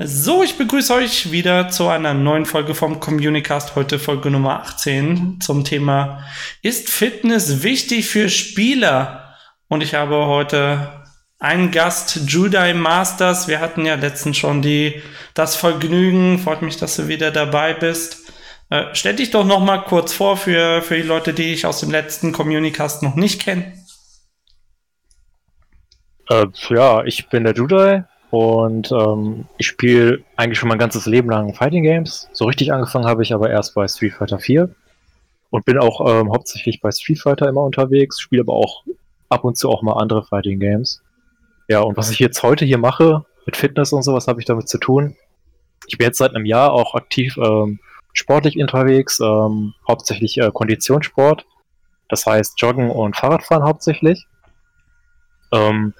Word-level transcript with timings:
So, 0.00 0.44
ich 0.44 0.56
begrüße 0.56 0.94
euch 0.94 1.32
wieder 1.32 1.70
zu 1.70 1.88
einer 1.88 2.14
neuen 2.14 2.46
Folge 2.46 2.76
vom 2.76 3.00
Communicast. 3.00 3.74
Heute 3.74 3.98
Folge 3.98 4.30
Nummer 4.30 4.60
18 4.60 5.40
zum 5.40 5.64
Thema 5.64 6.24
Ist 6.62 6.88
Fitness 6.88 7.64
wichtig 7.64 8.06
für 8.06 8.28
Spieler? 8.28 9.34
Und 9.66 9.82
ich 9.82 9.96
habe 9.96 10.26
heute 10.26 11.04
einen 11.40 11.72
Gast, 11.72 12.30
Judai 12.30 12.74
Masters. 12.74 13.48
Wir 13.48 13.58
hatten 13.58 13.84
ja 13.84 13.96
letztens 13.96 14.36
schon 14.36 14.62
die, 14.62 15.02
das 15.34 15.56
Vergnügen. 15.56 16.38
Freut 16.38 16.62
mich, 16.62 16.76
dass 16.76 16.94
du 16.94 17.08
wieder 17.08 17.32
dabei 17.32 17.74
bist. 17.74 18.32
Äh, 18.70 18.84
stell 18.92 19.16
dich 19.16 19.32
doch 19.32 19.44
noch 19.44 19.64
mal 19.64 19.78
kurz 19.78 20.12
vor 20.12 20.36
für, 20.36 20.80
für 20.80 20.94
die 20.94 21.02
Leute, 21.02 21.34
die 21.34 21.52
ich 21.52 21.66
aus 21.66 21.80
dem 21.80 21.90
letzten 21.90 22.30
Communicast 22.30 23.02
noch 23.02 23.16
nicht 23.16 23.42
kenne. 23.42 23.72
Äh, 26.28 26.46
ja, 26.68 27.02
ich 27.02 27.28
bin 27.28 27.42
der 27.42 27.54
Judai, 27.54 28.04
und 28.30 28.92
ähm, 28.92 29.46
ich 29.56 29.66
spiele 29.66 30.22
eigentlich 30.36 30.58
schon 30.58 30.68
mein 30.68 30.78
ganzes 30.78 31.06
Leben 31.06 31.30
lang 31.30 31.54
Fighting 31.54 31.82
Games. 31.82 32.28
So 32.32 32.44
richtig 32.44 32.72
angefangen 32.72 33.06
habe 33.06 33.22
ich 33.22 33.32
aber 33.32 33.50
erst 33.50 33.74
bei 33.74 33.88
Street 33.88 34.12
Fighter 34.12 34.38
4 34.38 34.74
und 35.50 35.64
bin 35.64 35.78
auch 35.78 36.00
ähm, 36.06 36.30
hauptsächlich 36.30 36.80
bei 36.80 36.90
Street 36.90 37.20
Fighter 37.20 37.48
immer 37.48 37.62
unterwegs, 37.62 38.20
spiele 38.20 38.42
aber 38.42 38.52
auch 38.52 38.84
ab 39.30 39.44
und 39.44 39.56
zu 39.56 39.70
auch 39.70 39.82
mal 39.82 39.94
andere 39.94 40.24
Fighting 40.24 40.60
Games. 40.60 41.02
Ja, 41.68 41.80
und 41.80 41.96
was 41.96 42.10
ich 42.10 42.18
jetzt 42.18 42.42
heute 42.42 42.64
hier 42.64 42.78
mache, 42.78 43.24
mit 43.46 43.56
Fitness 43.56 43.92
und 43.92 44.02
sowas 44.02 44.28
habe 44.28 44.40
ich 44.40 44.46
damit 44.46 44.68
zu 44.68 44.78
tun. 44.78 45.16
Ich 45.86 45.96
bin 45.96 46.06
jetzt 46.06 46.18
seit 46.18 46.34
einem 46.34 46.44
Jahr 46.44 46.72
auch 46.72 46.94
aktiv 46.94 47.38
ähm, 47.38 47.78
sportlich 48.12 48.58
unterwegs, 48.58 49.20
ähm, 49.20 49.74
hauptsächlich 49.86 50.36
äh, 50.38 50.50
Konditionssport. 50.52 51.46
Das 52.10 52.26
heißt 52.26 52.60
Joggen 52.60 52.90
und 52.90 53.16
Fahrradfahren 53.16 53.64
hauptsächlich. 53.64 54.26
Ähm, 55.52 55.94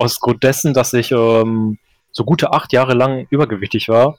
aus 0.00 0.18
Grund 0.20 0.42
dessen, 0.42 0.74
dass 0.74 0.92
ich 0.92 1.12
ähm, 1.12 1.78
so 2.10 2.24
gute 2.24 2.52
acht 2.52 2.72
Jahre 2.72 2.94
lang 2.94 3.26
übergewichtig 3.30 3.88
war 3.88 4.18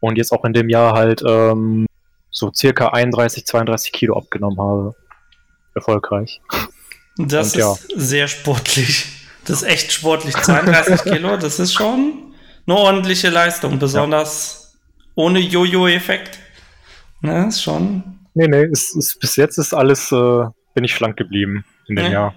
und 0.00 0.16
jetzt 0.16 0.32
auch 0.32 0.44
in 0.44 0.52
dem 0.52 0.68
Jahr 0.68 0.94
halt 0.94 1.22
ähm, 1.26 1.86
so 2.30 2.50
circa 2.52 2.88
31, 2.88 3.46
32 3.46 3.92
Kilo 3.92 4.16
abgenommen 4.16 4.58
habe. 4.58 4.94
Erfolgreich. 5.74 6.40
Das 7.16 7.54
und, 7.54 7.60
ist 7.60 7.90
ja. 7.90 7.96
sehr 7.96 8.28
sportlich. 8.28 9.06
Das 9.44 9.62
ist 9.62 9.68
echt 9.68 9.92
sportlich. 9.92 10.34
32 10.34 11.02
Kilo, 11.12 11.36
das 11.36 11.58
ist 11.58 11.74
schon 11.74 12.34
eine 12.66 12.76
ordentliche 12.76 13.28
Leistung, 13.28 13.78
besonders 13.78 14.72
ja. 14.72 15.12
ohne 15.16 15.40
Jojo-Effekt. 15.40 16.38
Ne, 17.20 17.48
ist 17.48 17.62
schon. 17.62 18.20
Nee, 18.34 18.48
nee, 18.48 18.64
ist, 18.64 18.96
ist, 18.96 19.18
bis 19.20 19.36
jetzt 19.36 19.58
ist 19.58 19.74
alles, 19.74 20.10
äh, 20.12 20.44
bin 20.74 20.84
ich 20.84 20.94
schlank 20.94 21.16
geblieben 21.16 21.64
in 21.88 21.96
dem 21.96 22.06
nee. 22.06 22.12
Jahr. 22.12 22.34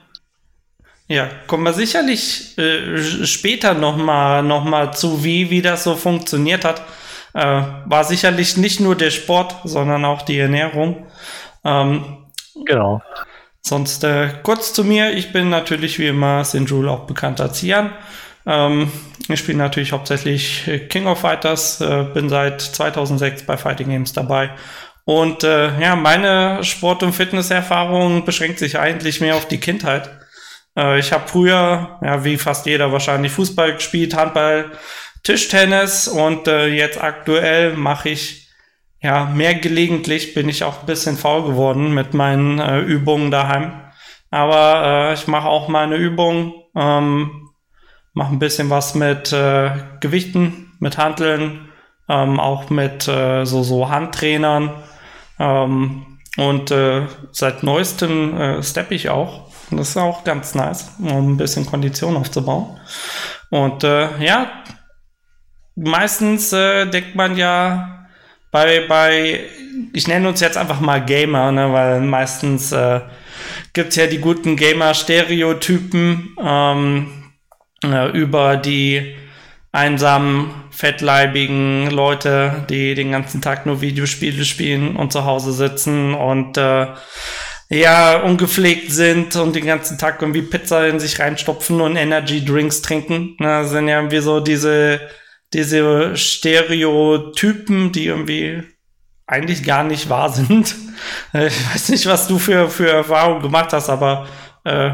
Ja, 1.09 1.30
kommen 1.47 1.63
wir 1.63 1.73
sicherlich 1.73 2.58
äh, 2.58 3.25
später 3.25 3.73
nochmal 3.73 4.44
noch 4.44 4.66
mal 4.66 4.94
zu, 4.94 5.23
wie, 5.23 5.49
wie 5.49 5.61
das 5.61 5.86
so 5.86 5.95
funktioniert 5.95 6.66
hat. 6.66 6.81
Äh, 7.33 7.61
war 7.86 8.03
sicherlich 8.03 8.58
nicht 8.58 8.81
nur 8.81 8.95
der 8.95 9.11
Sport, 9.11 9.55
sondern 9.64 10.03
auch 10.03 10.23
die 10.23 10.38
Ernährung. 10.38 11.08
Ähm, 11.64 12.25
genau. 12.66 13.02
Sonst 13.61 14.03
äh, 14.03 14.30
kurz 14.44 14.73
zu 14.73 14.83
mir. 14.83 15.14
Ich 15.14 15.31
bin 15.31 15.49
natürlich 15.49 15.97
wie 15.97 16.08
immer 16.08 16.44
Sinjul 16.44 16.89
auch 16.89 17.05
bekannt 17.05 17.39
als 17.39 17.61
Jan. 17.61 17.92
Ähm, 18.45 18.92
ich 19.30 19.39
spiele 19.39 19.58
natürlich 19.58 19.94
hauptsächlich 19.94 20.69
King 20.89 21.08
of 21.08 21.19
Fighters, 21.19 21.80
äh, 21.80 22.05
bin 22.14 22.27
seit 22.27 22.61
2006 22.61 23.44
bei 23.44 23.55
Fighting 23.58 23.89
Games 23.89 24.11
dabei. 24.11 24.52
Und 25.05 25.45
äh, 25.45 25.80
ja, 25.80 25.95
meine 25.95 26.64
Sport- 26.66 27.03
und 27.03 27.14
Fitnesserfahrung 27.14 28.25
beschränkt 28.25 28.59
sich 28.59 28.77
eigentlich 28.77 29.21
mehr 29.21 29.36
auf 29.38 29.47
die 29.47 29.59
Kindheit. 29.59 30.09
Äh, 30.78 31.00
ich 31.00 31.11
habe 31.11 31.28
früher, 31.28 31.97
ja, 32.02 32.23
wie 32.23 32.38
fast 32.38 32.66
jeder 32.66 32.92
wahrscheinlich, 32.92 33.31
Fußball 33.31 33.73
gespielt, 33.73 34.16
Handball, 34.16 34.72
Tischtennis 35.23 36.08
und 36.08 36.47
äh, 36.47 36.67
jetzt 36.67 37.02
aktuell 37.02 37.75
mache 37.75 38.09
ich 38.09 38.47
ja 39.02 39.25
mehr 39.25 39.55
gelegentlich, 39.55 40.33
bin 40.33 40.48
ich 40.48 40.64
auch 40.64 40.81
ein 40.81 40.86
bisschen 40.86 41.17
faul 41.17 41.44
geworden 41.44 41.94
mit 41.94 42.14
meinen 42.14 42.59
äh, 42.59 42.80
Übungen 42.80 43.31
daheim. 43.31 43.72
Aber 44.30 45.10
äh, 45.10 45.14
ich 45.14 45.27
mache 45.27 45.48
auch 45.48 45.67
meine 45.67 45.95
Übungen, 45.95 46.54
ähm, 46.76 47.49
mache 48.14 48.33
ein 48.33 48.39
bisschen 48.39 48.70
was 48.70 48.95
mit 48.95 49.32
äh, 49.33 49.71
Gewichten, 49.99 50.73
mit 50.80 50.98
Handeln, 50.98 51.70
ähm, 52.10 52.39
auch 52.39 52.70
mit 52.70 53.08
äh, 53.08 53.45
so, 53.45 53.64
so 53.64 53.89
Handtrainern. 53.89 54.71
Ähm, 55.39 56.20
und 56.37 56.71
äh, 56.71 57.08
seit 57.32 57.64
neuestem 57.64 58.37
äh, 58.39 58.64
steppe 58.64 58.95
ich 58.95 59.10
auch 59.10 59.46
das 59.72 59.89
ist 59.89 59.98
auch 59.98 60.23
ganz 60.23 60.55
nice, 60.55 60.92
um 61.00 61.33
ein 61.33 61.38
bisschen 61.38 61.66
Kondition 61.66 62.16
aufzubauen. 62.16 62.80
Und 63.50 63.83
äh, 63.83 64.23
ja, 64.23 64.52
meistens 65.76 66.54
äh, 66.54 66.86
denkt 66.86 67.16
man 67.16 67.38
ja 67.38 68.08
bei, 68.52 68.86
bei, 68.88 69.42
ich 69.94 70.08
nenne 70.08 70.30
uns 70.30 70.39
jetzt 70.39 70.58
einfach 70.58 70.80
mal 70.80 71.04
Gamer, 71.04 71.52
ne, 71.52 71.72
weil 71.72 72.02
meistens 72.02 72.72
äh, 72.72 73.02
gibt 73.73 73.89
es 73.89 73.95
ja 73.95 74.08
die 74.08 74.20
guten 74.20 74.55
Gamer-Stereotypen 74.55 76.36
ähm, 76.42 77.32
äh, 77.84 78.10
über 78.11 78.58
die 78.58 79.16
einsamen, 79.72 80.49
fettleibigen 80.72 81.89
Leute, 81.92 82.66
die 82.70 82.95
den 82.95 83.11
ganzen 83.11 83.42
Tag 83.42 83.66
nur 83.66 83.82
Videospiele 83.82 84.45
spielen 84.45 84.95
und 84.95 85.11
zu 85.11 85.26
Hause 85.26 85.52
sitzen 85.52 86.14
und 86.14 86.58
äh, 86.58 86.88
ja, 87.70 88.22
ungepflegt 88.22 88.92
sind 88.92 89.36
und 89.36 89.55
den 89.55 89.66
ganzen 89.66 89.98
Tag 89.98 90.22
irgendwie 90.22 90.42
Pizza 90.42 90.88
in 90.88 91.00
sich 91.00 91.20
reinstopfen 91.20 91.82
und 91.82 91.98
Energy 91.98 92.44
Drinks 92.44 92.82
trinken. 92.82 93.36
Na, 93.39 93.61
das 93.61 93.72
sind 93.72 93.88
ja 93.88 93.98
irgendwie 93.98 94.20
so 94.20 94.39
diese, 94.39 95.02
diese 95.54 96.16
Stereotypen, 96.16 97.92
die 97.92 98.05
irgendwie 98.05 98.64
eigentlich 99.26 99.64
gar 99.64 99.83
nicht 99.83 100.10
wahr 100.10 100.30
sind. 100.30 100.76
Ich 101.32 101.73
weiß 101.73 101.89
nicht, 101.89 102.08
was 102.08 102.28
du 102.28 102.39
für, 102.39 102.70
für 102.70 102.89
Erfahrungen 102.89 103.44
gemacht 103.44 103.72
hast, 103.72 103.88
aber 103.88 104.28
äh, 104.64 104.89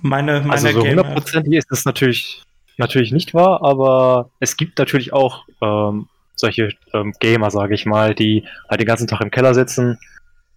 meine, 0.00 0.40
meine 0.40 0.52
Also 0.52 0.70
so 0.72 0.84
hundertprozentig 0.84 1.54
ist 1.54 1.70
das 1.70 1.84
natürlich, 1.84 2.42
natürlich 2.78 3.12
nicht 3.12 3.32
wahr, 3.32 3.62
aber 3.62 4.30
es 4.40 4.56
gibt 4.56 4.78
natürlich 4.78 5.12
auch 5.12 5.44
ähm, 5.62 6.08
solche 6.34 6.70
ähm, 6.92 7.14
Gamer, 7.20 7.52
sage 7.52 7.76
ich 7.76 7.86
mal, 7.86 8.14
die 8.14 8.44
halt 8.68 8.80
den 8.80 8.88
ganzen 8.88 9.06
Tag 9.06 9.20
im 9.20 9.30
Keller 9.30 9.54
sitzen, 9.54 9.98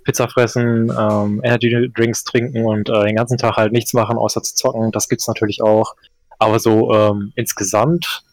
Pizza 0.04 0.28
fressen, 0.28 0.92
ähm, 0.98 1.42
Energy 1.44 1.92
Drinks 1.94 2.24
trinken 2.24 2.66
und 2.66 2.90
äh, 2.90 3.06
den 3.06 3.16
ganzen 3.16 3.38
Tag 3.38 3.56
halt 3.58 3.72
nichts 3.72 3.94
machen, 3.94 4.18
außer 4.18 4.42
zu 4.44 4.56
zocken. 4.56 4.92
Das 4.92 5.10
gibt's 5.10 5.28
natürlich 5.28 5.62
auch. 5.62 5.96
Aber 6.40 6.60
so 6.60 6.94
ähm, 6.94 7.32
insgesamt 7.36 8.24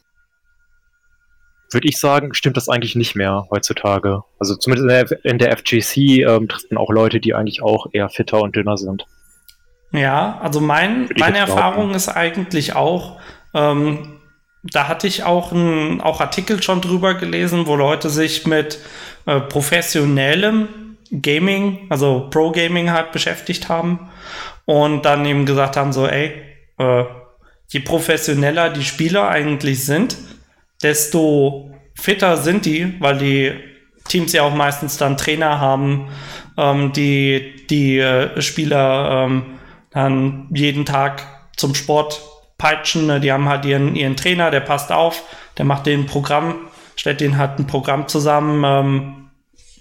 würde 1.72 1.88
ich 1.88 1.98
sagen, 1.98 2.34
stimmt 2.34 2.56
das 2.56 2.68
eigentlich 2.68 2.96
nicht 2.96 3.14
mehr 3.14 3.46
heutzutage. 3.50 4.24
Also 4.38 4.56
zumindest 4.56 5.14
in 5.22 5.38
der, 5.38 5.56
FGC 5.56 6.24
ähm, 6.24 6.48
trifft 6.48 6.70
man 6.70 6.78
auch 6.78 6.90
Leute, 6.90 7.20
die 7.20 7.34
eigentlich 7.34 7.62
auch 7.62 7.86
eher 7.92 8.08
fitter 8.08 8.40
und 8.40 8.56
dünner 8.56 8.76
sind. 8.76 9.06
Ja, 9.92 10.38
also 10.42 10.60
mein, 10.60 11.08
meine 11.18 11.38
Erfahrung 11.38 11.94
ist 11.94 12.08
eigentlich 12.08 12.74
auch, 12.74 13.20
ähm, 13.54 14.20
da 14.62 14.88
hatte 14.88 15.06
ich 15.06 15.24
auch, 15.24 15.52
ein, 15.52 16.00
auch 16.00 16.20
Artikel 16.20 16.62
schon 16.62 16.80
drüber 16.80 17.14
gelesen, 17.14 17.66
wo 17.66 17.76
Leute 17.76 18.08
sich 18.08 18.46
mit 18.46 18.78
äh, 19.26 19.40
professionellem 19.40 20.68
Gaming, 21.10 21.86
also 21.88 22.28
Pro 22.30 22.52
Gaming 22.52 22.90
halt 22.90 23.12
beschäftigt 23.12 23.68
haben 23.68 24.10
und 24.64 25.04
dann 25.04 25.24
eben 25.26 25.46
gesagt 25.46 25.76
haben, 25.76 25.92
so, 25.92 26.06
ey, 26.06 26.32
äh, 26.78 27.04
je 27.68 27.80
professioneller 27.80 28.70
die 28.70 28.84
Spieler 28.84 29.28
eigentlich 29.28 29.84
sind, 29.84 30.16
desto 30.82 31.70
fitter 31.94 32.36
sind 32.36 32.66
die, 32.66 33.00
weil 33.00 33.18
die 33.18 33.52
Teams 34.08 34.32
ja 34.32 34.42
auch 34.42 34.54
meistens 34.54 34.96
dann 34.96 35.16
Trainer 35.16 35.60
haben, 35.60 36.08
ähm, 36.56 36.92
die 36.92 37.66
die 37.68 37.98
äh, 37.98 38.40
Spieler 38.40 39.26
ähm, 39.26 39.58
dann 39.90 40.48
jeden 40.52 40.84
Tag 40.84 41.26
zum 41.56 41.74
Sport 41.74 42.20
peitschen. 42.58 43.06
Ne? 43.06 43.20
Die 43.20 43.32
haben 43.32 43.48
halt 43.48 43.64
ihren, 43.64 43.94
ihren 43.96 44.16
Trainer, 44.16 44.50
der 44.50 44.60
passt 44.60 44.92
auf, 44.92 45.22
der 45.58 45.64
macht 45.64 45.86
den 45.86 46.06
Programm, 46.06 46.56
stellt 46.96 47.20
den 47.20 47.38
halt 47.38 47.58
ein 47.58 47.66
Programm 47.66 48.08
zusammen, 48.08 48.64
ähm, 48.64 49.19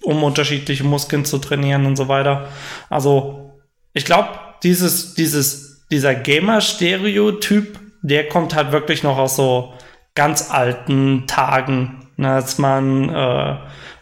um 0.04 0.24
unterschiedliche 0.24 0.84
Muskeln 0.84 1.26
zu 1.26 1.38
trainieren 1.40 1.86
und 1.86 1.96
so 1.96 2.08
weiter. 2.08 2.48
Also, 2.90 3.60
ich 3.94 4.06
glaube, 4.06 4.30
dieses, 4.64 5.14
dieses, 5.14 5.86
dieser 5.92 6.16
Gamer-Stereotyp, 6.16 7.80
der 8.02 8.28
kommt 8.28 8.56
halt 8.56 8.72
wirklich 8.72 9.04
noch 9.04 9.18
aus 9.18 9.36
so 9.36 9.74
ganz 10.16 10.52
alten 10.52 11.26
Tagen, 11.28 12.08
ne, 12.18 12.32
als 12.32 12.58
man 12.58 13.10
äh, 13.10 13.56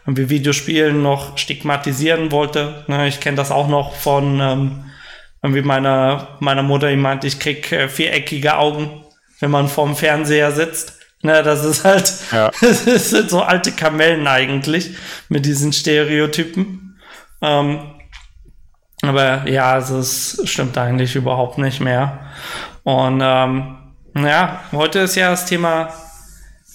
irgendwie 0.06 0.30
Videospielen 0.30 1.02
noch 1.02 1.36
stigmatisieren 1.38 2.32
wollte. 2.32 2.84
Ne, 2.86 3.08
ich 3.08 3.20
kenne 3.20 3.36
das 3.36 3.50
auch 3.50 3.68
noch 3.68 3.94
von 3.94 4.40
ähm, 4.40 4.84
irgendwie 5.42 5.62
meiner, 5.62 6.36
meiner 6.40 6.62
Mutter, 6.62 6.90
die 6.90 6.96
meint, 6.96 7.24
ich 7.24 7.38
krieg 7.38 7.70
äh, 7.72 7.88
viereckige 7.88 8.56
Augen, 8.56 9.04
wenn 9.40 9.50
man 9.50 9.68
vorm 9.68 9.94
Fernseher 9.96 10.52
sitzt. 10.52 10.97
Ne, 11.22 11.42
das 11.42 11.64
ist 11.64 11.84
halt, 11.84 12.12
ja. 12.30 12.50
das 12.60 13.10
sind 13.10 13.28
so 13.30 13.42
alte 13.42 13.72
Kamellen 13.72 14.26
eigentlich 14.26 14.96
mit 15.28 15.44
diesen 15.46 15.72
Stereotypen. 15.72 16.98
Ähm, 17.42 17.80
aber 19.02 19.48
ja, 19.48 19.78
es 19.78 20.40
stimmt 20.44 20.78
eigentlich 20.78 21.16
überhaupt 21.16 21.58
nicht 21.58 21.80
mehr. 21.80 22.30
Und 22.84 23.20
ähm, 23.22 23.76
ja, 24.14 24.62
heute 24.72 25.00
ist 25.00 25.16
ja 25.16 25.30
das 25.30 25.46
Thema 25.46 25.92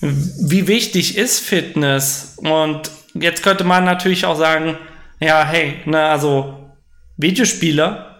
wie 0.03 0.67
wichtig 0.67 1.17
ist 1.17 1.39
Fitness? 1.39 2.37
Und 2.37 2.91
jetzt 3.13 3.43
könnte 3.43 3.63
man 3.63 3.85
natürlich 3.85 4.25
auch 4.25 4.37
sagen, 4.37 4.77
ja, 5.19 5.45
hey, 5.45 5.77
ne, 5.85 6.03
also 6.03 6.71
Videospieler, 7.17 8.12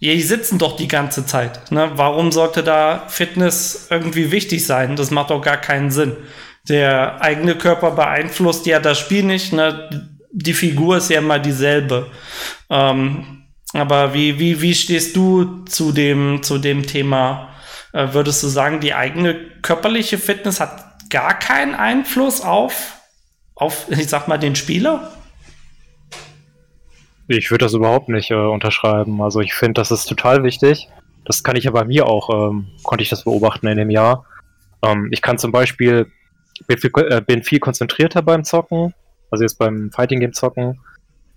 die 0.00 0.22
sitzen 0.22 0.58
doch 0.58 0.76
die 0.76 0.88
ganze 0.88 1.26
Zeit. 1.26 1.70
Ne? 1.70 1.90
Warum 1.94 2.32
sollte 2.32 2.62
da 2.62 3.06
Fitness 3.08 3.88
irgendwie 3.90 4.32
wichtig 4.32 4.66
sein? 4.66 4.96
Das 4.96 5.10
macht 5.10 5.30
doch 5.30 5.42
gar 5.42 5.58
keinen 5.58 5.90
Sinn. 5.90 6.16
Der 6.68 7.20
eigene 7.20 7.54
Körper 7.54 7.92
beeinflusst 7.92 8.66
ja 8.66 8.80
das 8.80 8.98
Spiel 8.98 9.24
nicht. 9.24 9.52
Ne? 9.52 10.10
Die 10.32 10.54
Figur 10.54 10.96
ist 10.96 11.10
ja 11.10 11.18
immer 11.18 11.38
dieselbe. 11.38 12.10
Ähm, 12.70 13.44
aber 13.72 14.14
wie, 14.14 14.38
wie, 14.38 14.60
wie 14.62 14.74
stehst 14.74 15.14
du 15.16 15.64
zu 15.64 15.92
dem, 15.92 16.42
zu 16.42 16.58
dem 16.58 16.86
Thema? 16.86 17.50
Äh, 17.92 18.08
würdest 18.12 18.42
du 18.42 18.48
sagen, 18.48 18.80
die 18.80 18.94
eigene 18.94 19.34
körperliche 19.62 20.18
Fitness 20.18 20.60
hat 20.60 21.10
gar 21.10 21.38
keinen 21.38 21.74
Einfluss 21.74 22.40
auf, 22.40 22.96
auf 23.54 23.86
ich 23.90 24.08
sag 24.08 24.28
mal, 24.28 24.38
den 24.38 24.56
Spieler? 24.56 25.12
Ich 27.32 27.52
würde 27.52 27.64
das 27.64 27.74
überhaupt 27.74 28.08
nicht 28.08 28.32
äh, 28.32 28.34
unterschreiben. 28.34 29.22
Also 29.22 29.38
ich 29.40 29.54
finde, 29.54 29.74
das 29.74 29.92
ist 29.92 30.06
total 30.06 30.42
wichtig. 30.42 30.88
Das 31.24 31.44
kann 31.44 31.54
ich 31.54 31.62
ja 31.62 31.70
bei 31.70 31.84
mir 31.84 32.06
auch, 32.06 32.28
ähm, 32.50 32.66
konnte 32.82 33.04
ich 33.04 33.08
das 33.08 33.22
beobachten 33.22 33.68
in 33.68 33.78
dem 33.78 33.90
Jahr. 33.90 34.24
Ähm, 34.82 35.08
ich 35.12 35.22
kann 35.22 35.38
zum 35.38 35.52
Beispiel, 35.52 36.10
bin 36.66 36.78
viel, 36.78 36.90
äh, 36.96 37.20
bin 37.24 37.44
viel 37.44 37.60
konzentrierter 37.60 38.22
beim 38.22 38.42
Zocken, 38.42 38.94
also 39.30 39.44
jetzt 39.44 39.60
beim 39.60 39.92
Fighting 39.92 40.18
Game 40.18 40.32
Zocken. 40.32 40.80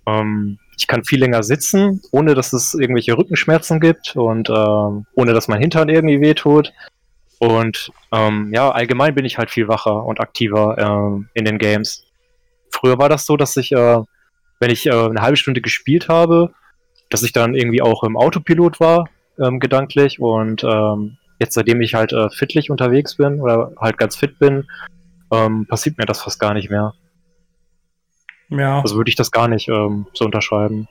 Ähm, 0.04 0.58
ich 0.76 0.88
kann 0.88 1.04
viel 1.04 1.20
länger 1.20 1.44
sitzen, 1.44 2.02
ohne 2.10 2.34
dass 2.34 2.52
es 2.52 2.74
irgendwelche 2.74 3.16
Rückenschmerzen 3.16 3.78
gibt 3.78 4.16
und 4.16 4.50
ähm, 4.50 5.06
ohne 5.14 5.32
dass 5.32 5.46
mein 5.46 5.60
Hintern 5.60 5.88
irgendwie 5.88 6.20
wehtut. 6.20 6.72
Und 7.38 7.92
ähm, 8.10 8.50
ja, 8.52 8.68
allgemein 8.72 9.14
bin 9.14 9.24
ich 9.24 9.38
halt 9.38 9.52
viel 9.52 9.68
wacher 9.68 10.04
und 10.04 10.18
aktiver 10.18 10.76
ähm, 10.76 11.28
in 11.34 11.44
den 11.44 11.58
Games. 11.58 12.04
Früher 12.72 12.98
war 12.98 13.08
das 13.08 13.26
so, 13.26 13.36
dass 13.36 13.56
ich 13.56 13.70
äh, 13.70 14.02
wenn 14.64 14.70
ich 14.70 14.86
äh, 14.86 14.92
eine 14.92 15.20
halbe 15.20 15.36
Stunde 15.36 15.60
gespielt 15.60 16.08
habe, 16.08 16.54
dass 17.10 17.22
ich 17.22 17.34
dann 17.34 17.54
irgendwie 17.54 17.82
auch 17.82 18.02
im 18.02 18.16
Autopilot 18.16 18.80
war, 18.80 19.10
ähm, 19.38 19.60
gedanklich. 19.60 20.20
Und 20.20 20.64
ähm, 20.64 21.18
jetzt, 21.38 21.52
seitdem 21.52 21.82
ich 21.82 21.92
halt 21.92 22.14
äh, 22.14 22.30
fitlich 22.30 22.70
unterwegs 22.70 23.16
bin 23.16 23.42
oder 23.42 23.72
halt 23.78 23.98
ganz 23.98 24.16
fit 24.16 24.38
bin, 24.38 24.66
ähm, 25.30 25.66
passiert 25.66 25.98
mir 25.98 26.06
das 26.06 26.22
fast 26.22 26.40
gar 26.40 26.54
nicht 26.54 26.70
mehr. 26.70 26.94
Ja. 28.48 28.80
Also 28.80 28.96
würde 28.96 29.10
ich 29.10 29.16
das 29.16 29.30
gar 29.30 29.48
nicht 29.48 29.68
ähm, 29.68 30.06
so 30.14 30.24
unterschreiben. 30.24 30.88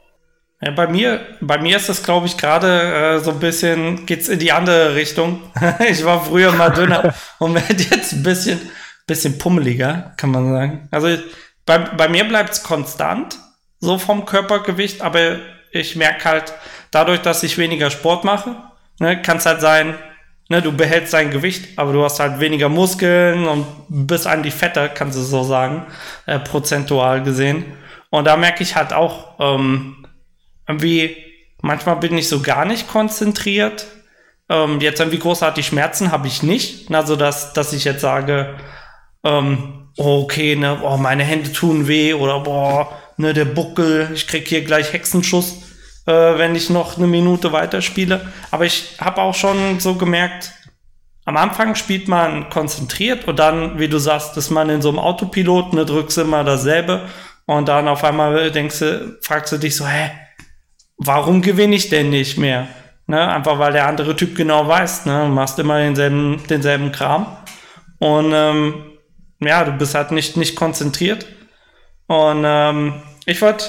Ja, 0.62 0.70
bei 0.70 0.86
mir, 0.86 1.22
bei 1.42 1.58
mir 1.58 1.78
ist 1.78 1.90
das, 1.90 2.04
glaube 2.04 2.28
ich, 2.28 2.38
gerade 2.38 3.16
äh, 3.16 3.20
so 3.22 3.32
ein 3.32 3.40
bisschen, 3.40 4.06
geht's 4.06 4.30
in 4.30 4.38
die 4.38 4.52
andere 4.52 4.94
Richtung. 4.94 5.42
ich 5.90 6.06
war 6.06 6.24
früher 6.24 6.52
mal 6.52 6.70
dünner 6.70 7.16
und 7.40 7.56
werde 7.56 7.82
jetzt 7.82 8.14
ein 8.14 8.22
bisschen, 8.22 8.62
bisschen 9.08 9.40
pummeliger, 9.40 10.14
kann 10.18 10.30
man 10.30 10.52
sagen. 10.52 10.88
Also 10.92 11.08
bei, 11.66 11.80
bei 11.80 12.08
mir 12.08 12.26
bleibt 12.26 12.52
es 12.52 12.62
konstant 12.62 13.40
so 13.84 13.98
vom 13.98 14.26
Körpergewicht, 14.26 15.02
aber 15.02 15.40
ich 15.72 15.98
merke 15.98 16.24
halt, 16.24 16.54
dadurch, 16.90 17.20
dass 17.20 17.44
ich 17.44 17.58
weniger 17.58 17.92
Sport 17.92 18.24
mache, 18.24 18.56
ne, 19.00 19.22
kann 19.22 19.38
es 19.38 19.46
halt 19.46 19.60
sein, 19.60 19.96
ne, 20.48 20.62
du 20.62 20.72
behältst 20.72 21.14
dein 21.14 21.32
Gewicht, 21.32 21.78
aber 21.78 21.92
du 21.92 22.02
hast 22.02 22.22
halt 22.22 22.40
weniger 22.40 22.70
Muskeln 22.70 23.46
und 23.46 23.66
bist 23.90 24.26
eigentlich 24.26 24.54
fetter, 24.54 24.88
kannst 24.88 25.18
du 25.18 25.22
so 25.22 25.44
sagen, 25.44 25.86
äh, 26.28 26.40
prozentual 26.40 27.24
gesehen. 27.24 27.66
Und 28.10 28.26
da 28.26 28.38
merke 28.38 28.64
ich 28.64 28.78
halt 28.78 28.94
auch, 28.94 29.38
ähm, 29.40 30.06
irgendwie, 30.66 31.18
manchmal 31.62 31.98
bin 31.98 32.18
ich 32.18 32.30
so 32.30 32.42
gar 32.42 32.64
nicht 32.64 32.88
konzentriert. 32.88 33.86
Ähm, 34.48 34.80
jetzt 34.80 35.02
irgendwie 35.02 35.20
großartig 35.20 35.66
Schmerzen 35.66 36.12
habe 36.14 36.28
ich 36.28 36.42
nicht. 36.42 36.90
Also, 36.94 37.18
dass, 37.18 37.52
dass 37.52 37.74
ich 37.74 37.84
jetzt 37.84 38.02
sage, 38.02 38.56
ähm, 39.26 39.90
okay, 39.98 40.56
ne, 40.56 40.80
oh, 40.84 40.96
meine 40.96 41.24
Hände 41.24 41.52
tun 41.52 41.88
weh 41.90 42.14
oder 42.14 42.40
boah, 42.40 43.03
ne, 43.18 43.34
der 43.34 43.46
Buckel, 43.46 44.10
ich 44.14 44.28
krieg 44.28 44.48
hier 44.48 44.64
gleich 44.64 44.94
Hexenschuss, 44.94 45.64
äh, 46.06 46.12
wenn 46.12 46.56
ich 46.56 46.70
noch 46.70 46.98
eine 46.98 47.08
Minute 47.08 47.52
weiterspiele. 47.52 48.22
Aber 48.52 48.66
ich 48.66 48.98
habe 49.00 49.22
auch 49.22 49.36
schon 49.36 49.80
so 49.80 49.96
gemerkt, 49.96 50.52
am 51.26 51.38
Anfang 51.38 51.76
spielt 51.76 52.08
man 52.08 52.50
konzentriert 52.50 53.28
und 53.28 53.40
dann, 53.40 53.80
wie 53.80 53.88
du 53.88 53.98
sagst, 53.98 54.36
ist 54.36 54.50
man 54.50 54.70
in 54.70 54.82
so 54.82 54.90
einem 54.90 55.00
Autopilot, 55.00 55.74
ne, 55.74 55.86
drückst 55.86 56.18
immer 56.18 56.44
dasselbe 56.44 57.08
und 57.46 57.68
dann 57.68 57.88
auf 57.88 58.04
einmal 58.04 58.52
denkst 58.52 58.80
du, 58.80 59.18
fragst 59.22 59.54
du 59.54 59.58
dich 59.58 59.76
so, 59.76 59.88
hä, 59.88 60.12
warum 60.98 61.42
gewinne 61.42 61.76
ich 61.76 61.90
denn 61.90 62.10
nicht 62.10 62.38
mehr? 62.38 62.68
Ne, 63.06 63.26
einfach 63.28 63.60
weil 63.60 63.74
der 63.74 63.88
andere 63.88 64.16
Typ 64.16 64.36
genau 64.36 64.68
weiß, 64.68 65.06
ne, 65.06 65.26
machst 65.30 65.60
immer 65.60 65.80
denselben, 65.80 66.42
denselben 66.50 66.92
Kram 66.92 67.38
und 68.00 68.32
ähm, 68.34 68.86
ja, 69.40 69.64
du 69.64 69.74
bist 69.74 69.96
halt 69.96 70.12
nicht, 70.12 70.38
nicht 70.38 70.56
konzentriert 70.56 71.26
und 72.08 72.44
ähm, 72.46 73.02
ich 73.26 73.42
wollte, 73.42 73.66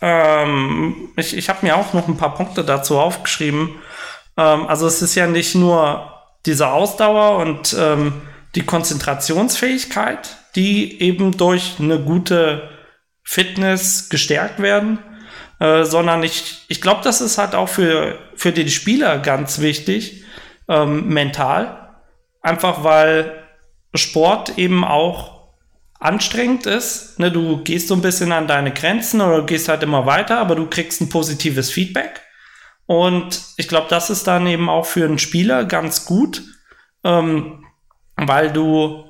ähm, 0.00 1.10
ich, 1.16 1.36
ich 1.36 1.48
habe 1.48 1.64
mir 1.64 1.76
auch 1.76 1.92
noch 1.92 2.08
ein 2.08 2.16
paar 2.16 2.34
Punkte 2.34 2.64
dazu 2.64 2.98
aufgeschrieben. 2.98 3.76
Ähm, 4.36 4.66
also 4.66 4.86
es 4.86 5.02
ist 5.02 5.14
ja 5.14 5.26
nicht 5.26 5.54
nur 5.54 6.12
diese 6.44 6.68
Ausdauer 6.68 7.38
und 7.38 7.76
ähm, 7.78 8.22
die 8.54 8.64
Konzentrationsfähigkeit, 8.64 10.36
die 10.54 11.00
eben 11.02 11.36
durch 11.36 11.76
eine 11.78 12.00
gute 12.00 12.70
Fitness 13.22 14.08
gestärkt 14.08 14.60
werden, 14.60 14.98
äh, 15.58 15.84
sondern 15.84 16.22
ich, 16.22 16.64
ich 16.68 16.80
glaube, 16.80 17.00
das 17.02 17.20
ist 17.20 17.38
halt 17.38 17.54
auch 17.54 17.68
für, 17.68 18.18
für 18.34 18.52
den 18.52 18.68
Spieler 18.68 19.18
ganz 19.18 19.60
wichtig, 19.60 20.24
ähm, 20.68 21.08
mental. 21.08 21.94
Einfach 22.40 22.84
weil 22.84 23.42
Sport 23.94 24.58
eben 24.58 24.84
auch 24.84 25.35
anstrengend 25.98 26.66
ist. 26.66 27.18
Ne, 27.18 27.30
du 27.30 27.62
gehst 27.62 27.88
so 27.88 27.94
ein 27.94 28.02
bisschen 28.02 28.32
an 28.32 28.46
deine 28.46 28.72
Grenzen 28.72 29.20
oder 29.20 29.42
gehst 29.42 29.68
halt 29.68 29.82
immer 29.82 30.06
weiter, 30.06 30.38
aber 30.38 30.54
du 30.54 30.66
kriegst 30.66 31.00
ein 31.00 31.08
positives 31.08 31.70
Feedback. 31.70 32.20
Und 32.86 33.42
ich 33.56 33.68
glaube, 33.68 33.88
das 33.90 34.10
ist 34.10 34.26
dann 34.26 34.46
eben 34.46 34.68
auch 34.68 34.86
für 34.86 35.04
einen 35.04 35.18
Spieler 35.18 35.64
ganz 35.64 36.04
gut, 36.04 36.42
ähm, 37.02 37.64
weil 38.16 38.52
du, 38.52 39.04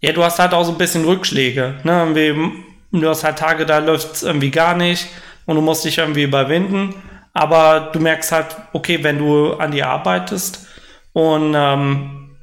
ja, 0.00 0.12
du 0.12 0.22
hast 0.22 0.38
halt 0.38 0.52
auch 0.52 0.64
so 0.64 0.72
ein 0.72 0.78
bisschen 0.78 1.04
Rückschläge. 1.04 1.80
Ne? 1.84 2.52
Du 2.92 3.08
hast 3.08 3.24
halt 3.24 3.38
Tage, 3.38 3.66
da 3.66 3.78
läuft 3.78 4.14
es 4.14 4.22
irgendwie 4.22 4.50
gar 4.50 4.74
nicht 4.74 5.08
und 5.46 5.56
du 5.56 5.62
musst 5.62 5.84
dich 5.84 5.98
irgendwie 5.98 6.24
überwinden. 6.24 6.94
Aber 7.32 7.90
du 7.92 8.00
merkst 8.00 8.32
halt, 8.32 8.56
okay, 8.72 9.02
wenn 9.02 9.18
du 9.18 9.54
an 9.54 9.70
dir 9.70 9.88
arbeitest 9.88 10.66
und 11.12 11.54
ähm, 11.56 12.36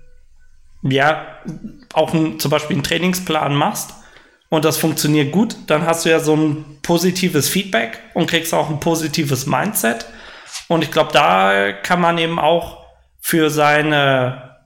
ja, 0.84 1.26
auch 1.96 2.14
ein, 2.14 2.40
zum 2.40 2.52
Beispiel 2.52 2.76
einen 2.76 2.84
Trainingsplan 2.84 3.56
machst 3.56 3.94
und 4.50 4.66
das 4.66 4.78
funktioniert 4.78 5.32
gut, 5.32 5.56
dann 5.68 5.86
hast 5.86 6.06
du 6.06 6.10
ja 6.10 6.20
so 6.20 6.36
ein 6.36 6.80
positives 6.82 7.50
Feedback 7.50 8.00
und 8.14 8.30
kriegst 8.30 8.54
auch 8.54 8.70
ein 8.70 8.80
positives 8.80 9.48
Mindset. 9.48 10.06
Und 10.68 10.84
ich 10.84 10.92
glaube, 10.92 11.12
da 11.12 11.72
kann 11.74 12.00
man 12.00 12.18
eben 12.18 12.40
auch 12.40 12.86
für 13.22 13.50
seine, 13.50 14.58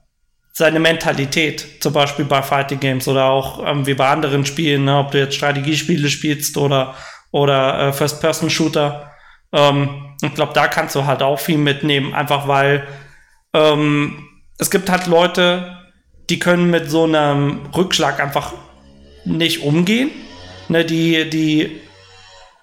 seine 0.52 0.80
Mentalität, 0.80 1.82
zum 1.82 1.92
Beispiel 1.92 2.24
bei 2.24 2.42
Fighting 2.42 2.78
Games 2.78 3.08
oder 3.08 3.24
auch 3.24 3.66
ähm, 3.66 3.86
wie 3.86 3.94
bei 3.94 4.08
anderen 4.08 4.44
Spielen, 4.44 4.84
ne, 4.84 4.98
ob 4.98 5.10
du 5.12 5.18
jetzt 5.18 5.34
Strategiespiele 5.34 6.08
spielst 6.08 6.56
oder, 6.56 6.94
oder 7.30 7.88
äh, 7.88 7.92
First-Person-Shooter, 7.92 9.10
ähm, 9.52 10.16
ich 10.22 10.34
glaube, 10.34 10.52
da 10.52 10.68
kannst 10.68 10.94
du 10.94 11.06
halt 11.06 11.22
auch 11.22 11.38
viel 11.38 11.58
mitnehmen, 11.58 12.14
einfach 12.14 12.46
weil 12.46 12.86
ähm, 13.54 14.28
es 14.58 14.70
gibt 14.70 14.90
halt 14.90 15.06
Leute, 15.06 15.79
die 16.30 16.38
können 16.38 16.70
mit 16.70 16.90
so 16.90 17.04
einem 17.04 17.60
Rückschlag 17.76 18.20
einfach 18.20 18.52
nicht 19.24 19.62
umgehen. 19.62 20.10
Ne, 20.68 20.84
die, 20.84 21.28
die 21.28 21.80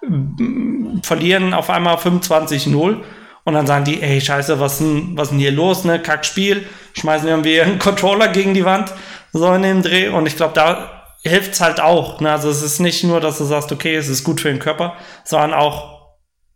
mm, 0.01 0.99
verlieren 1.03 1.53
auf 1.53 1.69
einmal 1.69 1.97
25-0 1.97 3.01
und 3.43 3.53
dann 3.53 3.67
sagen 3.67 3.85
die, 3.85 4.01
ey, 4.01 4.19
scheiße, 4.21 4.59
was 4.59 4.77
denn, 4.77 5.17
was 5.17 5.29
denn 5.29 5.39
hier 5.39 5.51
los, 5.51 5.83
ne? 5.83 6.01
Kackspiel, 6.01 6.65
schmeißen 6.93 7.27
irgendwie 7.27 7.61
einen 7.61 7.79
Controller 7.79 8.29
gegen 8.29 8.53
die 8.53 8.65
Wand, 8.65 8.93
so 9.33 9.53
in 9.53 9.63
dem 9.63 9.83
Dreh. 9.83 10.07
Und 10.09 10.25
ich 10.25 10.37
glaube, 10.37 10.53
da 10.53 10.97
hilft 11.21 11.53
es 11.53 11.61
halt 11.61 11.79
auch. 11.79 12.21
Ne? 12.21 12.31
Also 12.31 12.49
es 12.49 12.61
ist 12.61 12.79
nicht 12.79 13.03
nur, 13.03 13.19
dass 13.19 13.37
du 13.37 13.43
sagst, 13.43 13.71
okay, 13.71 13.95
es 13.95 14.07
ist 14.07 14.23
gut 14.23 14.41
für 14.41 14.49
den 14.49 14.59
Körper, 14.59 14.95
sondern 15.25 15.53
auch 15.53 15.97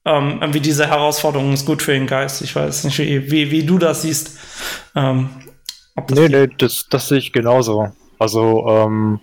ähm, 0.06 0.39
irgendwie 0.41 0.62
diese 0.62 0.88
Herausforderung 0.88 1.53
ist 1.53 1.65
gut 1.65 1.82
für 1.82 1.91
den 1.91 2.08
Geist. 2.08 2.41
Ich 2.41 2.56
weiß 2.56 2.86
nicht, 2.86 2.98
wie, 2.98 3.30
wie, 3.30 3.51
wie 3.51 3.63
du 3.63 3.77
das 3.77 4.01
siehst. 4.03 4.38
Ähm, 4.96 5.30
nee, 6.10 6.29
nee, 6.29 6.48
das, 6.57 6.88
das 6.89 7.07
sehe 7.07 7.17
ich 7.17 7.33
genauso. 7.33 7.91
Also 8.19 8.67
ähm, 8.67 9.19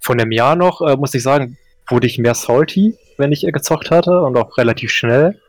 von 0.00 0.18
dem 0.18 0.32
Jahr 0.32 0.56
noch, 0.56 0.80
äh, 0.80 0.96
muss 0.96 1.14
ich 1.14 1.22
sagen, 1.22 1.56
wurde 1.88 2.06
ich 2.06 2.18
mehr 2.18 2.34
salty, 2.34 2.96
wenn 3.18 3.32
ich 3.32 3.42
gezockt 3.42 3.90
hatte 3.90 4.20
und 4.20 4.36
auch 4.36 4.56
relativ 4.58 4.90
schnell, 4.90 5.40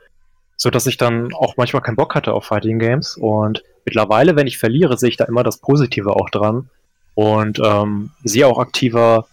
so 0.55 0.69
dass 0.69 0.87
ich 0.87 0.97
dann 0.97 1.33
auch 1.33 1.57
manchmal 1.57 1.81
keinen 1.81 1.95
Bock 1.95 2.15
hatte 2.15 2.33
auf 2.33 2.45
Fighting 2.45 2.79
Games 2.79 3.17
und 3.17 3.63
mittlerweile, 3.85 4.35
wenn 4.35 4.47
ich 4.47 4.57
verliere, 4.57 4.97
sehe 4.97 5.09
ich 5.09 5.17
da 5.17 5.25
immer 5.25 5.43
das 5.43 5.57
Positive 5.57 6.15
auch 6.15 6.29
dran 6.29 6.69
und 7.15 7.59
ähm, 7.63 8.11
sehe 8.23 8.47
auch 8.47 8.59
aktiver, 8.59 9.27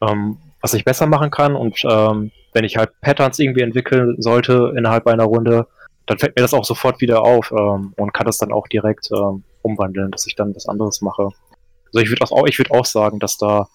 ähm, 0.00 0.38
was 0.60 0.74
ich 0.74 0.84
besser 0.84 1.06
machen 1.06 1.30
kann 1.30 1.54
und 1.54 1.82
ähm, 1.84 2.32
wenn 2.52 2.64
ich 2.64 2.76
halt 2.76 2.90
Patterns 3.00 3.38
irgendwie 3.38 3.62
entwickeln 3.62 4.16
sollte 4.18 4.74
innerhalb 4.76 5.06
einer 5.06 5.24
Runde, 5.24 5.66
dann 6.06 6.18
fällt 6.18 6.36
mir 6.36 6.42
das 6.42 6.54
auch 6.54 6.64
sofort 6.64 7.00
wieder 7.00 7.22
auf 7.22 7.52
ähm, 7.52 7.92
und 7.96 8.12
kann 8.12 8.26
das 8.26 8.38
dann 8.38 8.52
auch 8.52 8.66
direkt 8.66 9.10
ähm, 9.12 9.44
umwandeln, 9.62 10.10
dass 10.10 10.26
ich 10.26 10.34
dann 10.34 10.54
was 10.54 10.68
anderes 10.68 11.00
mache. 11.00 11.30
Also 11.86 11.98
ich 12.00 12.10
würde 12.10 12.24
auch, 12.24 12.46
ich 12.46 12.58
würde 12.58 12.72
auch 12.72 12.84
sagen, 12.84 13.18
dass 13.18 13.38
da 13.38 13.68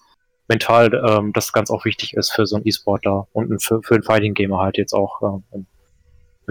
mental 0.48 0.92
ähm, 1.06 1.32
das 1.32 1.52
ganz 1.52 1.70
auch 1.70 1.84
wichtig 1.84 2.14
ist 2.14 2.32
für 2.32 2.46
so 2.46 2.56
einen 2.56 2.66
E-Sportler 2.66 3.26
und 3.32 3.62
für, 3.62 3.82
für 3.82 3.94
einen 3.94 4.02
Fighting 4.02 4.34
Gamer 4.34 4.58
halt 4.58 4.76
jetzt 4.76 4.92
auch 4.92 5.22
ähm, 5.22 5.44
im, 5.52 5.66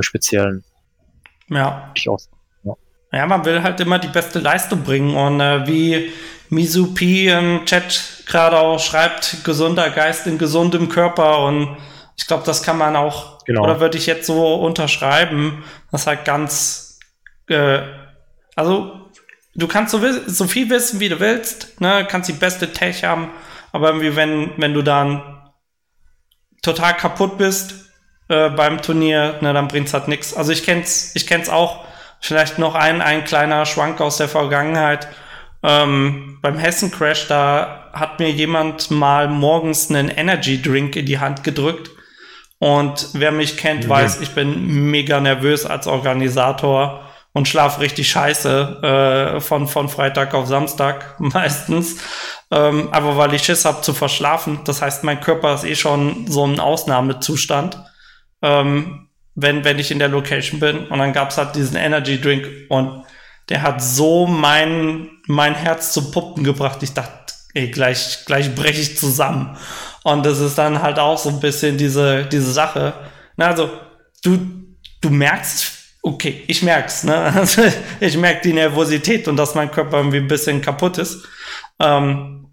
Speziellen. 0.01 0.63
Ja. 1.49 1.91
Ich 1.93 2.09
auch, 2.09 2.19
ja. 3.11 3.25
man 3.27 3.45
will 3.45 3.61
halt 3.61 3.79
immer 3.79 3.99
die 3.99 4.07
beste 4.07 4.39
Leistung 4.39 4.81
bringen 4.81 5.15
und 5.15 5.39
äh, 5.39 5.67
wie 5.67 6.11
Misu 6.49 6.95
P 6.95 7.27
im 7.27 7.63
Chat 7.65 8.23
gerade 8.25 8.57
auch 8.57 8.79
schreibt, 8.79 9.43
gesunder 9.43 9.91
Geist 9.91 10.25
in 10.25 10.39
gesundem 10.39 10.89
Körper 10.89 11.45
und 11.45 11.77
ich 12.17 12.25
glaube, 12.25 12.43
das 12.45 12.63
kann 12.63 12.77
man 12.77 12.95
auch, 12.95 13.43
genau. 13.45 13.63
oder 13.63 13.79
würde 13.79 13.97
ich 13.97 14.07
jetzt 14.07 14.25
so 14.25 14.55
unterschreiben, 14.55 15.63
das 15.91 16.07
halt 16.07 16.25
ganz, 16.25 16.99
äh, 17.49 17.81
also 18.55 19.02
du 19.55 19.67
kannst 19.67 19.91
so, 19.91 20.01
so, 20.27 20.47
viel 20.47 20.69
wissen, 20.69 20.99
wie 20.99 21.09
du 21.09 21.19
willst, 21.19 21.79
ne, 21.81 22.05
kannst 22.09 22.29
die 22.29 22.33
beste 22.33 22.71
Tech 22.71 23.03
haben, 23.03 23.29
aber 23.71 23.87
irgendwie, 23.87 24.15
wenn, 24.15 24.51
wenn 24.57 24.73
du 24.73 24.81
dann 24.81 25.21
total 26.61 26.95
kaputt 26.95 27.37
bist 27.37 27.91
äh, 28.29 28.49
beim 28.49 28.81
Turnier, 28.81 29.37
ne, 29.41 29.53
dann 29.53 29.67
bringt's 29.67 29.93
halt 29.93 30.07
nichts. 30.07 30.33
Also 30.33 30.51
ich 30.51 30.63
kenn's, 30.63 31.11
ich 31.15 31.27
kenn's 31.27 31.49
auch, 31.49 31.85
vielleicht 32.19 32.57
noch 32.57 32.75
ein, 32.75 33.01
ein 33.01 33.25
kleiner 33.25 33.65
Schwank 33.65 33.99
aus 33.99 34.17
der 34.17 34.29
Vergangenheit. 34.29 35.07
Ähm, 35.61 36.39
beim 36.41 36.57
Hessen 36.57 36.91
Crash, 36.91 37.27
da 37.27 37.89
hat 37.93 38.19
mir 38.19 38.31
jemand 38.31 38.91
mal 38.91 39.27
morgens 39.27 39.89
einen 39.89 40.09
Energy 40.09 40.61
Drink 40.61 40.95
in 40.95 41.05
die 41.05 41.19
Hand 41.19 41.43
gedrückt. 41.43 41.91
Und 42.59 43.09
wer 43.13 43.31
mich 43.31 43.57
kennt, 43.57 43.85
mhm. 43.85 43.89
weiß, 43.89 44.21
ich 44.21 44.29
bin 44.29 44.89
mega 44.89 45.19
nervös 45.19 45.65
als 45.65 45.85
Organisator 45.85 47.03
und 47.33 47.47
schlaf 47.47 47.79
richtig 47.79 48.09
scheiße 48.09 49.35
äh, 49.35 49.41
von, 49.41 49.67
von 49.67 49.89
Freitag 49.89 50.33
auf 50.33 50.47
Samstag 50.47 51.15
meistens. 51.19 51.97
Ähm, 52.51 52.89
aber 52.91 53.17
weil 53.17 53.33
ich 53.33 53.43
Schiss 53.43 53.65
habe 53.65 53.81
zu 53.81 53.93
verschlafen. 53.93 54.59
Das 54.65 54.81
heißt, 54.81 55.03
mein 55.03 55.19
Körper 55.19 55.55
ist 55.55 55.63
eh 55.63 55.75
schon 55.75 56.27
so 56.27 56.45
ein 56.45 56.59
Ausnahmezustand. 56.59 57.77
Ähm, 58.41 59.09
wenn, 59.35 59.63
wenn 59.63 59.79
ich 59.79 59.91
in 59.91 59.99
der 59.99 60.09
Location 60.09 60.59
bin. 60.59 60.87
Und 60.87 60.99
dann 60.99 61.13
gab's 61.13 61.37
halt 61.37 61.55
diesen 61.55 61.75
Energy 61.75 62.19
Drink 62.19 62.47
und 62.69 63.03
der 63.49 63.61
hat 63.61 63.81
so 63.81 64.25
mein, 64.25 65.09
mein 65.27 65.55
Herz 65.55 65.91
zu 65.91 66.11
Puppen 66.11 66.43
gebracht. 66.43 66.81
Ich 66.81 66.93
dachte, 66.93 67.33
ey, 67.53 67.69
gleich, 67.69 68.25
gleich 68.25 68.53
breche 68.55 68.81
ich 68.81 68.97
zusammen. 68.97 69.57
Und 70.03 70.25
das 70.25 70.39
ist 70.39 70.57
dann 70.57 70.81
halt 70.81 70.99
auch 70.99 71.17
so 71.17 71.29
ein 71.29 71.39
bisschen 71.39 71.77
diese, 71.77 72.25
diese 72.25 72.51
Sache. 72.51 72.93
Na, 73.35 73.47
also, 73.47 73.69
du, 74.23 74.37
du 75.01 75.09
merkst, 75.09 75.82
okay, 76.03 76.43
ich 76.47 76.61
merk's, 76.61 77.03
ne? 77.03 77.15
Also, 77.35 77.63
ich 77.99 78.17
merke 78.17 78.41
die 78.43 78.53
Nervosität 78.53 79.27
und 79.27 79.37
dass 79.37 79.55
mein 79.55 79.71
Körper 79.71 79.97
irgendwie 79.97 80.17
ein 80.17 80.27
bisschen 80.27 80.61
kaputt 80.61 80.99
ist. 80.99 81.25
Ähm, 81.79 82.47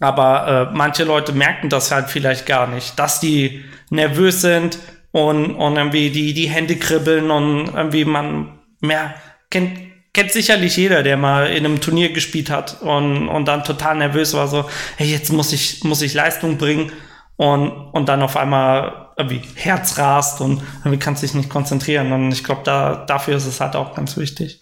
aber 0.00 0.70
äh, 0.70 0.76
manche 0.76 1.04
Leute 1.04 1.32
merken 1.32 1.70
das 1.70 1.90
halt 1.90 2.10
vielleicht 2.10 2.46
gar 2.46 2.66
nicht, 2.66 2.98
dass 2.98 3.20
die 3.20 3.64
nervös 3.90 4.42
sind 4.42 4.78
und, 5.12 5.54
und 5.54 5.76
irgendwie 5.76 6.10
die, 6.10 6.34
die 6.34 6.48
Hände 6.48 6.76
kribbeln 6.76 7.30
und 7.30 7.74
irgendwie 7.74 8.04
man 8.04 8.58
mehr 8.80 9.14
kennt, 9.50 9.78
kennt 10.12 10.30
sicherlich 10.30 10.76
jeder, 10.76 11.02
der 11.02 11.16
mal 11.16 11.48
in 11.48 11.64
einem 11.64 11.80
Turnier 11.80 12.12
gespielt 12.12 12.50
hat 12.50 12.80
und, 12.82 13.28
und 13.28 13.46
dann 13.46 13.64
total 13.64 13.96
nervös 13.96 14.34
war, 14.34 14.46
so, 14.46 14.68
hey, 14.96 15.10
jetzt 15.10 15.32
muss 15.32 15.52
ich, 15.52 15.82
muss 15.82 16.02
ich 16.02 16.14
Leistung 16.14 16.58
bringen 16.58 16.92
und, 17.38 17.70
und 17.70 18.08
dann 18.08 18.20
auf 18.20 18.36
einmal 18.36 19.10
irgendwie 19.16 19.42
Herz 19.54 19.96
rast 19.96 20.40
und 20.40 20.62
irgendwie 20.80 20.98
kannst 20.98 21.22
dich 21.22 21.34
nicht 21.34 21.48
konzentrieren. 21.48 22.12
Und 22.12 22.32
ich 22.32 22.44
glaube, 22.44 22.62
da, 22.64 23.06
dafür 23.06 23.36
ist 23.36 23.46
es 23.46 23.60
halt 23.60 23.76
auch 23.76 23.94
ganz 23.94 24.16
wichtig. 24.16 24.60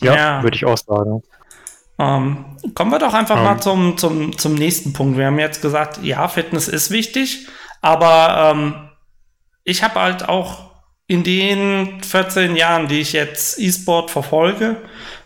Ja, 0.00 0.14
ja. 0.14 0.42
würde 0.42 0.56
ich 0.56 0.64
auch 0.64 0.76
sagen. 0.76 1.22
Ähm, 1.98 2.44
kommen 2.74 2.90
wir 2.90 2.98
doch 2.98 3.14
einfach 3.14 3.38
um. 3.38 3.44
mal 3.44 3.52
ähm. 3.52 3.60
zum, 3.60 3.98
zum, 3.98 4.38
zum 4.38 4.54
nächsten 4.54 4.92
Punkt. 4.92 5.16
Wir 5.16 5.26
haben 5.26 5.38
jetzt 5.38 5.62
gesagt, 5.62 6.00
ja, 6.02 6.28
Fitness 6.28 6.68
ist 6.68 6.90
wichtig, 6.90 7.48
aber 7.80 8.52
ähm, 8.52 8.90
ich 9.64 9.82
habe 9.82 10.00
halt 10.00 10.28
auch 10.28 10.70
in 11.06 11.22
den 11.22 12.02
14 12.02 12.56
Jahren, 12.56 12.88
die 12.88 13.00
ich 13.00 13.14
jetzt 13.14 13.58
E-Sport 13.58 14.10
verfolge, 14.10 14.76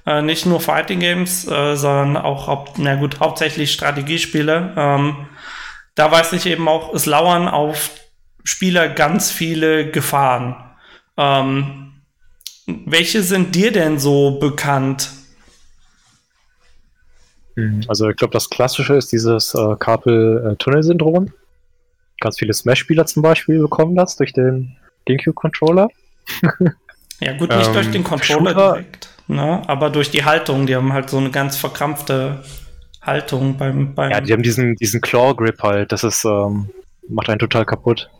äh, 0.07 0.23
nicht 0.23 0.47
nur 0.47 0.61
Fighting 0.61 1.01
Games, 1.01 1.47
äh, 1.49 1.77
sondern 1.77 2.17
auch, 2.17 2.69
na 2.77 2.95
gut, 2.95 3.19
hauptsächlich 3.21 3.73
Strategiespiele, 3.73 4.73
ähm, 4.77 5.29
da 5.99 6.13
weiß 6.13 6.33
ich 6.35 6.47
eben 6.47 6.69
auch, 6.69 6.95
es 6.95 7.07
lauern 7.07 7.49
auf 7.49 7.91
Spieler 8.45 8.89
ganz 8.89 9.33
viele 9.33 9.91
Gefahren. 9.91 10.55
Ähm, 11.17 12.03
welche 12.67 13.23
sind 13.25 13.57
dir 13.57 13.73
denn 13.73 13.99
so 13.99 14.39
bekannt? 14.39 15.11
Also 17.89 18.09
ich 18.09 18.17
glaube, 18.17 18.33
das 18.33 18.49
Klassische 18.49 18.95
ist 18.95 19.11
dieses 19.11 19.55
äh, 19.55 19.75
Carpel-Tunnel-Syndrom. 19.77 21.33
Ganz 22.21 22.39
viele 22.39 22.55
Smash-Spieler 22.55 23.07
zum 23.07 23.25
Beispiel 23.25 23.59
bekommen 23.59 23.97
das 23.97 24.15
durch 24.15 24.33
den 24.33 24.77
GameCube-Controller. 25.07 25.89
ja, 27.21 27.37
gut, 27.37 27.51
nicht 27.51 27.67
ähm, 27.67 27.73
durch 27.73 27.91
den 27.91 28.05
Controller 28.05 28.51
Shooter. 28.53 28.73
direkt, 28.75 29.09
ne? 29.27 29.63
aber 29.67 29.91
durch 29.91 30.13
die 30.13 30.25
Haltung. 30.25 30.67
Die 30.67 30.77
haben 30.77 30.93
halt 30.93 31.11
so 31.11 31.17
eine 31.17 31.33
ganz 31.33 31.57
verkrampfte 31.57 32.45
Haltung 33.03 33.57
beim. 33.57 33.95
beim 33.95 34.11
ja, 34.11 34.21
die 34.21 34.33
haben 34.33 34.43
diesen, 34.43 34.77
diesen 34.77 35.01
Claw-Grip 35.01 35.63
halt. 35.63 35.93
Das 35.93 36.05
ist, 36.05 36.25
ähm, 36.25 36.71
macht 37.09 37.29
einen 37.29 37.39
total 37.39 37.65
kaputt 37.65 38.11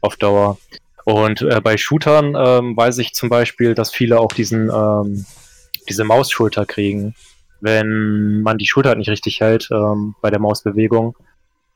auf 0.00 0.16
Dauer. 0.16 0.58
Und 1.04 1.42
äh, 1.42 1.60
bei 1.60 1.76
Shootern 1.76 2.34
ähm, 2.36 2.76
weiß 2.76 2.98
ich 2.98 3.14
zum 3.14 3.28
Beispiel, 3.28 3.74
dass 3.74 3.92
viele 3.92 4.18
auch 4.18 4.32
diesen, 4.32 4.70
ähm, 4.70 5.24
diese 5.88 6.04
Mausschulter 6.04 6.66
kriegen. 6.66 7.14
Wenn 7.60 8.42
man 8.42 8.58
die 8.58 8.66
Schulter 8.66 8.90
halt 8.90 8.98
nicht 8.98 9.08
richtig 9.08 9.40
hält 9.40 9.68
ähm, 9.70 10.14
bei 10.20 10.30
der 10.30 10.40
Mausbewegung, 10.40 11.16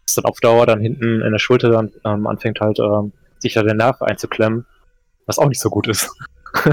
ist 0.05 0.19
dann 0.19 0.25
auf 0.25 0.41
Dauer 0.41 0.67
dann 0.67 0.81
hinten 0.81 1.23
in 1.23 1.33
der 1.33 1.39
Schulter 1.39 1.71
dann 1.71 1.93
ähm, 2.05 2.27
anfängt 2.27 2.61
halt 2.61 2.79
ähm, 2.81 3.13
sich 3.39 3.55
da 3.55 3.63
der 3.63 3.75
Nerv 3.75 4.03
einzuklemmen, 4.03 4.67
was 5.27 5.39
auch 5.39 5.49
nicht 5.49 5.61
so 5.61 5.71
gut 5.71 5.89
ist. 5.89 6.11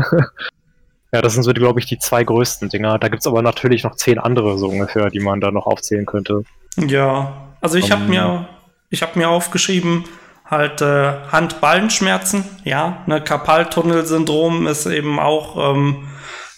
ja, 1.11 1.21
das 1.21 1.33
sind 1.33 1.43
so, 1.43 1.53
glaube 1.53 1.79
ich, 1.79 1.85
die 1.85 1.99
zwei 1.99 2.23
größten 2.23 2.69
Dinger. 2.69 2.99
Da 2.99 3.07
gibt 3.07 3.21
es 3.21 3.27
aber 3.27 3.41
natürlich 3.41 3.83
noch 3.83 3.95
zehn 3.95 4.19
andere 4.19 4.57
so 4.57 4.67
ungefähr, 4.67 5.09
die 5.09 5.19
man 5.19 5.39
da 5.39 5.51
noch 5.51 5.65
aufzählen 5.65 6.05
könnte. 6.05 6.43
Ja, 6.77 7.47
also 7.61 7.77
ich 7.77 7.91
habe 7.91 8.03
ähm, 8.03 8.09
mir, 8.09 8.49
ich 8.89 9.01
habe 9.01 9.17
mir 9.17 9.29
aufgeschrieben, 9.29 10.03
halt 10.45 10.81
äh, 10.81 11.13
Handballenschmerzen, 11.31 12.43
ja, 12.63 13.03
ne, 13.05 13.21
Karpaltunnelsyndrom 13.21 14.67
ist 14.67 14.85
eben 14.85 15.19
auch 15.19 15.73
ähm, 15.73 16.07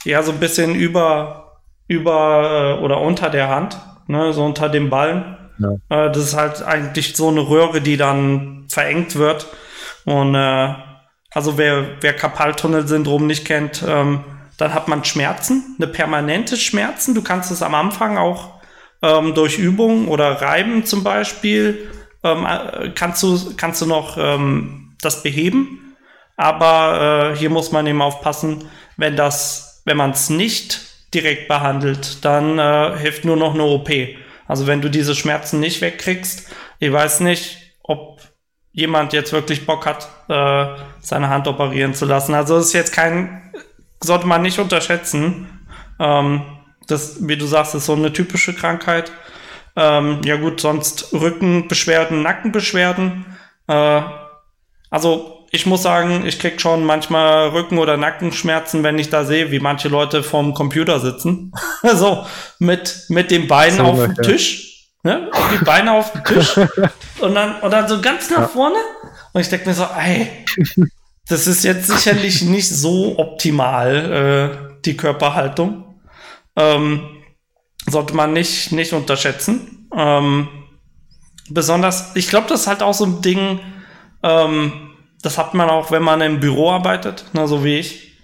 ja 0.04 0.22
so 0.24 0.32
ein 0.32 0.40
bisschen 0.40 0.76
über 0.76 1.62
über 1.88 2.78
äh, 2.80 2.84
oder 2.84 3.02
unter 3.02 3.30
der 3.30 3.50
Hand, 3.50 3.80
ne, 4.08 4.32
so 4.34 4.46
unter 4.46 4.70
dem 4.70 4.90
Ballen. 4.90 5.38
Ja. 5.58 6.06
Äh, 6.06 6.12
das 6.12 6.24
ist 6.24 6.38
halt 6.38 6.62
eigentlich 6.62 7.16
so 7.16 7.30
eine 7.30 7.42
Röhre, 7.42 7.82
die 7.82 7.98
dann 7.98 8.66
verengt 8.68 9.16
wird 9.16 9.48
und 10.06 10.36
äh, 10.36 10.74
also 11.32 11.58
wer, 11.58 12.02
wer 12.02 12.14
Karpaltunnelsyndrom 12.14 13.28
nicht 13.28 13.46
kennt, 13.46 13.84
ähm, 13.88 14.24
dann 14.60 14.74
hat 14.74 14.88
man 14.88 15.04
Schmerzen, 15.04 15.76
eine 15.78 15.88
permanente 15.88 16.58
Schmerzen. 16.58 17.16
Du 17.16 17.24
kannst 17.24 17.50
es 17.50 17.64
am 17.64 17.74
Anfang 17.74 18.18
auch 18.18 18.60
ähm, 19.02 19.34
durch 19.34 19.58
Übungen 19.58 20.08
oder 20.08 20.42
Reiben 20.42 20.86
zum 20.86 21.04
Beispiel, 21.04 21.90
ähm, 22.24 22.46
äh, 22.46 22.90
kannst, 22.94 23.24
du, 23.24 23.56
kannst 23.56 23.82
du 23.82 23.86
noch 23.86 24.18
ähm, 24.18 24.96
das 25.02 25.24
beheben. 25.24 25.96
Aber 26.36 27.32
äh, 27.34 27.38
hier 27.38 27.50
muss 27.50 27.72
man 27.72 27.88
eben 27.88 28.02
aufpassen, 28.02 28.70
wenn 28.98 29.18
wenn 29.18 29.98
man 29.98 30.12
es 30.12 30.30
nicht 30.30 30.82
direkt 31.14 31.48
behandelt, 31.48 32.24
dann 32.24 32.60
äh, 32.60 32.98
hilft 32.98 33.26
nur 33.26 33.38
noch 33.38 33.54
eine 33.54 33.64
OP. 33.64 33.90
Also 34.46 34.68
wenn 34.68 34.82
du 34.82 34.90
diese 34.90 35.16
Schmerzen 35.16 35.62
nicht 35.62 35.82
wegkriegst, 35.82 36.50
ich 36.80 36.92
weiß 36.92 37.22
nicht, 37.22 37.58
ob 37.82 38.22
jemand 38.72 39.14
jetzt 39.14 39.32
wirklich 39.32 39.66
Bock 39.66 39.86
hat, 39.86 40.10
äh, 40.28 40.82
seine 41.02 41.30
Hand 41.30 41.48
operieren 41.48 41.94
zu 41.94 42.06
lassen. 42.06 42.34
Also 42.34 42.58
ist 42.58 42.74
jetzt 42.74 42.94
kein, 42.94 43.52
sollte 44.04 44.28
man 44.28 44.42
nicht 44.42 44.60
unterschätzen. 44.60 45.48
Ähm, 46.00 46.42
das, 46.88 47.28
wie 47.28 47.38
du 47.38 47.46
sagst, 47.46 47.76
ist 47.76 47.86
so 47.86 47.94
eine 47.94 48.14
typische 48.14 48.54
Krankheit. 48.54 49.12
Ähm, 49.76 50.22
ja 50.26 50.38
gut, 50.38 50.62
sonst 50.62 51.14
Rückenbeschwerden, 51.14 52.22
Nackenbeschwerden. 52.22 53.26
Äh, 53.68 54.02
also 54.90 55.48
ich 55.52 55.66
muss 55.66 55.84
sagen, 55.84 56.26
ich 56.26 56.40
krieg 56.40 56.62
schon 56.62 56.84
manchmal 56.84 57.50
Rücken- 57.50 57.80
oder 57.80 57.98
Nackenschmerzen, 57.98 58.84
wenn 58.84 59.00
ich 59.00 59.10
da 59.10 59.26
sehe, 59.26 59.52
wie 59.52 59.60
manche 59.60 59.88
Leute 59.88 60.24
vorm 60.24 60.54
Computer 60.54 61.00
sitzen. 61.00 61.54
so 61.94 62.26
mit, 62.60 63.06
mit 63.10 63.32
den 63.32 63.48
Beinen 63.48 63.78
so 63.78 63.84
auf 63.84 64.04
dem 64.04 64.16
Tisch 64.16 64.70
Ne? 65.04 65.32
Die 65.54 65.64
Beine 65.64 65.94
auf 65.94 66.12
den 66.12 66.24
Tisch 66.26 66.58
und 67.20 67.34
dann, 67.34 67.62
und 67.62 67.72
dann 67.72 67.88
so 67.88 68.02
ganz 68.02 68.30
nach 68.30 68.40
ja. 68.40 68.48
vorne. 68.48 68.76
Und 69.32 69.42
ich 69.42 69.50
denke 69.50 69.70
mir 69.70 69.76
so, 69.76 69.86
ey, 69.98 70.46
das 71.30 71.48
ist 71.48 71.64
jetzt 71.64 71.88
sicherlich 71.88 72.42
nicht 72.44 72.70
so 72.70 73.18
optimal, 73.18 74.60
äh, 74.74 74.80
die 74.86 74.98
Körperhaltung. 74.98 75.96
Ähm, 76.56 77.02
sollte 77.88 78.14
man 78.14 78.34
nicht, 78.34 78.72
nicht 78.72 78.94
unterschätzen. 78.94 79.88
Ähm, 79.96 80.48
besonders, 81.50 82.16
ich 82.16 82.30
glaube, 82.30 82.48
das 82.48 82.62
ist 82.62 82.68
halt 82.68 82.84
auch 82.84 82.94
so 82.94 83.06
ein 83.06 83.22
Ding, 83.22 83.60
ähm, 84.24 84.74
das 85.22 85.38
hat 85.38 85.54
man 85.54 85.70
auch, 85.70 85.92
wenn 85.92 86.04
man 86.04 86.22
im 86.22 86.40
Büro 86.40 86.72
arbeitet, 86.72 87.26
ne, 87.34 87.48
so 87.48 87.64
wie 87.64 87.80
ich. 87.80 88.20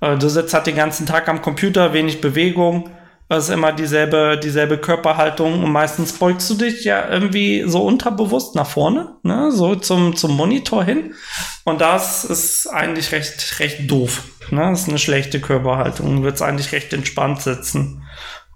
Äh, 0.00 0.16
du 0.16 0.28
sitzt 0.28 0.54
halt 0.54 0.66
den 0.66 0.76
ganzen 0.76 1.06
Tag 1.06 1.28
am 1.28 1.42
Computer, 1.42 1.92
wenig 1.92 2.20
Bewegung 2.20 2.90
Es 3.32 3.44
ist 3.44 3.50
immer 3.50 3.70
dieselbe, 3.70 4.40
dieselbe 4.42 4.76
Körperhaltung 4.76 5.62
und 5.62 5.70
meistens 5.70 6.18
beugst 6.18 6.50
du 6.50 6.54
dich 6.54 6.82
ja 6.82 7.08
irgendwie 7.08 7.62
so 7.64 7.84
unterbewusst 7.84 8.56
nach 8.56 8.66
vorne, 8.66 9.14
ne? 9.22 9.52
so 9.52 9.76
zum, 9.76 10.16
zum 10.16 10.36
Monitor 10.36 10.82
hin. 10.82 11.14
Und 11.62 11.80
das 11.80 12.24
ist 12.24 12.66
eigentlich 12.66 13.12
recht, 13.12 13.60
recht 13.60 13.88
doof. 13.88 14.24
Ne? 14.50 14.62
Das 14.62 14.82
ist 14.82 14.88
eine 14.88 14.98
schlechte 14.98 15.40
Körperhaltung. 15.40 16.16
Du 16.16 16.22
würdest 16.24 16.42
eigentlich 16.42 16.72
recht 16.72 16.92
entspannt 16.92 17.40
sitzen 17.40 18.02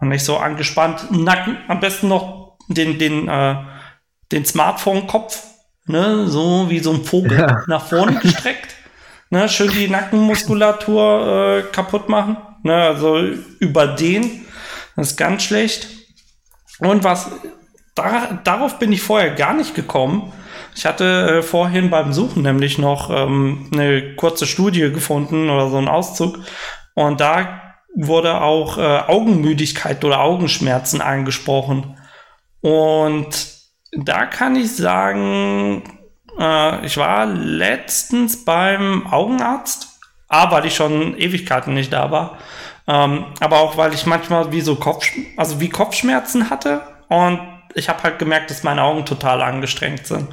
und 0.00 0.08
nicht 0.08 0.24
so 0.24 0.38
angespannt. 0.38 1.08
Nacken, 1.12 1.56
am 1.68 1.78
besten 1.78 2.08
noch 2.08 2.58
den, 2.66 2.98
den, 2.98 3.28
äh, 3.28 3.54
den 4.32 4.44
Smartphone-Kopf, 4.44 5.40
ne? 5.86 6.26
so 6.26 6.68
wie 6.68 6.80
so 6.80 6.92
ein 6.92 7.04
Vogel 7.04 7.38
ja. 7.38 7.62
nach 7.68 7.86
vorne 7.86 8.18
gestreckt. 8.20 8.74
ne? 9.30 9.48
Schön 9.48 9.70
die 9.70 9.86
Nackenmuskulatur 9.86 11.58
äh, 11.58 11.62
kaputt 11.70 12.08
machen. 12.08 12.38
Ne? 12.64 12.74
Also 12.74 13.20
über 13.60 13.86
den 13.86 14.43
das 14.96 15.12
ist 15.12 15.16
ganz 15.16 15.42
schlecht. 15.42 15.88
Und 16.78 17.04
was, 17.04 17.30
da, 17.94 18.38
darauf 18.44 18.78
bin 18.78 18.92
ich 18.92 19.02
vorher 19.02 19.30
gar 19.30 19.54
nicht 19.54 19.74
gekommen. 19.74 20.32
Ich 20.74 20.86
hatte 20.86 21.38
äh, 21.38 21.42
vorhin 21.42 21.90
beim 21.90 22.12
Suchen 22.12 22.42
nämlich 22.42 22.78
noch 22.78 23.10
ähm, 23.10 23.70
eine 23.72 24.16
kurze 24.16 24.46
Studie 24.46 24.92
gefunden 24.92 25.48
oder 25.50 25.70
so 25.70 25.76
einen 25.76 25.88
Auszug. 25.88 26.38
Und 26.94 27.20
da 27.20 27.60
wurde 27.94 28.40
auch 28.40 28.78
äh, 28.78 28.82
Augenmüdigkeit 29.06 30.04
oder 30.04 30.20
Augenschmerzen 30.20 31.00
angesprochen. 31.00 31.96
Und 32.60 33.28
da 33.92 34.26
kann 34.26 34.56
ich 34.56 34.74
sagen, 34.74 35.82
äh, 36.38 36.84
ich 36.84 36.96
war 36.96 37.26
letztens 37.26 38.44
beim 38.44 39.06
Augenarzt, 39.06 40.00
A, 40.28 40.50
weil 40.50 40.66
ich 40.66 40.74
schon 40.74 41.16
Ewigkeiten 41.16 41.74
nicht 41.74 41.92
da 41.92 42.10
war. 42.10 42.38
Ähm, 42.86 43.26
aber 43.40 43.60
auch, 43.60 43.76
weil 43.76 43.94
ich 43.94 44.06
manchmal 44.06 44.52
wie 44.52 44.60
so 44.60 44.76
Kopf, 44.76 45.06
also 45.36 45.60
wie 45.60 45.68
Kopfschmerzen 45.68 46.50
hatte 46.50 46.82
und 47.08 47.40
ich 47.74 47.88
habe 47.88 48.02
halt 48.02 48.18
gemerkt, 48.18 48.50
dass 48.50 48.62
meine 48.62 48.82
Augen 48.82 49.04
total 49.04 49.42
angestrengt 49.42 50.06
sind. 50.06 50.28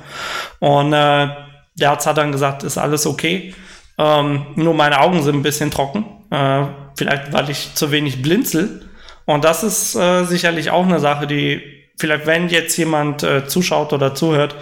Und 0.60 0.94
äh, 0.94 1.28
der 1.76 1.90
Arzt 1.92 2.06
hat 2.06 2.18
dann 2.18 2.32
gesagt, 2.32 2.64
ist 2.64 2.78
alles 2.78 3.08
okay. 3.08 3.56
Ähm, 3.98 4.46
nur 4.56 4.74
meine 4.74 5.00
Augen 5.00 5.24
sind 5.24 5.36
ein 5.36 5.44
bisschen 5.44 5.72
trocken. 5.72 6.06
Äh, 6.30 6.66
vielleicht, 6.96 7.34
weil 7.34 7.50
ich 7.50 7.74
zu 7.74 7.92
wenig 7.92 8.22
blinzel. 8.22 8.90
Und 9.26 9.44
das 9.44 9.64
ist 9.64 9.96
äh, 9.96 10.24
sicherlich 10.26 10.72
auch 10.72 10.86
eine 10.86 11.00
Sache, 11.00 11.28
die 11.28 11.62
vielleicht, 11.98 12.26
wenn 12.26 12.50
jetzt 12.50 12.78
jemand 12.78 13.24
äh, 13.24 13.48
zuschaut 13.48 13.94
oder 13.94 14.14
zuhört, 14.14 14.56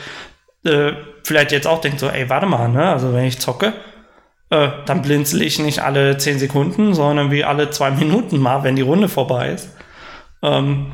äh, 0.66 0.94
vielleicht 1.24 1.52
jetzt 1.52 1.68
auch 1.68 1.82
denkt 1.82 2.00
so, 2.00 2.08
ey, 2.10 2.30
warte 2.30 2.46
mal, 2.46 2.68
ne? 2.70 2.92
Also 2.92 3.14
wenn 3.14 3.26
ich 3.26 3.40
zocke, 3.40 3.74
äh, 4.50 4.70
dann 4.86 5.02
blinzel 5.02 5.42
ich 5.42 5.60
nicht 5.60 5.80
alle 5.80 6.18
10 6.18 6.40
Sekunden, 6.40 6.94
sondern 6.94 7.32
wie 7.32 7.44
alle 7.44 7.70
zwei 7.70 7.92
Minuten 7.92 8.40
mal, 8.40 8.64
wenn 8.64 8.76
die 8.76 8.82
Runde 8.82 9.08
vorbei 9.08 9.50
ist. 9.50 9.70
Ähm, 10.42 10.92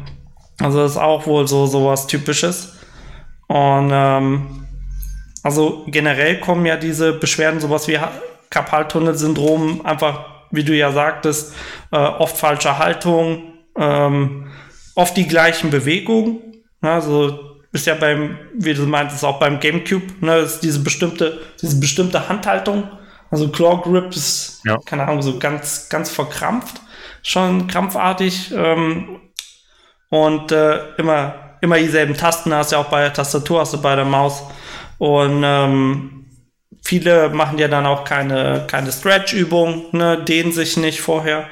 also 0.60 0.80
das 0.80 0.92
ist 0.92 0.98
auch 0.98 1.26
wohl 1.26 1.48
so 1.48 1.66
sowas 1.66 2.08
Typisches. 2.08 2.78
Und 3.48 3.92
ähm, 3.94 4.68
also 5.44 5.84
generell 5.88 6.40
kommen 6.40 6.66
ja 6.66 6.76
diese 6.76 7.14
Beschwerden, 7.14 7.60
sowas 7.60 7.88
wie 7.88 8.00
Karpaltunnelsyndrom, 8.50 9.86
einfach, 9.86 10.26
wie 10.52 10.64
du 10.64 10.74
ja 10.76 10.92
sagtest, 10.92 11.54
äh, 11.92 11.98
oft 11.98 12.38
falsche 12.38 12.78
Haltung, 12.78 13.54
ähm, 13.78 14.48
oft 14.96 15.16
die 15.16 15.28
gleichen 15.28 15.70
Bewegungen. 15.70 16.64
Also 16.82 17.58
ist 17.72 17.88
ja 17.88 17.96
beim, 17.96 18.38
wie 18.58 18.74
du 18.74 18.84
meintest, 18.84 19.24
auch 19.26 19.40
beim 19.40 19.60
GameCube, 19.60 20.06
ne, 20.22 20.38
ist 20.38 20.62
diese 20.62 20.80
bestimmte, 20.80 21.42
diese 21.62 21.80
bestimmte 21.80 22.30
Handhaltung 22.30 22.90
also 23.36 23.50
Claw 23.50 23.82
Grip 23.84 24.15
ist, 24.15 24.62
ja. 24.63 24.77
keine 24.86 25.04
Ahnung, 25.04 25.22
so 25.22 25.38
ganz, 25.38 25.89
ganz 25.89 26.10
verkrampft, 26.10 26.80
schon 27.22 27.68
krampfartig. 27.68 28.54
Ähm, 28.56 29.20
und 30.08 30.54
äh, 30.54 30.96
immer, 30.96 31.58
immer 31.60 31.77
dieselben 31.77 32.15
Tasten 32.15 32.54
hast 32.54 32.72
du 32.72 32.77
ja 32.77 32.82
auch 32.82 32.89
bei 32.89 33.01
der 33.01 33.12
Tastatur, 33.12 33.60
hast 33.60 33.74
du 33.74 33.82
bei 33.82 33.94
der 33.98 34.06
Maus. 34.06 34.42
Und 35.00 35.42
ähm, 35.44 36.27
viele 36.81 37.27
machen 37.27 37.57
ja 37.57 37.68
dann 37.68 37.86
auch 37.86 38.05
keine, 38.05 38.66
keine 38.68 38.94
Stretch-Übung, 38.94 39.88
ne, 39.92 40.24
dehnen 40.24 40.53
sich 40.53 40.77
nicht 40.77 41.01
vorher 41.01 41.50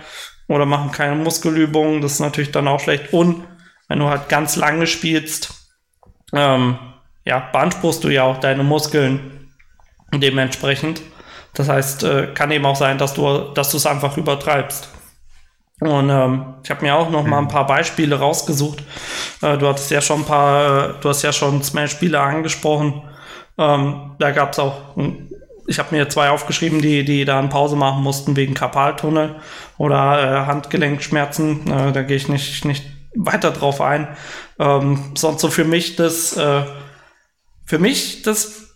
oder 0.47 0.65
machen 0.65 0.91
keine 0.93 1.15
Muskelübungen. 1.15 2.01
Das 2.01 2.13
ist 2.13 2.19
natürlich 2.21 2.51
dann 2.51 2.69
auch 2.69 2.79
schlecht. 2.79 3.11
Und 3.11 3.43
wenn 3.89 3.99
du 3.99 4.05
halt 4.05 4.29
ganz 4.29 4.55
lange 4.55 4.87
spielst, 4.87 5.53
ähm, 6.31 6.79
ja, 7.25 7.39
beanspruchst 7.51 8.05
du 8.05 8.07
ja 8.07 8.23
auch 8.23 8.39
deine 8.39 8.63
Muskeln 8.63 9.49
dementsprechend. 10.13 11.01
Das 11.53 11.69
heißt, 11.69 12.03
äh, 12.03 12.27
kann 12.33 12.51
eben 12.51 12.65
auch 12.65 12.75
sein, 12.75 12.97
dass 12.97 13.13
du 13.13 13.51
dass 13.53 13.71
du 13.71 13.77
es 13.77 13.85
einfach 13.85 14.17
übertreibst. 14.17 14.89
Und 15.79 16.09
ähm, 16.09 16.55
ich 16.63 16.69
habe 16.69 16.81
mir 16.81 16.95
auch 16.95 17.09
noch 17.09 17.23
mal 17.25 17.39
ein 17.39 17.47
paar 17.47 17.67
Beispiele 17.67 18.17
rausgesucht. 18.17 18.79
Äh, 19.41 19.57
du 19.57 19.67
hattest 19.67 19.91
ja 19.91 20.01
schon 20.01 20.21
ein 20.21 20.25
paar, 20.25 20.89
äh, 20.89 20.93
du 21.01 21.09
hast 21.09 21.23
ja 21.23 21.33
schon 21.33 21.61
Smash-Spiele 21.61 22.19
angesprochen. 22.19 23.03
Ähm, 23.57 24.15
da 24.17 24.31
gab 24.31 24.53
es 24.53 24.59
auch, 24.59 24.95
ich 25.67 25.79
habe 25.79 25.95
mir 25.95 26.09
zwei 26.09 26.29
aufgeschrieben, 26.29 26.81
die, 26.81 27.03
die 27.03 27.25
da 27.25 27.37
eine 27.37 27.49
Pause 27.49 27.75
machen 27.75 28.01
mussten 28.01 28.35
wegen 28.35 28.53
Karpaltunnel 28.53 29.35
oder 29.77 30.43
äh, 30.43 30.45
Handgelenkschmerzen. 30.45 31.69
Äh, 31.69 31.91
da 31.91 32.01
gehe 32.03 32.17
ich 32.17 32.29
nicht, 32.29 32.65
nicht 32.65 32.85
weiter 33.15 33.51
drauf 33.51 33.81
ein. 33.81 34.07
Ähm, 34.59 35.11
sonst 35.15 35.41
so 35.41 35.49
für 35.49 35.65
mich 35.65 35.95
das, 35.97 36.37
äh, 36.37 36.63
für 37.65 37.79
mich 37.79 38.21
das 38.21 38.75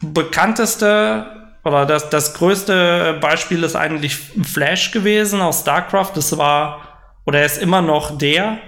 bekannteste 0.00 1.37
oder 1.64 1.86
das, 1.86 2.08
das 2.10 2.34
größte 2.34 3.18
Beispiel 3.20 3.62
ist 3.62 3.76
eigentlich 3.76 4.16
Flash 4.16 4.90
gewesen 4.90 5.40
aus 5.40 5.60
StarCraft. 5.60 6.12
Das 6.14 6.36
war, 6.38 6.80
oder 7.26 7.40
er 7.40 7.46
ist 7.46 7.58
immer 7.58 7.82
noch 7.82 8.16
der 8.16 8.58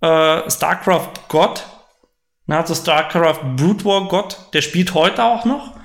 äh, 0.00 0.50
StarCraft-Gott. 0.50 1.66
Also 2.48 2.74
StarCraft 2.74 3.56
Brood 3.56 3.84
War 3.84 4.08
Gott. 4.08 4.38
Der 4.52 4.62
spielt 4.62 4.94
heute 4.94 5.24
auch 5.24 5.44
noch. 5.44 5.76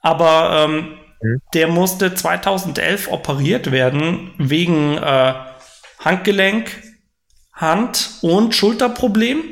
Aber 0.00 0.64
ähm, 0.64 0.96
mhm. 1.20 1.42
der 1.54 1.68
musste 1.68 2.14
2011 2.14 3.08
operiert 3.10 3.70
werden 3.70 4.34
wegen 4.38 4.98
äh, 4.98 5.34
Handgelenk, 6.00 6.70
Hand- 7.52 8.18
und 8.22 8.54
Schulterproblem. 8.54 9.42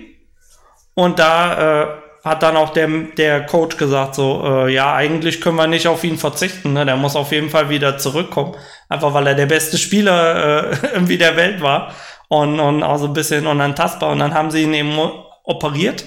Und 0.95 1.19
da 1.19 1.83
äh, 1.83 2.00
hat 2.25 2.43
dann 2.43 2.57
auch 2.57 2.71
der, 2.71 2.89
der 3.17 3.47
Coach 3.47 3.77
gesagt, 3.77 4.15
so, 4.15 4.43
äh, 4.45 4.73
ja, 4.73 4.95
eigentlich 4.95 5.41
können 5.41 5.57
wir 5.57 5.67
nicht 5.67 5.87
auf 5.87 6.05
ihn 6.05 6.19
verzichten, 6.19 6.75
ne? 6.75 6.85
der 6.85 6.97
muss 6.97 7.17
auf 7.17 7.33
jeden 7.33 7.51
Fall 7.51 7.71
wieder 7.71 7.97
zurückkommen, 7.99 8.55
einfach 8.89 9.15
weil 9.15 9.27
er 9.27 9.35
der 9.35 9.47
beste 9.47 9.79
Spieler 9.79 10.71
äh, 10.71 10.77
irgendwie 10.95 11.19
der 11.19 11.37
Welt 11.37 11.63
war 11.63 11.95
und, 12.29 12.61
und 12.61 12.83
auch 12.83 12.99
so 12.99 13.07
ein 13.07 13.15
bisschen 13.15 13.47
unantastbar. 13.47 14.13
Und 14.13 14.19
dann 14.19 14.35
haben 14.35 14.51
sie 14.51 14.63
ihn 14.63 14.75
eben 14.75 14.99
operiert 15.45 16.05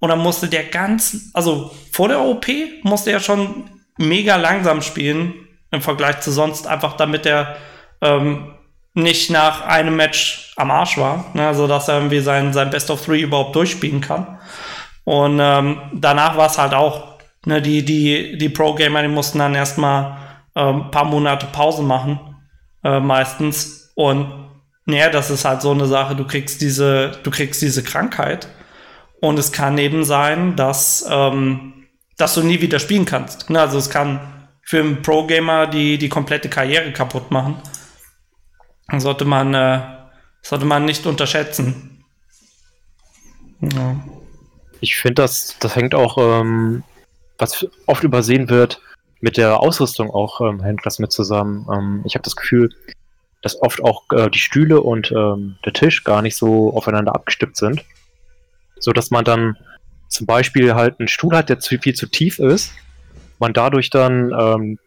und 0.00 0.10
dann 0.10 0.20
musste 0.20 0.48
der 0.48 0.64
ganz, 0.64 1.30
also 1.32 1.72
vor 1.92 2.08
der 2.08 2.20
OP 2.20 2.46
musste 2.82 3.10
er 3.10 3.20
schon 3.20 3.70
mega 3.96 4.36
langsam 4.36 4.82
spielen 4.82 5.34
im 5.70 5.82
Vergleich 5.82 6.20
zu 6.20 6.30
sonst, 6.30 6.66
einfach 6.66 6.94
damit 6.96 7.26
er 7.26 7.56
ähm, 8.00 8.54
nicht 8.94 9.30
nach 9.30 9.62
einem 9.62 9.96
Match 9.96 10.52
am 10.56 10.70
Arsch 10.70 10.98
war, 10.98 11.26
ne? 11.34 11.46
also 11.46 11.66
dass 11.66 11.88
er 11.88 11.96
irgendwie 11.96 12.20
sein, 12.20 12.52
sein 12.52 12.70
Best 12.70 12.90
of 12.90 13.04
Three 13.04 13.22
überhaupt 13.22 13.56
durchspielen 13.56 14.00
kann. 14.00 14.38
Und 15.08 15.38
ähm, 15.40 15.80
danach 15.94 16.36
war 16.36 16.48
es 16.48 16.58
halt 16.58 16.74
auch, 16.74 17.16
ne, 17.46 17.62
die, 17.62 17.82
die, 17.82 18.36
die 18.36 18.50
Pro-Gamer, 18.50 19.00
die 19.00 19.08
mussten 19.08 19.38
dann 19.38 19.54
erstmal 19.54 20.18
ähm, 20.54 20.82
ein 20.82 20.90
paar 20.90 21.06
Monate 21.06 21.46
Pause 21.46 21.82
machen, 21.82 22.20
äh, 22.84 23.00
meistens. 23.00 23.90
Und 23.94 24.50
naja, 24.84 25.08
das 25.08 25.30
ist 25.30 25.46
halt 25.46 25.62
so 25.62 25.70
eine 25.70 25.86
Sache, 25.86 26.14
du 26.14 26.26
kriegst 26.26 26.60
diese, 26.60 27.12
du 27.22 27.30
kriegst 27.30 27.62
diese 27.62 27.82
Krankheit. 27.82 28.48
Und 29.22 29.38
es 29.38 29.50
kann 29.50 29.78
eben 29.78 30.04
sein, 30.04 30.56
dass, 30.56 31.06
ähm, 31.08 31.86
dass 32.18 32.34
du 32.34 32.42
nie 32.42 32.60
wieder 32.60 32.78
spielen 32.78 33.06
kannst. 33.06 33.48
Ne? 33.48 33.62
Also 33.62 33.78
es 33.78 33.88
kann 33.88 34.20
für 34.62 34.80
einen 34.80 35.00
Pro-Gamer 35.00 35.68
die, 35.68 35.96
die 35.96 36.10
komplette 36.10 36.50
Karriere 36.50 36.92
kaputt 36.92 37.30
machen. 37.30 37.56
Das 38.88 39.04
sollte 39.04 39.24
man, 39.24 39.54
äh, 39.54 39.80
sollte 40.42 40.66
man 40.66 40.84
nicht 40.84 41.06
unterschätzen. 41.06 42.04
Ja 43.62 43.96
ich 44.80 44.96
finde, 44.96 45.22
das, 45.22 45.56
das 45.60 45.76
hängt 45.76 45.94
auch, 45.94 46.18
ähm, 46.18 46.82
was 47.38 47.66
oft 47.86 48.04
übersehen 48.04 48.48
wird, 48.48 48.80
mit 49.20 49.36
der 49.36 49.60
Ausrüstung 49.60 50.10
auch 50.10 50.40
ähm, 50.40 50.62
hängt 50.62 50.84
das 50.84 50.98
mit 50.98 51.12
zusammen. 51.12 51.66
Ähm, 51.72 52.02
ich 52.04 52.14
habe 52.14 52.22
das 52.22 52.36
Gefühl, 52.36 52.70
dass 53.42 53.60
oft 53.62 53.82
auch 53.82 54.04
äh, 54.12 54.30
die 54.30 54.38
Stühle 54.38 54.80
und 54.80 55.10
ähm, 55.12 55.56
der 55.64 55.72
Tisch 55.72 56.04
gar 56.04 56.22
nicht 56.22 56.36
so 56.36 56.72
aufeinander 56.72 57.14
abgestimmt 57.14 57.56
sind. 57.56 57.84
So 58.78 58.92
dass 58.92 59.10
man 59.10 59.24
dann 59.24 59.56
zum 60.08 60.26
Beispiel 60.26 60.74
halt 60.74 60.98
einen 60.98 61.08
Stuhl 61.08 61.36
hat, 61.36 61.48
der 61.48 61.58
zu, 61.58 61.78
viel 61.78 61.94
zu 61.94 62.06
tief 62.06 62.38
ist, 62.38 62.72
man 63.38 63.52
dadurch 63.52 63.90
dann 63.90 64.32
ähm, 64.32 64.78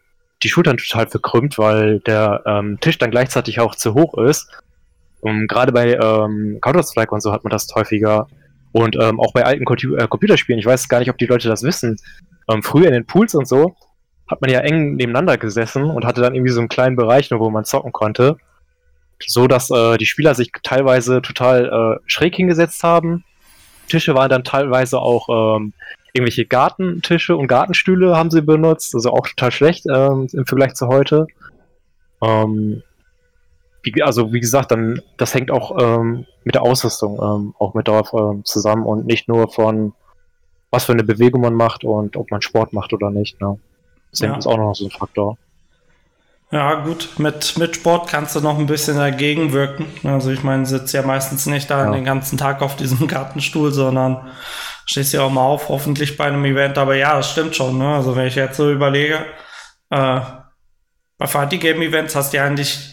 die 0.42 0.48
Schultern 0.48 0.76
total 0.76 1.06
verkrümmt, 1.06 1.58
weil 1.58 2.00
der 2.00 2.42
ähm, 2.46 2.78
Tisch 2.80 2.98
dann 2.98 3.10
gleichzeitig 3.10 3.60
auch 3.60 3.74
zu 3.74 3.94
hoch 3.94 4.18
ist. 4.18 4.48
Gerade 5.22 5.70
bei 5.70 5.94
ähm, 5.94 6.58
Counter-Strike 6.60 7.14
und 7.14 7.20
so 7.20 7.32
hat 7.32 7.44
man 7.44 7.52
das 7.52 7.68
häufiger, 7.76 8.26
und 8.72 8.96
ähm, 9.00 9.20
auch 9.20 9.32
bei 9.32 9.44
alten 9.44 9.64
Compu 9.64 9.94
äh, 9.96 10.08
Computerspielen, 10.08 10.58
ich 10.58 10.66
weiß 10.66 10.88
gar 10.88 10.98
nicht, 10.98 11.10
ob 11.10 11.18
die 11.18 11.26
Leute 11.26 11.48
das 11.48 11.62
wissen, 11.62 11.98
ähm, 12.48 12.62
früher 12.62 12.86
in 12.86 12.94
den 12.94 13.06
Pools 13.06 13.34
und 13.34 13.46
so, 13.46 13.76
hat 14.28 14.40
man 14.40 14.50
ja 14.50 14.60
eng 14.60 14.96
nebeneinander 14.96 15.36
gesessen 15.36 15.84
und 15.84 16.04
hatte 16.04 16.22
dann 16.22 16.34
irgendwie 16.34 16.52
so 16.52 16.60
einen 16.60 16.68
kleinen 16.68 16.96
Bereich, 16.96 17.30
nur 17.30 17.40
wo 17.40 17.50
man 17.50 17.64
zocken 17.64 17.92
konnte. 17.92 18.36
so, 19.24 19.46
dass 19.46 19.70
äh, 19.70 19.98
die 19.98 20.06
Spieler 20.06 20.34
sich 20.34 20.50
teilweise 20.62 21.22
total 21.22 21.98
äh, 22.00 22.02
schräg 22.06 22.34
hingesetzt 22.34 22.82
haben. 22.82 23.24
Tische 23.88 24.14
waren 24.14 24.30
dann 24.30 24.42
teilweise 24.42 24.98
auch 24.98 25.28
ähm, 25.56 25.74
irgendwelche 26.12 26.46
Gartentische 26.46 27.36
und 27.36 27.46
Gartenstühle 27.46 28.16
haben 28.16 28.30
sie 28.30 28.42
benutzt, 28.42 28.94
also 28.94 29.10
auch 29.10 29.28
total 29.28 29.52
schlecht 29.52 29.86
ähm, 29.86 30.28
im 30.32 30.46
Vergleich 30.46 30.74
zu 30.74 30.88
heute. 30.88 31.26
Ähm, 32.22 32.82
wie, 33.82 34.02
also 34.02 34.32
wie 34.32 34.40
gesagt, 34.40 34.70
dann 34.70 35.00
das 35.16 35.34
hängt 35.34 35.50
auch 35.50 35.76
ähm, 35.80 36.26
mit 36.44 36.54
der 36.54 36.62
Ausrüstung 36.62 37.18
ähm, 37.22 37.54
auch 37.58 37.74
mit 37.74 37.88
darauf 37.88 38.12
ähm, 38.12 38.44
zusammen 38.44 38.84
und 38.84 39.06
nicht 39.06 39.28
nur 39.28 39.50
von 39.50 39.92
was 40.70 40.84
für 40.84 40.92
eine 40.92 41.04
Bewegung 41.04 41.42
man 41.42 41.54
macht 41.54 41.84
und 41.84 42.16
ob 42.16 42.30
man 42.30 42.40
Sport 42.40 42.72
macht 42.72 42.92
oder 42.92 43.10
nicht. 43.10 43.40
Ne? 43.40 43.58
Das 44.10 44.20
ja. 44.20 44.36
ist 44.36 44.46
auch 44.46 44.56
noch 44.56 44.74
so 44.74 44.86
ein 44.86 44.90
Faktor. 44.90 45.36
Ja, 46.52 46.74
gut, 46.84 47.08
mit, 47.16 47.58
mit 47.58 47.76
Sport 47.76 48.08
kannst 48.08 48.36
du 48.36 48.40
noch 48.40 48.58
ein 48.58 48.66
bisschen 48.66 48.98
dagegen 48.98 49.52
wirken. 49.52 49.86
Also 50.04 50.30
ich 50.30 50.42
meine, 50.42 50.66
sitzt 50.66 50.92
ja 50.92 51.00
meistens 51.00 51.46
nicht 51.46 51.70
da 51.70 51.86
ja. 51.86 51.90
den 51.90 52.04
ganzen 52.04 52.36
Tag 52.36 52.60
auf 52.60 52.76
diesem 52.76 53.06
Gartenstuhl, 53.08 53.72
sondern 53.72 54.30
stehst 54.84 55.14
ja 55.14 55.22
auch 55.22 55.30
mal 55.30 55.46
auf, 55.46 55.70
hoffentlich 55.70 56.18
bei 56.18 56.26
einem 56.26 56.44
Event. 56.44 56.76
Aber 56.76 56.94
ja, 56.94 57.16
das 57.16 57.30
stimmt 57.30 57.56
schon. 57.56 57.78
Ne? 57.78 57.94
Also 57.94 58.16
wenn 58.16 58.26
ich 58.26 58.34
jetzt 58.34 58.58
so 58.58 58.70
überlege, 58.70 59.24
äh, 59.88 60.20
bei 61.16 61.26
Party 61.26 61.56
Game 61.56 61.80
Events 61.80 62.14
hast 62.14 62.32
du 62.32 62.36
ja 62.36 62.44
eigentlich, 62.44 62.91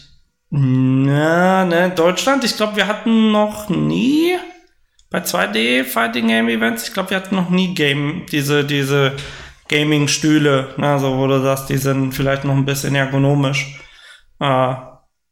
na, 0.50 1.64
ne, 1.64 1.90
Deutschland, 1.90 2.42
ich 2.44 2.56
glaube, 2.56 2.76
wir 2.76 2.88
hatten 2.88 3.30
noch 3.30 3.68
nie 3.68 4.36
bei 5.08 5.18
2D 5.20 5.84
Fighting 5.84 6.28
Game 6.28 6.48
Events, 6.48 6.88
ich 6.88 6.94
glaube, 6.94 7.10
wir 7.10 7.16
hatten 7.16 7.36
noch 7.36 7.50
nie 7.50 7.74
Game, 7.74 8.26
diese, 8.30 8.64
diese 8.64 9.14
Gaming-Stühle, 9.68 10.74
ne, 10.76 10.88
also 10.88 11.16
wo 11.16 11.26
du 11.28 11.40
sagst, 11.40 11.68
die 11.68 11.76
sind 11.76 12.12
vielleicht 12.12 12.44
noch 12.44 12.54
ein 12.54 12.64
bisschen 12.64 12.96
ergonomisch. 12.96 13.80
Äh, 14.40 14.74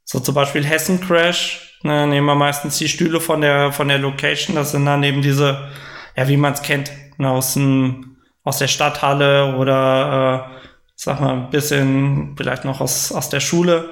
so 0.04 0.20
zum 0.20 0.34
Beispiel 0.34 0.64
Hessen 0.64 1.00
Crash, 1.00 1.78
ne, 1.82 2.06
nehmen 2.06 2.26
wir 2.26 2.36
meistens 2.36 2.78
die 2.78 2.88
Stühle 2.88 3.20
von 3.20 3.40
der, 3.40 3.72
von 3.72 3.88
der 3.88 3.98
Location, 3.98 4.54
das 4.54 4.70
sind 4.70 4.86
dann 4.86 5.02
eben 5.02 5.20
diese, 5.20 5.68
ja, 6.16 6.28
wie 6.28 6.36
man 6.36 6.52
es 6.52 6.62
kennt, 6.62 6.92
ne, 7.18 7.28
aus, 7.28 7.54
dem, 7.54 8.18
aus 8.44 8.58
der 8.58 8.68
Stadthalle 8.68 9.56
oder, 9.56 10.52
äh, 10.54 10.60
sag 10.94 11.20
mal, 11.20 11.34
ein 11.34 11.50
bisschen 11.50 12.34
vielleicht 12.36 12.64
noch 12.64 12.80
aus, 12.80 13.10
aus 13.10 13.30
der 13.30 13.40
Schule. 13.40 13.90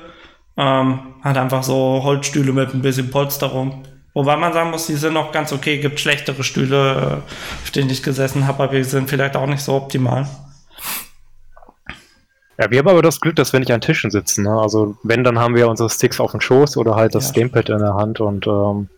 Ähm, 0.57 1.15
hat 1.23 1.37
einfach 1.37 1.63
so 1.63 2.01
Holzstühle 2.03 2.53
mit 2.53 2.73
ein 2.75 2.83
bisschen 2.83 3.11
Polsterung. 3.11 3.85
Wobei 4.15 4.37
man 4.37 4.53
sagen 4.55 4.71
muss, 4.71 4.87
die 4.87 4.95
sind 4.95 5.13
noch 5.13 5.31
ganz 5.31 5.53
okay. 5.53 5.79
Gibt 5.79 6.01
schlechtere 6.01 6.43
Stühle, 6.43 7.23
äh, 7.27 7.63
auf 7.63 7.71
denen 7.75 7.91
ich 7.91 8.03
gesessen 8.03 8.47
habe, 8.47 8.63
aber 8.63 8.75
die 8.77 8.85
sind 8.85 9.11
vielleicht 9.11 9.37
auch 9.37 9.47
nicht 9.47 9.61
so 9.61 9.75
optimal. 9.75 10.27
Ja, 12.59 12.71
wir 12.71 12.79
haben 12.79 12.89
aber 12.89 13.03
das 13.03 13.21
Glück, 13.21 13.37
dass 13.37 13.53
wir 13.53 13.61
nicht 13.61 13.73
an 13.73 13.83
Tischen 13.83 14.11
sitzen. 14.11 14.45
Ne? 14.45 14.59
Also 14.59 14.97
wenn, 15.03 15.25
dann 15.25 15.39
haben 15.39 15.55
wir 15.55 15.69
unsere 15.69 15.91
Sticks 15.91 16.21
auf 16.21 16.31
dem 16.31 16.41
Schoß 16.41 16.79
oder 16.79 16.95
halt 16.95 17.15
das 17.15 17.29
ja. 17.29 17.35
Gamepad 17.35 17.69
in 17.69 17.79
der 17.79 17.95
Hand 17.95 18.21
und 18.21 18.47
ähm, 18.47 18.89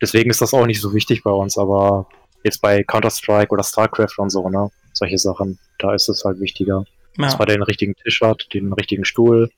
deswegen 0.00 0.30
ist 0.30 0.40
das 0.40 0.54
auch 0.54 0.64
nicht 0.64 0.80
so 0.80 0.94
wichtig 0.94 1.22
bei 1.22 1.30
uns. 1.30 1.58
Aber 1.58 2.06
jetzt 2.42 2.62
bei 2.62 2.82
Counter-Strike 2.82 3.50
oder 3.50 3.62
StarCraft 3.62 4.18
und 4.18 4.30
so, 4.30 4.48
ne? 4.48 4.70
Solche 4.92 5.18
Sachen, 5.18 5.58
da 5.78 5.94
ist 5.94 6.08
es 6.08 6.24
halt 6.24 6.40
wichtiger. 6.40 6.84
Ja. 7.18 7.24
Dass 7.24 7.38
man 7.38 7.48
den 7.48 7.62
richtigen 7.62 7.94
Tisch 7.94 8.22
hat, 8.22 8.48
den 8.54 8.72
richtigen 8.72 9.04
Stuhl. 9.04 9.50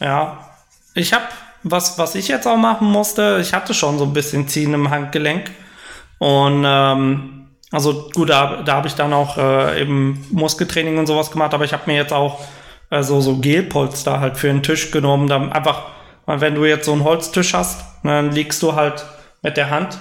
Ja. 0.00 0.50
Ich 0.94 1.12
habe 1.12 1.24
was, 1.64 1.98
was 1.98 2.14
ich 2.14 2.28
jetzt 2.28 2.46
auch 2.46 2.56
machen 2.56 2.90
musste, 2.90 3.38
ich 3.40 3.54
hatte 3.54 3.74
schon 3.74 3.98
so 3.98 4.04
ein 4.04 4.12
bisschen 4.12 4.46
Ziehen 4.46 4.74
im 4.74 4.90
Handgelenk. 4.90 5.50
Und 6.18 6.62
ähm, 6.66 7.48
also 7.72 8.10
gut, 8.14 8.30
da, 8.30 8.62
da 8.62 8.74
habe 8.74 8.86
ich 8.86 8.94
dann 8.94 9.12
auch 9.12 9.36
äh, 9.38 9.80
eben 9.80 10.24
Muskeltraining 10.30 10.98
und 10.98 11.06
sowas 11.06 11.30
gemacht, 11.30 11.54
aber 11.54 11.64
ich 11.64 11.72
habe 11.72 11.84
mir 11.86 11.96
jetzt 11.96 12.12
auch 12.12 12.38
äh, 12.90 13.02
so, 13.02 13.20
so 13.20 13.38
Gelpolster 13.38 14.20
halt 14.20 14.36
für 14.36 14.46
den 14.46 14.62
Tisch 14.62 14.90
genommen. 14.90 15.26
Dann 15.26 15.52
einfach, 15.52 15.86
wenn 16.26 16.54
du 16.54 16.64
jetzt 16.66 16.84
so 16.84 16.92
einen 16.92 17.02
Holztisch 17.02 17.54
hast, 17.54 17.84
dann 18.04 18.30
liegst 18.30 18.62
du 18.62 18.74
halt 18.74 19.04
mit 19.42 19.56
der 19.56 19.70
Hand, 19.70 19.98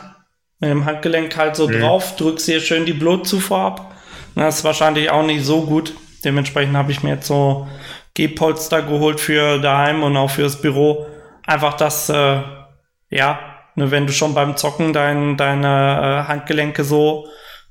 mit 0.59 0.69
dem 0.69 0.85
Handgelenk 0.85 1.35
halt 1.37 1.55
so 1.55 1.67
mhm. 1.67 1.79
drauf, 1.79 2.15
drückst 2.17 2.45
hier 2.45 2.59
schön 2.59 2.85
die 2.85 2.93
Blutzufuhr 2.93 3.59
ab. 3.59 3.91
Das 4.35 4.57
ist 4.57 4.63
wahrscheinlich 4.63 5.09
auch 5.11 5.23
nicht 5.23 5.45
so 5.45 5.61
gut. 5.61 5.93
Dementsprechend 6.23 6.75
habe 6.75 6.91
ich 6.91 7.03
mir 7.03 7.15
jetzt 7.15 7.27
so 7.27 7.67
Gehpolster 8.13 8.81
geholt 8.81 9.19
für 9.19 9.59
daheim 9.59 10.03
und 10.03 10.15
auch 10.17 10.29
fürs 10.29 10.61
Büro, 10.61 11.07
einfach 11.45 11.73
das, 11.73 12.09
äh, 12.09 12.41
ja, 13.09 13.39
ne, 13.75 13.91
wenn 13.91 14.07
du 14.07 14.13
schon 14.13 14.33
beim 14.33 14.55
Zocken 14.55 14.93
dein, 14.93 15.37
deine 15.37 15.67
äh, 15.67 16.27
Handgelenke 16.27 16.83
so 16.83 17.27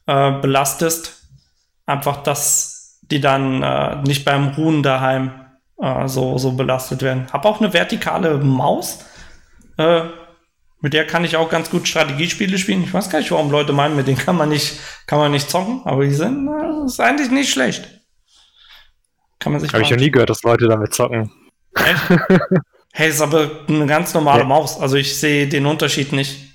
äh, 0.06 0.32
belastest, 0.32 1.28
einfach, 1.86 2.22
dass 2.22 3.00
die 3.02 3.20
dann 3.20 3.62
äh, 3.62 3.96
nicht 4.02 4.24
beim 4.24 4.48
Ruhen 4.48 4.82
daheim 4.82 5.32
äh, 5.80 6.08
so, 6.08 6.38
so 6.38 6.52
belastet 6.52 7.02
werden. 7.02 7.26
Hab 7.32 7.44
auch 7.44 7.60
eine 7.60 7.72
vertikale 7.72 8.38
Maus. 8.38 9.04
Äh, 9.78 10.02
mit 10.80 10.94
der 10.94 11.06
kann 11.06 11.24
ich 11.24 11.36
auch 11.36 11.48
ganz 11.48 11.70
gut 11.70 11.86
Strategiespiele 11.86 12.58
spielen. 12.58 12.82
Ich 12.82 12.92
weiß 12.92 13.08
gar 13.08 13.20
nicht, 13.20 13.30
warum 13.30 13.52
Leute 13.52 13.72
meinen, 13.72 13.94
mit 13.94 14.08
denen 14.08 14.18
kann 14.18 14.36
man 14.36 14.48
nicht, 14.48 14.80
kann 15.06 15.20
man 15.20 15.30
nicht 15.30 15.48
zocken, 15.48 15.82
aber 15.84 16.04
die 16.04 16.10
sind, 16.10 16.48
ist 16.84 17.00
eigentlich 17.00 17.30
nicht 17.30 17.52
schlecht. 17.52 18.01
Kann 19.42 19.52
man 19.52 19.60
sich 19.60 19.72
Habe 19.72 19.82
ich 19.82 19.90
ja 19.90 19.96
nie 19.96 20.10
gehört, 20.10 20.30
dass 20.30 20.44
Leute 20.44 20.68
damit 20.68 20.94
zocken. 20.94 21.30
Echt? 21.74 22.02
Hey, 22.94 23.08
ist 23.08 23.22
aber 23.22 23.48
eine 23.68 23.86
ganz 23.86 24.12
normale 24.12 24.40
ja. 24.40 24.46
Maus. 24.46 24.78
Also 24.78 24.96
ich 24.96 25.18
sehe 25.18 25.46
den 25.46 25.64
Unterschied 25.64 26.12
nicht. 26.12 26.52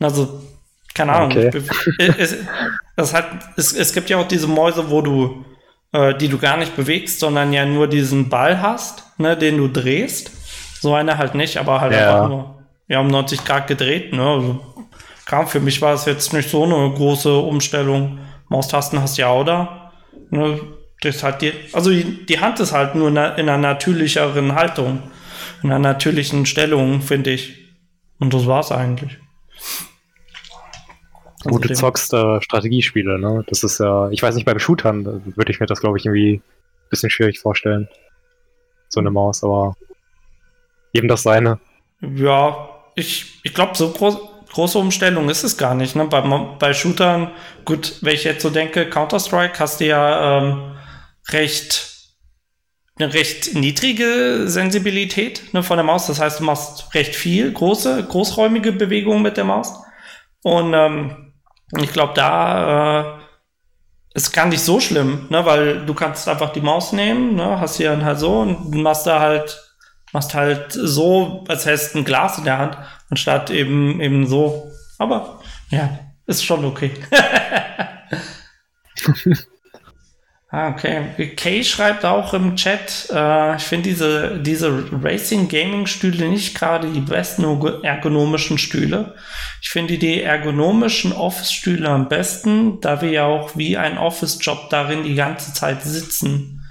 Also, 0.00 0.42
keine 0.94 1.12
Ahnung. 1.12 1.30
Okay. 1.30 1.62
Es, 2.18 2.38
das 2.96 3.14
hat, 3.14 3.26
es, 3.56 3.72
es 3.72 3.92
gibt 3.92 4.10
ja 4.10 4.16
auch 4.16 4.26
diese 4.26 4.48
Mäuse, 4.48 4.90
wo 4.90 5.00
du, 5.00 5.44
äh, 5.92 6.12
die 6.16 6.26
du 6.26 6.38
gar 6.38 6.56
nicht 6.56 6.74
bewegst, 6.74 7.20
sondern 7.20 7.52
ja 7.52 7.64
nur 7.64 7.86
diesen 7.86 8.28
Ball 8.28 8.60
hast, 8.60 9.04
ne, 9.18 9.36
den 9.36 9.58
du 9.58 9.68
drehst. 9.68 10.32
So 10.80 10.92
eine 10.92 11.18
halt 11.18 11.36
nicht, 11.36 11.56
aber 11.56 11.80
halt 11.80 11.92
ja. 11.92 12.14
einfach 12.14 12.28
nur, 12.30 12.64
ja, 12.88 12.98
um 12.98 13.06
90 13.06 13.44
Grad 13.44 13.68
gedreht, 13.68 14.12
ne. 14.12 14.28
Also, 14.28 14.60
kam 15.24 15.46
für 15.46 15.60
mich 15.60 15.80
war 15.82 15.94
es 15.94 16.04
jetzt 16.04 16.32
nicht 16.32 16.50
so 16.50 16.64
eine 16.64 16.92
große 16.94 17.32
Umstellung. 17.32 18.18
Maustasten 18.48 19.00
hast 19.00 19.18
du 19.18 19.22
ja 19.22 19.28
auch 19.28 19.44
da. 19.44 19.92
Ne, 20.30 20.58
das 21.02 21.22
halt 21.22 21.42
die, 21.42 21.52
also 21.72 21.90
die, 21.90 22.40
Hand 22.40 22.60
ist 22.60 22.72
halt 22.72 22.94
nur 22.94 23.08
in 23.08 23.18
einer 23.18 23.58
natürlicheren 23.58 24.54
Haltung 24.54 25.02
in 25.62 25.70
einer 25.70 25.78
natürlichen 25.78 26.46
Stellung, 26.46 27.00
finde 27.00 27.30
ich. 27.30 27.72
Und 28.18 28.32
das 28.32 28.46
war's 28.46 28.72
eigentlich. 28.72 29.18
Gute 31.44 31.74
zockst 31.74 32.12
äh, 32.12 32.40
Strategiespiele, 32.40 33.18
ne? 33.18 33.44
Das 33.48 33.62
ist 33.62 33.78
ja, 33.78 34.08
ich 34.10 34.22
weiß 34.22 34.34
nicht, 34.34 34.44
beim 34.44 34.58
Shootern 34.58 35.22
würde 35.36 35.52
ich 35.52 35.60
mir 35.60 35.66
das, 35.66 35.80
glaube 35.80 35.98
ich, 35.98 36.06
irgendwie 36.06 36.34
ein 36.34 36.90
bisschen 36.90 37.10
schwierig 37.10 37.38
vorstellen. 37.38 37.88
So 38.88 39.00
eine 39.00 39.10
Maus, 39.10 39.44
aber 39.44 39.76
eben 40.92 41.08
das 41.08 41.22
seine. 41.22 41.60
Ja, 42.00 42.68
ich, 42.96 43.40
ich 43.44 43.54
glaube, 43.54 43.76
so 43.76 43.90
groß, 43.90 44.18
große 44.52 44.78
Umstellung 44.78 45.28
ist 45.28 45.44
es 45.44 45.56
gar 45.56 45.74
nicht. 45.74 45.94
Ne? 45.94 46.06
Bei, 46.06 46.20
bei 46.58 46.72
Shootern, 46.72 47.30
gut, 47.64 47.98
wenn 48.00 48.14
ich 48.14 48.24
jetzt 48.24 48.42
so 48.42 48.50
denke, 48.50 48.88
Counter-Strike 48.88 49.58
hast 49.60 49.80
du 49.80 49.86
ja 49.86 50.38
ähm, 50.38 50.75
recht 51.30 51.96
eine 52.98 53.12
recht 53.12 53.54
niedrige 53.54 54.44
Sensibilität 54.46 55.52
ne, 55.52 55.62
von 55.62 55.76
der 55.76 55.84
Maus. 55.84 56.06
Das 56.06 56.18
heißt, 56.18 56.40
du 56.40 56.44
machst 56.44 56.94
recht 56.94 57.14
viel 57.14 57.52
große, 57.52 58.04
großräumige 58.04 58.72
Bewegungen 58.72 59.22
mit 59.22 59.36
der 59.36 59.44
Maus. 59.44 59.74
Und 60.42 60.72
ähm, 60.72 61.34
ich 61.78 61.92
glaube, 61.92 62.14
da 62.14 63.18
äh, 63.18 63.20
ist 64.14 64.32
gar 64.32 64.46
nicht 64.46 64.62
so 64.62 64.80
schlimm, 64.80 65.26
ne, 65.28 65.44
weil 65.44 65.84
du 65.84 65.92
kannst 65.92 66.26
einfach 66.28 66.52
die 66.52 66.62
Maus 66.62 66.92
nehmen, 66.92 67.34
ne, 67.34 67.60
hast 67.60 67.74
sie 67.74 67.84
dann 67.84 68.04
halt 68.04 68.18
so 68.18 68.40
und 68.40 68.74
machst 68.74 69.06
da 69.06 69.20
halt, 69.20 69.60
machst 70.12 70.32
halt 70.32 70.72
so, 70.72 71.44
als 71.48 71.66
hättest 71.66 71.94
du 71.94 71.98
ein 71.98 72.04
Glas 72.06 72.38
in 72.38 72.44
der 72.44 72.58
Hand, 72.58 72.78
anstatt 73.10 73.50
eben 73.50 74.00
eben 74.00 74.26
so. 74.26 74.70
Aber 74.98 75.40
ja, 75.68 75.98
ist 76.26 76.46
schon 76.46 76.64
okay. 76.64 76.92
Ah, 80.48 80.70
okay. 80.70 81.32
Kay 81.36 81.64
schreibt 81.64 82.04
auch 82.04 82.32
im 82.32 82.54
Chat, 82.54 83.08
äh, 83.12 83.56
ich 83.56 83.64
finde 83.64 83.88
diese, 83.88 84.38
diese 84.38 84.84
Racing 85.02 85.48
Gaming 85.48 85.86
Stühle 85.86 86.28
nicht 86.28 86.56
gerade 86.56 86.88
die 86.88 87.00
besten 87.00 87.44
ergonomischen 87.82 88.56
Stühle. 88.56 89.14
Ich 89.60 89.70
finde 89.70 89.98
die 89.98 90.22
ergonomischen 90.22 91.12
Office 91.12 91.52
Stühle 91.52 91.88
am 91.88 92.08
besten, 92.08 92.80
da 92.80 93.02
wir 93.02 93.10
ja 93.10 93.24
auch 93.24 93.56
wie 93.56 93.76
ein 93.76 93.98
Office 93.98 94.38
Job 94.40 94.70
darin 94.70 95.02
die 95.02 95.16
ganze 95.16 95.52
Zeit 95.52 95.82
sitzen. 95.82 96.62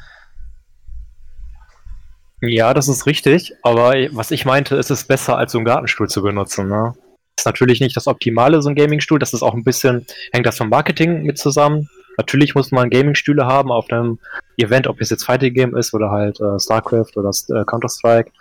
Ja, 2.41 2.73
das 2.73 2.87
ist 2.87 3.05
richtig, 3.05 3.53
aber 3.61 3.93
was 4.11 4.31
ich 4.31 4.45
meinte, 4.45 4.77
ist 4.77 4.91
es 4.91 5.03
besser 5.03 5.37
als 5.37 5.51
so 5.51 5.57
einen 5.57 5.65
Gartenstuhl 5.65 6.07
zu 6.07 6.21
benutzen. 6.21 6.69
Ne? 6.69 6.93
ist 7.37 7.45
natürlich 7.45 7.79
nicht 7.79 7.95
das 7.95 8.07
Optimale, 8.07 8.61
so 8.61 8.69
ein 8.69 8.75
Gaming-Stuhl. 8.75 9.19
Das 9.19 9.33
ist 9.33 9.43
auch 9.43 9.53
ein 9.53 9.63
bisschen, 9.63 10.05
hängt 10.31 10.45
das 10.45 10.57
vom 10.57 10.69
Marketing 10.69 11.23
mit 11.23 11.37
zusammen. 11.37 11.89
Natürlich 12.17 12.55
muss 12.55 12.71
man 12.71 12.89
Gaming-Stühle 12.89 13.45
haben 13.45 13.71
auf 13.71 13.89
einem 13.89 14.19
Event, 14.57 14.87
ob 14.87 15.01
es 15.01 15.09
jetzt 15.09 15.25
Fighting 15.25 15.53
Game 15.53 15.75
ist 15.75 15.93
oder 15.93 16.11
halt 16.11 16.39
äh, 16.39 16.59
StarCraft 16.59 17.11
oder 17.15 17.29
äh, 17.29 17.65
Counter-Strike. 17.65 18.31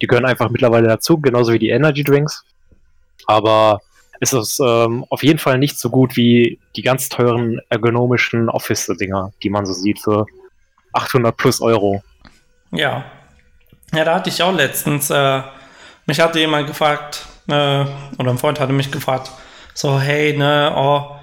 Die 0.00 0.06
gehören 0.06 0.26
einfach 0.26 0.50
mittlerweile 0.50 0.88
dazu, 0.88 1.18
genauso 1.18 1.52
wie 1.52 1.58
die 1.58 1.70
Energy 1.70 2.02
Drinks. 2.02 2.44
Aber 3.26 3.80
es 4.20 4.32
ist 4.32 4.60
ähm, 4.60 5.04
auf 5.08 5.22
jeden 5.22 5.38
Fall 5.38 5.58
nicht 5.58 5.78
so 5.78 5.90
gut 5.90 6.16
wie 6.16 6.58
die 6.76 6.82
ganz 6.82 7.08
teuren 7.08 7.60
ergonomischen 7.68 8.48
Office-Dinger, 8.48 9.32
die 9.42 9.50
man 9.50 9.66
so 9.66 9.72
sieht 9.72 10.00
für 10.00 10.26
800 10.92 11.36
plus 11.36 11.60
Euro. 11.60 12.02
Ja. 12.70 13.04
Ja, 13.92 14.04
da 14.04 14.14
hatte 14.14 14.30
ich 14.30 14.42
auch 14.42 14.54
letztens, 14.54 15.10
äh, 15.10 15.42
mich 16.06 16.20
hatte 16.20 16.38
jemand 16.38 16.66
gefragt, 16.66 17.26
äh, 17.48 17.52
oder 18.18 18.30
ein 18.30 18.38
Freund 18.38 18.60
hatte 18.60 18.72
mich 18.72 18.92
gefragt, 18.92 19.30
so, 19.74 19.98
hey, 19.98 20.36
ne, 20.36 20.72
oh, 20.76 21.16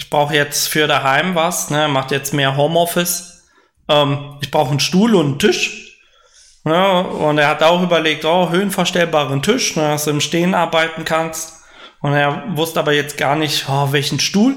ich 0.00 0.08
brauche 0.08 0.34
jetzt 0.34 0.68
für 0.68 0.86
daheim 0.86 1.34
was, 1.34 1.68
ne, 1.68 1.86
macht 1.86 2.10
jetzt 2.10 2.32
mehr 2.32 2.56
Homeoffice. 2.56 3.44
Ähm, 3.86 4.38
ich 4.40 4.50
brauche 4.50 4.70
einen 4.70 4.80
Stuhl 4.80 5.14
und 5.14 5.26
einen 5.26 5.38
Tisch. 5.38 5.98
Ne, 6.64 7.02
und 7.02 7.38
er 7.38 7.48
hat 7.48 7.62
auch 7.62 7.82
überlegt, 7.82 8.24
oh, 8.24 8.50
höhenverstellbaren 8.50 9.42
Tisch, 9.42 9.76
ne, 9.76 9.82
dass 9.82 10.04
du 10.04 10.10
im 10.10 10.20
Stehen 10.22 10.54
arbeiten 10.54 11.04
kannst. 11.04 11.60
Und 12.00 12.14
er 12.14 12.44
wusste 12.56 12.80
aber 12.80 12.92
jetzt 12.92 13.18
gar 13.18 13.36
nicht, 13.36 13.66
oh, 13.68 13.92
welchen 13.92 14.20
Stuhl. 14.20 14.56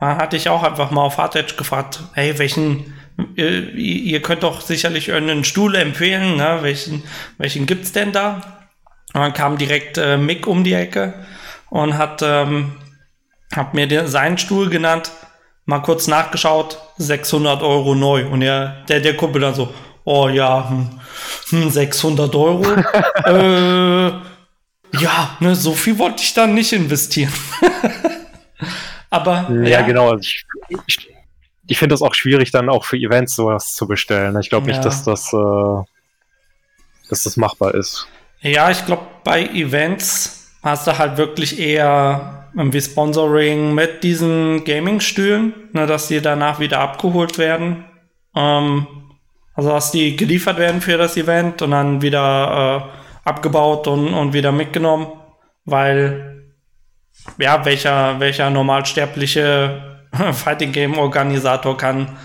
Da 0.00 0.16
hatte 0.16 0.36
ich 0.36 0.48
auch 0.48 0.62
einfach 0.62 0.90
mal 0.90 1.02
auf 1.02 1.18
Hardedge 1.18 1.56
gefragt, 1.56 2.00
hey, 2.14 2.38
welchen, 2.38 2.94
ihr, 3.36 3.74
ihr 3.74 4.22
könnt 4.22 4.42
doch 4.42 4.62
sicherlich 4.62 5.12
einen 5.12 5.44
Stuhl 5.44 5.74
empfehlen, 5.74 6.36
ne? 6.36 6.60
welchen, 6.62 7.04
welchen 7.36 7.66
gibt's 7.66 7.92
denn 7.92 8.12
da? 8.12 8.64
Und 9.12 9.20
dann 9.20 9.34
kam 9.34 9.58
direkt 9.58 9.98
äh, 9.98 10.16
Mick 10.16 10.46
um 10.46 10.64
die 10.64 10.72
Ecke 10.72 11.26
und 11.68 11.98
hat, 11.98 12.22
ähm, 12.22 12.79
hat 13.52 13.74
mir 13.74 13.86
den, 13.86 14.06
seinen 14.06 14.38
Stuhl 14.38 14.70
genannt, 14.70 15.10
mal 15.64 15.80
kurz 15.80 16.06
nachgeschaut, 16.06 16.78
600 16.98 17.62
Euro 17.62 17.94
neu. 17.94 18.26
Und 18.26 18.42
er, 18.42 18.84
der, 18.88 19.00
der 19.00 19.16
Kumpel 19.16 19.40
dann 19.40 19.54
so, 19.54 19.72
oh 20.04 20.28
ja, 20.28 20.68
hm, 21.48 21.70
600 21.70 22.32
hm, 22.32 22.40
Euro. 22.40 22.64
äh, 23.24 24.12
ja, 24.98 25.36
ne, 25.40 25.54
so 25.54 25.72
viel 25.72 25.98
wollte 25.98 26.22
ich 26.22 26.34
dann 26.34 26.54
nicht 26.54 26.72
investieren. 26.72 27.32
Aber. 29.10 29.48
Ja, 29.50 29.62
ja. 29.62 29.82
genau. 29.82 30.10
Also 30.10 30.20
ich, 30.22 30.44
ich, 30.86 31.08
ich 31.66 31.78
finde 31.78 31.94
das 31.94 32.02
auch 32.02 32.14
schwierig, 32.14 32.50
dann 32.50 32.68
auch 32.68 32.84
für 32.84 32.96
Events 32.96 33.36
sowas 33.36 33.74
zu 33.74 33.86
bestellen. 33.86 34.38
Ich 34.40 34.50
glaube 34.50 34.68
ja. 34.68 34.76
nicht, 34.76 34.84
dass 34.84 35.04
das, 35.04 35.32
äh, 35.32 35.82
dass 37.08 37.22
das 37.22 37.36
machbar 37.36 37.74
ist. 37.74 38.06
Ja, 38.40 38.70
ich 38.70 38.84
glaube, 38.86 39.06
bei 39.22 39.44
Events 39.46 40.50
hast 40.62 40.86
du 40.86 40.98
halt 40.98 41.16
wirklich 41.16 41.58
eher 41.58 42.39
irgendwie 42.54 42.80
Sponsoring 42.80 43.74
mit 43.74 44.02
diesen 44.02 44.64
Gaming-Stühlen, 44.64 45.54
ne, 45.72 45.86
dass 45.86 46.08
die 46.08 46.20
danach 46.20 46.60
wieder 46.60 46.80
abgeholt 46.80 47.38
werden. 47.38 47.84
Ähm, 48.34 48.86
also, 49.54 49.70
dass 49.70 49.90
die 49.90 50.16
geliefert 50.16 50.58
werden 50.58 50.80
für 50.80 50.96
das 50.96 51.16
Event 51.16 51.62
und 51.62 51.72
dann 51.72 52.02
wieder 52.02 52.90
äh, 53.24 53.28
abgebaut 53.28 53.86
und, 53.86 54.14
und 54.14 54.32
wieder 54.32 54.52
mitgenommen, 54.52 55.08
weil 55.64 56.30
ja, 57.38 57.64
welcher, 57.64 58.20
welcher 58.20 58.50
normalsterbliche 58.50 59.98
Fighting 60.32 60.72
Game 60.72 60.98
Organisator 60.98 61.76
kann 61.76 62.16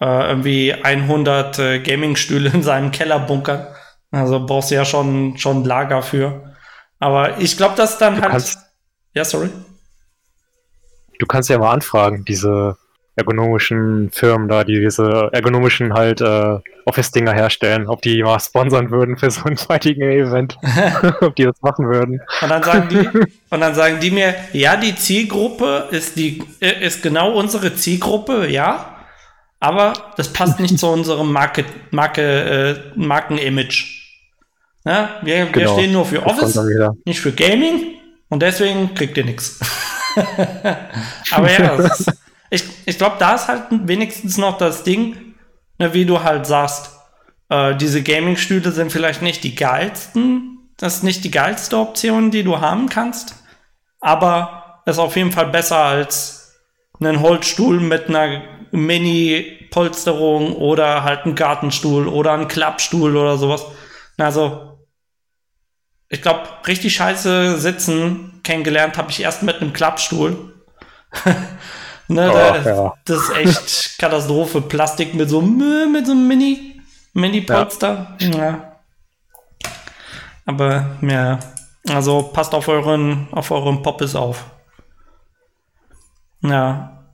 äh, 0.00 0.28
irgendwie 0.28 0.72
100 0.72 1.58
äh, 1.58 1.78
Gaming-Stühle 1.80 2.50
in 2.50 2.62
seinem 2.62 2.90
Keller 2.90 3.18
bunkern? 3.18 3.66
Also 4.10 4.44
brauchst 4.44 4.70
du 4.70 4.76
ja 4.76 4.84
schon, 4.84 5.36
schon 5.36 5.64
Lager 5.64 6.02
für. 6.02 6.54
Aber 6.98 7.38
ich 7.38 7.56
glaube, 7.56 7.74
dass 7.76 7.98
dann 7.98 8.16
du 8.16 8.22
halt. 8.22 8.32
Kannst, 8.32 8.58
ja, 9.16 9.24
sorry. 9.24 9.48
Du 11.18 11.26
kannst 11.26 11.48
ja 11.48 11.58
mal 11.58 11.72
anfragen, 11.72 12.24
diese 12.26 12.76
ergonomischen 13.16 14.10
Firmen 14.10 14.46
da, 14.46 14.62
die 14.62 14.78
diese 14.78 15.30
ergonomischen 15.32 15.94
halt 15.94 16.20
äh, 16.20 16.58
Office-Dinger 16.84 17.32
herstellen, 17.32 17.88
ob 17.88 18.02
die 18.02 18.22
mal 18.22 18.38
sponsern 18.38 18.90
würden 18.90 19.16
für 19.16 19.30
so 19.30 19.44
ein 19.44 19.56
Fighting 19.56 20.02
Event, 20.02 20.58
ob 21.22 21.34
die 21.34 21.44
das 21.44 21.62
machen 21.62 21.88
würden. 21.88 22.20
Und 22.42 22.48
dann 22.50 22.62
sagen 22.62 22.88
die, 22.90 23.08
und 23.50 23.60
dann 23.60 23.74
sagen 23.74 24.00
die 24.00 24.10
mir, 24.10 24.34
ja, 24.52 24.76
die 24.76 24.94
Zielgruppe 24.94 25.88
ist 25.90 26.16
die, 26.16 26.42
ist 26.60 27.02
genau 27.02 27.32
unsere 27.32 27.74
Zielgruppe, 27.74 28.48
ja, 28.48 28.96
aber 29.60 29.94
das 30.18 30.30
passt 30.30 30.60
nicht 30.60 30.78
zu 30.78 30.86
unserem 30.92 31.32
Marke, 31.32 31.64
Marke, 31.90 32.22
äh, 32.22 32.98
Markenimage. 32.98 33.94
Ja, 34.84 35.16
wir, 35.22 35.46
genau. 35.46 35.56
wir 35.56 35.68
stehen 35.68 35.92
nur 35.92 36.04
für 36.04 36.24
Office, 36.26 36.60
nicht 37.06 37.20
für 37.20 37.32
Gaming 37.32 37.96
und 38.28 38.40
deswegen 38.40 38.94
kriegt 38.94 39.16
ihr 39.16 39.24
nichts. 39.24 39.60
aber 41.30 41.50
ja, 41.50 41.74
ist, 41.76 42.12
ich, 42.50 42.64
ich 42.86 42.98
glaube, 42.98 43.16
da 43.18 43.34
ist 43.34 43.48
halt 43.48 43.64
wenigstens 43.70 44.38
noch 44.38 44.58
das 44.58 44.82
Ding, 44.82 45.34
ne, 45.78 45.92
wie 45.94 46.04
du 46.04 46.22
halt 46.22 46.46
sagst, 46.46 46.90
äh, 47.48 47.74
diese 47.76 48.02
Gaming-Stühle 48.02 48.72
sind 48.72 48.92
vielleicht 48.92 49.22
nicht 49.22 49.44
die 49.44 49.54
geilsten, 49.54 50.58
das 50.76 50.96
ist 50.96 51.02
nicht 51.04 51.24
die 51.24 51.30
geilste 51.30 51.78
Option, 51.78 52.30
die 52.30 52.44
du 52.44 52.60
haben 52.60 52.88
kannst, 52.88 53.34
aber 54.00 54.82
ist 54.86 54.98
auf 54.98 55.16
jeden 55.16 55.32
Fall 55.32 55.46
besser 55.46 55.78
als 55.78 56.54
einen 57.00 57.20
Holzstuhl 57.20 57.80
mit 57.80 58.08
einer 58.08 58.42
Mini-Polsterung 58.70 60.54
oder 60.54 61.02
halt 61.02 61.24
einen 61.24 61.34
Gartenstuhl 61.34 62.08
oder 62.08 62.32
einen 62.32 62.48
Klappstuhl 62.48 63.16
oder 63.16 63.36
sowas. 63.36 63.64
Also, 64.18 64.75
ich 66.08 66.22
glaube, 66.22 66.42
richtig 66.66 66.94
scheiße 66.94 67.58
sitzen 67.58 68.40
kennengelernt 68.46 68.96
habe 68.96 69.10
ich 69.10 69.20
erst 69.20 69.42
mit 69.42 69.56
einem 69.60 69.72
Klappstuhl. 69.72 70.54
Ne, 72.08 72.30
oh, 72.30 72.34
da, 72.34 72.62
ja. 72.62 72.94
Das 73.04 73.18
ist 73.18 73.34
echt 73.34 73.98
Katastrophe. 73.98 74.60
Plastik 74.60 75.14
mit 75.14 75.28
so, 75.28 75.40
mit 75.40 76.06
so 76.06 76.12
einem 76.12 76.28
Mini, 76.28 76.80
Mini-Polster. 77.14 78.16
Ja. 78.20 78.28
ja. 78.28 78.76
Aber 80.44 80.98
ja, 81.02 81.40
also 81.88 82.22
passt 82.22 82.54
auf 82.54 82.68
euren, 82.68 83.26
auf 83.32 83.50
euren 83.50 83.82
Poppes 83.82 84.14
auf. 84.14 84.44
Ja. 86.42 87.08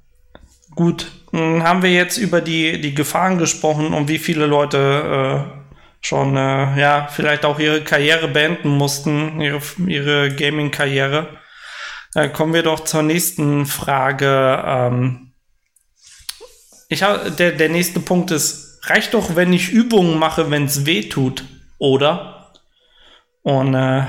Gut. 0.74 1.10
Dann 1.32 1.62
haben 1.62 1.82
wir 1.82 1.90
jetzt 1.90 2.18
über 2.18 2.42
die, 2.42 2.78
die 2.78 2.94
Gefahren 2.94 3.38
gesprochen 3.38 3.94
und 3.94 4.08
wie 4.08 4.18
viele 4.18 4.44
Leute 4.44 5.46
äh, 5.48 5.61
schon, 6.02 6.36
äh, 6.36 6.78
ja, 6.78 7.08
vielleicht 7.10 7.44
auch 7.44 7.58
ihre 7.58 7.82
Karriere 7.82 8.28
beenden 8.28 8.68
mussten, 8.68 9.40
ihre, 9.40 9.60
ihre 9.86 10.34
Gaming-Karriere. 10.34 11.28
Dann 12.12 12.32
kommen 12.32 12.52
wir 12.52 12.62
doch 12.62 12.80
zur 12.80 13.02
nächsten 13.02 13.64
Frage. 13.64 14.62
Ähm, 14.66 15.32
ich 16.88 17.02
hab, 17.02 17.36
der, 17.36 17.52
der 17.52 17.70
nächste 17.70 18.00
Punkt 18.00 18.30
ist, 18.32 18.80
reicht 18.82 19.14
doch, 19.14 19.36
wenn 19.36 19.52
ich 19.52 19.70
Übungen 19.70 20.18
mache, 20.18 20.50
wenn 20.50 20.64
es 20.64 20.84
weh 20.84 21.08
tut, 21.08 21.44
oder? 21.78 22.52
Und 23.42 23.74
äh, 23.74 24.02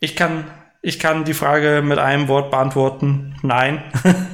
ich, 0.00 0.16
kann, 0.16 0.50
ich 0.82 0.98
kann 0.98 1.24
die 1.24 1.34
Frage 1.34 1.82
mit 1.82 1.98
einem 1.98 2.28
Wort 2.28 2.50
beantworten, 2.50 3.36
nein. 3.42 3.82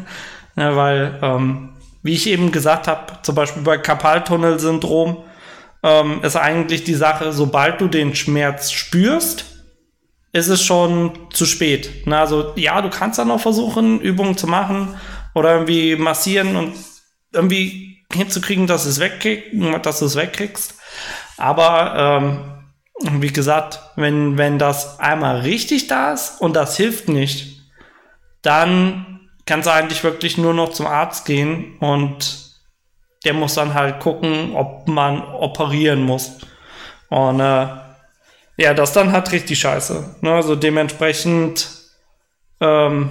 ja, 0.57 0.75
weil, 0.75 1.19
ähm, 1.23 1.75
wie 2.03 2.15
ich 2.15 2.27
eben 2.27 2.51
gesagt 2.51 2.89
habe, 2.89 3.19
zum 3.23 3.35
Beispiel 3.35 3.63
bei 3.63 3.79
Karpaltunnelsyndrom, 3.79 5.23
ähm, 5.83 6.21
ist 6.23 6.37
eigentlich 6.37 6.85
die 6.85 6.95
Sache, 6.95 7.33
sobald 7.33 7.81
du 7.81 7.89
den 7.89 8.15
Schmerz 8.15 8.71
spürst, 8.71 9.45
ist 10.33 10.49
es 10.49 10.63
schon 10.65 11.29
zu 11.31 11.45
spät. 11.45 11.91
Na, 12.07 12.21
also 12.21 12.53
ja, 12.57 12.81
du 12.81 12.89
kannst 12.89 13.19
dann 13.19 13.29
noch 13.29 13.41
versuchen, 13.41 14.01
Übungen 14.01 14.37
zu 14.37 14.47
machen 14.47 14.97
oder 15.35 15.53
irgendwie 15.53 15.97
massieren 15.97 16.57
und 16.57 16.75
irgendwie 17.33 17.99
hinzukriegen, 18.13 18.67
dass 18.67 18.87
es 18.87 19.01
wegkriegt, 19.01 19.55
dass 19.85 19.99
du 19.99 20.07
es 20.07 20.17
wegkriegst. 20.17 20.75
Aber 21.37 22.23
ähm, 23.03 23.21
wie 23.21 23.33
gesagt, 23.33 23.81
wenn, 23.97 24.39
wenn 24.39 24.59
das 24.59 25.01
einmal 25.01 25.41
richtig 25.41 25.89
da 25.89 26.13
ist 26.13 26.41
und 26.41 26.55
das 26.55 26.77
hilft 26.77 27.09
nicht, 27.09 27.63
dann 28.43 29.29
kannst 29.47 29.67
du 29.67 29.73
eigentlich 29.73 30.05
wirklich 30.05 30.39
nur 30.39 30.55
noch 30.55 30.73
zum 30.73 30.87
Arzt 30.87 31.25
gehen 31.25 31.77
und 31.79 32.52
der 33.25 33.35
muss 33.35 33.55
dann 33.55 33.75
halt 33.75 34.01
gucken, 34.01 34.55
ob 34.55 34.89
man 34.89 35.23
operieren 35.23 36.03
muss. 36.03 36.39
Und 37.09 37.41
äh, 37.41 37.67
ja, 38.57 38.75
das 38.75 38.93
dann 38.93 39.13
hat 39.13 39.33
richtig 39.33 39.61
scheiße. 39.61 40.17
Ne? 40.21 40.35
Also 40.35 40.57
dementsprechend 40.57 41.69
ähm, 42.61 43.11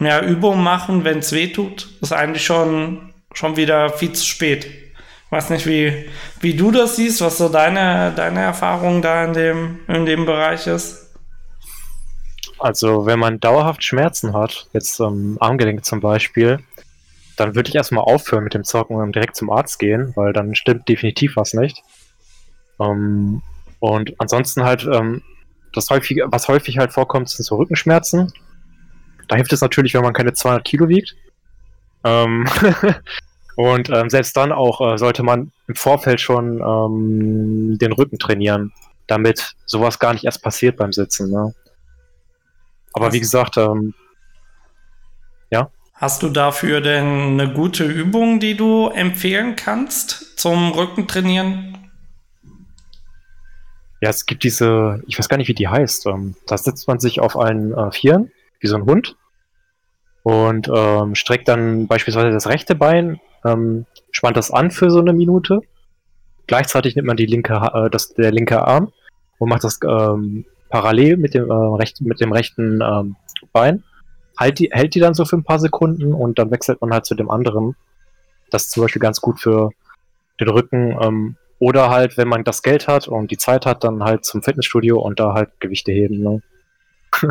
ja, 0.00 0.22
Übungen 0.22 0.62
machen, 0.62 1.04
wenn 1.04 1.18
es 1.18 1.32
weh 1.32 1.48
tut, 1.48 1.88
ist 2.00 2.12
eigentlich 2.12 2.44
schon, 2.44 3.12
schon 3.32 3.56
wieder 3.56 3.90
viel 3.90 4.12
zu 4.12 4.24
spät. 4.24 4.64
Ich 4.64 5.32
weiß 5.32 5.50
nicht, 5.50 5.66
wie, 5.66 6.08
wie 6.40 6.54
du 6.54 6.70
das 6.70 6.96
siehst, 6.96 7.20
was 7.20 7.38
so 7.38 7.48
deine, 7.48 8.12
deine 8.14 8.40
Erfahrung 8.40 9.00
da 9.00 9.24
in 9.24 9.32
dem, 9.32 9.78
in 9.88 10.04
dem 10.04 10.26
Bereich 10.26 10.66
ist. 10.66 11.02
Also, 12.58 13.06
wenn 13.06 13.18
man 13.18 13.40
dauerhaft 13.40 13.82
Schmerzen 13.82 14.34
hat, 14.34 14.68
jetzt 14.72 15.00
am 15.00 15.36
Armgelenk 15.40 15.84
zum 15.84 16.00
Beispiel, 16.00 16.60
dann 17.36 17.54
würde 17.54 17.68
ich 17.68 17.74
erstmal 17.74 18.04
aufhören 18.04 18.44
mit 18.44 18.54
dem 18.54 18.64
Zocken 18.64 18.96
und 18.96 19.14
direkt 19.14 19.36
zum 19.36 19.50
Arzt 19.50 19.78
gehen, 19.78 20.12
weil 20.16 20.32
dann 20.32 20.54
stimmt 20.54 20.88
definitiv 20.88 21.36
was 21.36 21.54
nicht. 21.54 21.82
Ähm, 22.80 23.42
und 23.80 24.14
ansonsten 24.18 24.64
halt, 24.64 24.84
ähm, 24.84 25.22
das 25.72 25.90
häufig, 25.90 26.22
was 26.26 26.48
häufig 26.48 26.78
halt 26.78 26.92
vorkommt, 26.92 27.28
sind 27.30 27.44
so 27.44 27.56
Rückenschmerzen. 27.56 28.32
Da 29.28 29.36
hilft 29.36 29.52
es 29.52 29.60
natürlich, 29.60 29.94
wenn 29.94 30.02
man 30.02 30.12
keine 30.12 30.32
200 30.32 30.64
Kilo 30.64 30.88
wiegt. 30.88 31.16
Ähm 32.04 32.46
und 33.56 33.90
ähm, 33.90 34.10
selbst 34.10 34.36
dann 34.36 34.52
auch 34.52 34.80
äh, 34.80 34.98
sollte 34.98 35.22
man 35.22 35.52
im 35.68 35.74
Vorfeld 35.74 36.20
schon 36.20 36.60
ähm, 36.60 37.78
den 37.78 37.92
Rücken 37.92 38.18
trainieren, 38.18 38.72
damit 39.06 39.54
sowas 39.66 39.98
gar 39.98 40.12
nicht 40.12 40.24
erst 40.24 40.42
passiert 40.42 40.76
beim 40.76 40.92
Sitzen. 40.92 41.30
Ne? 41.30 41.54
Aber 42.92 43.12
wie 43.12 43.20
gesagt, 43.20 43.56
ähm, 43.56 43.94
ja. 45.50 45.70
Hast 46.02 46.24
du 46.24 46.30
dafür 46.30 46.80
denn 46.80 47.38
eine 47.38 47.52
gute 47.52 47.84
Übung, 47.84 48.40
die 48.40 48.56
du 48.56 48.88
empfehlen 48.88 49.54
kannst 49.54 50.36
zum 50.36 50.72
Rücken 50.72 51.06
trainieren? 51.06 51.78
Ja, 54.00 54.10
es 54.10 54.26
gibt 54.26 54.42
diese, 54.42 55.00
ich 55.06 55.16
weiß 55.16 55.28
gar 55.28 55.36
nicht, 55.36 55.46
wie 55.46 55.54
die 55.54 55.68
heißt. 55.68 56.06
Ähm, 56.06 56.34
da 56.48 56.58
setzt 56.58 56.88
man 56.88 56.98
sich 56.98 57.20
auf 57.20 57.38
einen 57.38 57.72
äh, 57.72 57.92
Vieren, 57.92 58.32
wie 58.58 58.66
so 58.66 58.74
ein 58.74 58.84
Hund, 58.84 59.14
und 60.24 60.68
ähm, 60.74 61.14
streckt 61.14 61.46
dann 61.46 61.86
beispielsweise 61.86 62.32
das 62.32 62.48
rechte 62.48 62.74
Bein, 62.74 63.20
ähm, 63.44 63.86
spannt 64.10 64.36
das 64.36 64.50
an 64.50 64.72
für 64.72 64.90
so 64.90 64.98
eine 64.98 65.12
Minute. 65.12 65.60
Gleichzeitig 66.48 66.96
nimmt 66.96 67.06
man 67.06 67.16
die 67.16 67.26
linke, 67.26 67.54
äh, 67.72 67.90
das, 67.90 68.12
der 68.14 68.32
linke 68.32 68.66
Arm 68.66 68.92
und 69.38 69.48
macht 69.48 69.62
das 69.62 69.78
ähm, 69.86 70.46
parallel 70.68 71.16
mit 71.16 71.34
dem, 71.34 71.48
äh, 71.48 71.54
recht, 71.54 72.00
mit 72.00 72.20
dem 72.20 72.32
rechten 72.32 72.80
ähm, 72.82 73.14
Bein. 73.52 73.84
Halt 74.42 74.58
die, 74.58 74.70
hält 74.72 74.96
die 74.96 75.00
dann 75.00 75.14
so 75.14 75.24
für 75.24 75.36
ein 75.36 75.44
paar 75.44 75.60
Sekunden 75.60 76.12
und 76.12 76.36
dann 76.36 76.50
wechselt 76.50 76.80
man 76.80 76.92
halt 76.92 77.06
zu 77.06 77.14
dem 77.14 77.30
anderen. 77.30 77.76
Das 78.50 78.64
ist 78.64 78.72
zum 78.72 78.82
Beispiel 78.82 79.00
ganz 79.00 79.20
gut 79.20 79.38
für 79.38 79.70
den 80.40 80.48
Rücken. 80.48 80.98
Ähm, 81.00 81.36
oder 81.60 81.90
halt, 81.90 82.16
wenn 82.16 82.26
man 82.26 82.42
das 82.42 82.64
Geld 82.64 82.88
hat 82.88 83.06
und 83.06 83.30
die 83.30 83.36
Zeit 83.36 83.66
hat, 83.66 83.84
dann 83.84 84.02
halt 84.02 84.24
zum 84.24 84.42
Fitnessstudio 84.42 85.00
und 85.00 85.20
da 85.20 85.32
halt 85.32 85.60
Gewichte 85.60 85.92
heben. 85.92 86.20
Ne? 86.22 86.42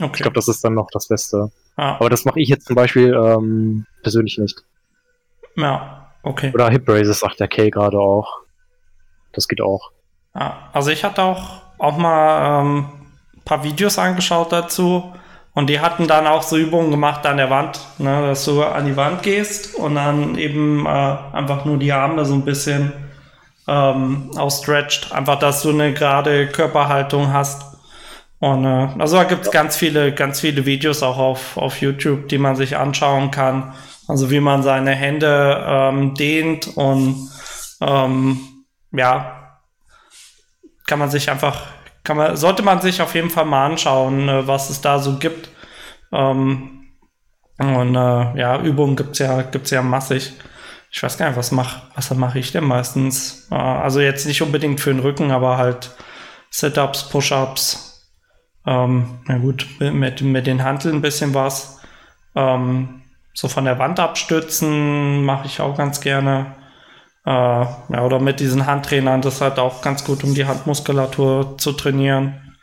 okay. 0.00 0.10
Ich 0.14 0.22
glaube, 0.22 0.32
das 0.32 0.48
ist 0.48 0.64
dann 0.64 0.72
noch 0.72 0.88
das 0.90 1.08
Beste. 1.08 1.50
Ah. 1.76 1.96
Aber 1.96 2.08
das 2.08 2.24
mache 2.24 2.40
ich 2.40 2.48
jetzt 2.48 2.66
zum 2.66 2.74
Beispiel 2.74 3.12
ähm, 3.12 3.84
persönlich 4.02 4.38
nicht. 4.38 4.64
Ja, 5.56 6.10
okay. 6.22 6.52
Oder 6.54 6.70
Hip 6.70 6.88
Raises 6.88 7.20
sagt 7.20 7.38
der 7.38 7.48
Kay 7.48 7.68
gerade 7.70 7.98
auch. 7.98 8.38
Das 9.34 9.46
geht 9.46 9.60
auch. 9.60 9.90
Ja, 10.34 10.70
also 10.72 10.90
ich 10.90 11.04
hatte 11.04 11.22
auch, 11.22 11.60
auch 11.76 11.98
mal 11.98 12.62
ähm, 12.62 12.88
ein 13.36 13.42
paar 13.44 13.62
Videos 13.62 13.98
angeschaut 13.98 14.52
dazu. 14.52 15.12
Und 15.56 15.70
die 15.70 15.80
hatten 15.80 16.06
dann 16.06 16.26
auch 16.26 16.42
so 16.42 16.58
Übungen 16.58 16.90
gemacht 16.90 17.24
an 17.24 17.38
der 17.38 17.48
Wand, 17.48 17.80
ne, 17.96 18.26
dass 18.26 18.44
du 18.44 18.62
an 18.62 18.84
die 18.84 18.94
Wand 18.94 19.22
gehst 19.22 19.74
und 19.74 19.94
dann 19.94 20.36
eben 20.36 20.84
äh, 20.84 20.88
einfach 20.88 21.64
nur 21.64 21.78
die 21.78 21.94
Arme 21.94 22.26
so 22.26 22.34
ein 22.34 22.44
bisschen 22.44 22.92
ähm, 23.66 24.32
ausstretcht. 24.36 25.12
Einfach, 25.12 25.38
dass 25.38 25.62
du 25.62 25.70
eine 25.70 25.94
gerade 25.94 26.46
Körperhaltung 26.48 27.32
hast. 27.32 27.62
Und 28.38 28.66
äh, 28.66 28.88
also 28.98 29.16
da 29.16 29.24
gibt 29.24 29.46
es 29.46 29.50
ganz 29.50 29.78
viele, 29.78 30.12
ganz 30.12 30.40
viele 30.40 30.66
Videos 30.66 31.02
auch 31.02 31.16
auf, 31.16 31.56
auf 31.56 31.80
YouTube, 31.80 32.28
die 32.28 32.36
man 32.36 32.54
sich 32.54 32.76
anschauen 32.76 33.30
kann. 33.30 33.72
Also 34.08 34.30
wie 34.30 34.40
man 34.40 34.62
seine 34.62 34.90
Hände 34.90 35.64
ähm, 35.66 36.12
dehnt 36.12 36.76
und 36.76 37.30
ähm, 37.80 38.40
ja, 38.92 39.56
kann 40.86 40.98
man 40.98 41.08
sich 41.08 41.30
einfach 41.30 41.62
kann 42.06 42.16
man, 42.16 42.36
sollte 42.36 42.62
man 42.62 42.80
sich 42.80 43.02
auf 43.02 43.14
jeden 43.14 43.30
Fall 43.30 43.44
mal 43.44 43.66
anschauen, 43.66 44.28
äh, 44.28 44.46
was 44.46 44.70
es 44.70 44.80
da 44.80 44.98
so 44.98 45.18
gibt. 45.18 45.50
Ähm, 46.12 46.86
und 47.58 47.94
äh, 47.96 48.38
ja, 48.38 48.60
Übungen 48.62 48.96
gibt's 48.96 49.18
ja, 49.18 49.42
gibt's 49.42 49.70
ja 49.70 49.82
massig. 49.82 50.32
Ich 50.90 51.02
weiß 51.02 51.18
gar 51.18 51.28
nicht, 51.28 51.36
was 51.36 51.50
mache 51.50 51.82
was 51.94 52.14
mache 52.14 52.38
ich 52.38 52.52
denn 52.52 52.64
meistens? 52.64 53.48
Äh, 53.50 53.56
also 53.56 54.00
jetzt 54.00 54.24
nicht 54.26 54.40
unbedingt 54.40 54.80
für 54.80 54.92
den 54.92 55.00
Rücken, 55.00 55.32
aber 55.32 55.58
halt 55.58 55.90
Sit-ups, 56.50 57.08
Push-ups. 57.08 58.08
Ähm, 58.66 59.20
na 59.26 59.38
gut, 59.38 59.66
mit, 59.80 60.22
mit 60.22 60.46
den 60.46 60.62
Handeln 60.62 60.96
ein 60.96 61.02
bisschen 61.02 61.34
was. 61.34 61.80
Ähm, 62.36 63.02
so 63.34 63.48
von 63.48 63.64
der 63.64 63.78
Wand 63.78 63.98
abstützen 63.98 65.24
mache 65.24 65.46
ich 65.46 65.60
auch 65.60 65.76
ganz 65.76 66.00
gerne. 66.00 66.54
Äh, 67.26 67.30
ja, 67.30 68.02
oder 68.04 68.20
mit 68.20 68.38
diesen 68.38 68.66
Handtrainern, 68.66 69.20
das 69.20 69.34
ist 69.36 69.40
halt 69.40 69.58
auch 69.58 69.82
ganz 69.82 70.04
gut, 70.04 70.22
um 70.22 70.34
die 70.34 70.46
Handmuskulatur 70.46 71.58
zu 71.58 71.72
trainieren. 71.72 72.54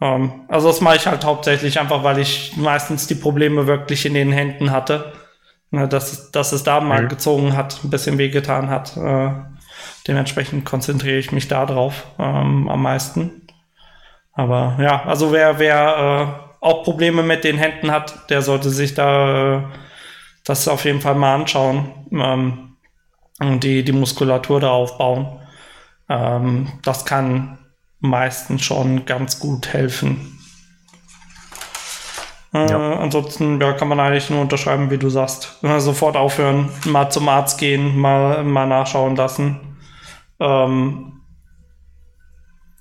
Ähm, 0.00 0.46
also 0.48 0.68
das 0.68 0.80
mache 0.80 0.96
ich 0.96 1.06
halt 1.06 1.24
hauptsächlich 1.24 1.78
einfach, 1.78 2.02
weil 2.02 2.18
ich 2.18 2.56
meistens 2.56 3.06
die 3.06 3.14
Probleme 3.14 3.66
wirklich 3.66 4.06
in 4.06 4.14
den 4.14 4.32
Händen 4.32 4.70
hatte. 4.70 5.12
Ne, 5.72 5.86
dass, 5.86 6.32
dass 6.32 6.50
es 6.50 6.64
da 6.64 6.80
mal 6.80 7.02
mhm. 7.02 7.08
gezogen 7.08 7.56
hat, 7.56 7.84
ein 7.84 7.90
bisschen 7.90 8.18
wehgetan 8.18 8.70
hat. 8.70 8.96
Äh, 8.96 9.30
dementsprechend 10.08 10.64
konzentriere 10.64 11.18
ich 11.18 11.30
mich 11.30 11.46
da 11.46 11.64
drauf 11.64 12.06
ähm, 12.18 12.68
am 12.68 12.82
meisten. 12.82 13.42
Aber 14.32 14.78
ja, 14.80 15.04
also 15.04 15.30
wer, 15.30 15.58
wer 15.58 16.40
äh, 16.40 16.64
auch 16.64 16.82
Probleme 16.82 17.22
mit 17.22 17.44
den 17.44 17.58
Händen 17.58 17.92
hat, 17.92 18.30
der 18.30 18.42
sollte 18.42 18.70
sich 18.70 18.94
da 18.94 19.58
äh, 19.58 19.62
das 20.44 20.66
auf 20.66 20.84
jeden 20.84 21.00
Fall 21.00 21.14
mal 21.14 21.34
anschauen. 21.34 21.92
Ähm, 22.10 22.69
die, 23.40 23.84
die 23.84 23.92
Muskulatur 23.92 24.60
da 24.60 24.70
aufbauen. 24.70 25.40
Ähm, 26.08 26.72
das 26.82 27.04
kann 27.04 27.58
meistens 28.00 28.62
schon 28.62 29.06
ganz 29.06 29.38
gut 29.38 29.72
helfen. 29.72 30.38
Äh, 32.52 32.70
ja. 32.70 32.98
Ansonsten 32.98 33.60
ja, 33.60 33.72
kann 33.72 33.88
man 33.88 34.00
eigentlich 34.00 34.30
nur 34.30 34.40
unterschreiben, 34.40 34.90
wie 34.90 34.98
du 34.98 35.08
sagst. 35.08 35.58
Sofort 35.78 36.16
aufhören, 36.16 36.70
mal 36.86 37.10
zum 37.10 37.28
Arzt 37.28 37.58
gehen, 37.58 37.96
mal, 37.96 38.42
mal 38.44 38.66
nachschauen 38.66 39.16
lassen. 39.16 39.78
Ähm, 40.40 41.20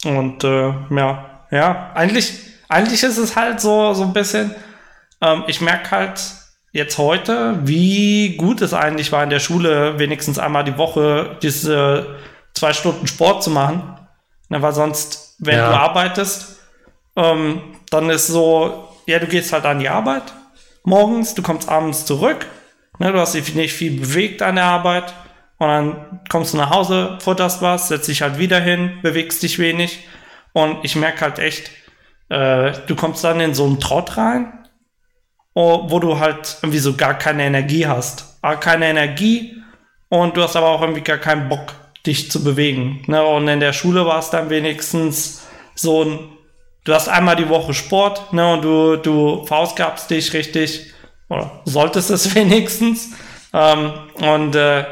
und 0.05 0.43
äh, 0.43 0.73
ja, 0.89 1.45
ja, 1.51 1.91
eigentlich, 1.93 2.33
eigentlich 2.69 3.03
ist 3.03 3.17
es 3.17 3.35
halt 3.35 3.59
so, 3.59 3.93
so 3.93 4.03
ein 4.03 4.13
bisschen, 4.13 4.55
ähm, 5.21 5.43
ich 5.47 5.61
merke 5.61 5.91
halt, 5.91 6.38
jetzt 6.71 6.97
heute, 6.97 7.59
wie 7.63 8.37
gut 8.37 8.61
es 8.61 8.73
eigentlich 8.73 9.11
war 9.11 9.23
in 9.23 9.29
der 9.29 9.39
Schule, 9.39 9.97
wenigstens 9.99 10.37
einmal 10.39 10.63
die 10.63 10.77
Woche 10.77 11.37
diese 11.41 12.17
zwei 12.53 12.73
Stunden 12.73 13.07
Sport 13.07 13.43
zu 13.43 13.49
machen. 13.49 13.95
Na, 14.49 14.61
weil 14.61 14.73
sonst, 14.73 15.35
wenn 15.39 15.57
ja. 15.57 15.69
du 15.69 15.77
arbeitest, 15.77 16.59
ähm, 17.15 17.61
dann 17.89 18.09
ist 18.09 18.27
so, 18.27 18.89
ja, 19.05 19.19
du 19.19 19.27
gehst 19.27 19.53
halt 19.53 19.65
an 19.65 19.79
die 19.79 19.89
Arbeit 19.89 20.33
morgens, 20.83 21.35
du 21.35 21.41
kommst 21.41 21.69
abends 21.69 22.05
zurück, 22.05 22.47
ne, 22.97 23.11
du 23.11 23.19
hast 23.19 23.35
dich 23.35 23.55
nicht 23.55 23.73
viel 23.73 23.99
bewegt 23.99 24.41
an 24.41 24.55
der 24.55 24.65
Arbeit 24.65 25.13
und 25.57 25.67
dann 25.67 26.19
kommst 26.29 26.53
du 26.53 26.57
nach 26.57 26.69
Hause, 26.69 27.17
futterst 27.21 27.61
was, 27.61 27.89
setzt 27.89 28.07
dich 28.07 28.21
halt 28.21 28.39
wieder 28.39 28.59
hin, 28.59 28.99
bewegst 29.01 29.43
dich 29.43 29.59
wenig 29.59 30.07
und 30.53 30.83
ich 30.83 30.95
merke 30.95 31.21
halt 31.21 31.39
echt, 31.39 31.69
äh, 32.29 32.73
du 32.87 32.95
kommst 32.95 33.23
dann 33.23 33.39
in 33.39 33.53
so 33.53 33.65
einen 33.65 33.79
Trott 33.79 34.17
rein 34.17 34.58
wo 35.59 35.99
du 35.99 36.19
halt 36.19 36.57
irgendwie 36.61 36.79
so 36.79 36.95
gar 36.95 37.15
keine 37.15 37.43
Energie 37.43 37.85
hast. 37.85 38.37
Ah, 38.41 38.55
keine 38.55 38.87
Energie 38.87 39.61
und 40.09 40.37
du 40.37 40.43
hast 40.43 40.55
aber 40.55 40.67
auch 40.67 40.81
irgendwie 40.81 41.01
gar 41.01 41.17
keinen 41.17 41.49
Bock, 41.49 41.73
dich 42.05 42.31
zu 42.31 42.43
bewegen. 42.43 43.03
Ne? 43.07 43.23
Und 43.23 43.47
in 43.47 43.59
der 43.59 43.73
Schule 43.73 44.05
war 44.05 44.19
es 44.19 44.29
dann 44.29 44.49
wenigstens 44.49 45.43
so 45.75 46.03
ein, 46.03 46.19
du 46.85 46.93
hast 46.93 47.09
einmal 47.09 47.35
die 47.35 47.49
Woche 47.49 47.73
Sport 47.73 48.31
ne? 48.33 48.53
und 48.53 48.61
du, 48.63 48.95
du 48.95 49.45
verausgabst 49.45 50.09
dich 50.09 50.33
richtig 50.33 50.93
oder 51.29 51.61
solltest 51.65 52.09
es 52.09 52.33
wenigstens. 52.35 53.09
Ähm, 53.53 53.91
und 54.15 54.55
äh, 54.55 54.85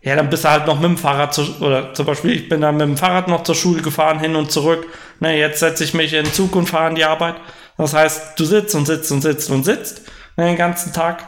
ja, 0.00 0.16
dann 0.16 0.28
bist 0.28 0.44
du 0.44 0.50
halt 0.50 0.66
noch 0.66 0.76
mit 0.76 0.84
dem 0.84 0.98
Fahrrad 0.98 1.34
zu, 1.34 1.42
oder 1.60 1.94
zum 1.94 2.06
Beispiel, 2.06 2.32
ich 2.32 2.48
bin 2.48 2.60
dann 2.60 2.76
mit 2.76 2.86
dem 2.86 2.96
Fahrrad 2.96 3.28
noch 3.28 3.42
zur 3.42 3.54
Schule 3.54 3.82
gefahren, 3.82 4.20
hin 4.20 4.36
und 4.36 4.50
zurück. 4.50 4.86
Ne, 5.20 5.38
jetzt 5.38 5.60
setze 5.60 5.84
ich 5.84 5.94
mich 5.94 6.12
in 6.12 6.24
den 6.24 6.32
Zug 6.32 6.56
und 6.56 6.68
fahre 6.68 6.90
in 6.90 6.96
die 6.96 7.04
Arbeit. 7.04 7.36
Das 7.76 7.94
heißt, 7.94 8.38
du 8.38 8.44
sitzt 8.44 8.74
und 8.74 8.86
sitzt 8.86 9.10
und 9.12 9.22
sitzt 9.22 9.50
und 9.50 9.64
sitzt 9.64 10.02
den 10.36 10.56
ganzen 10.56 10.92
Tag. 10.92 11.24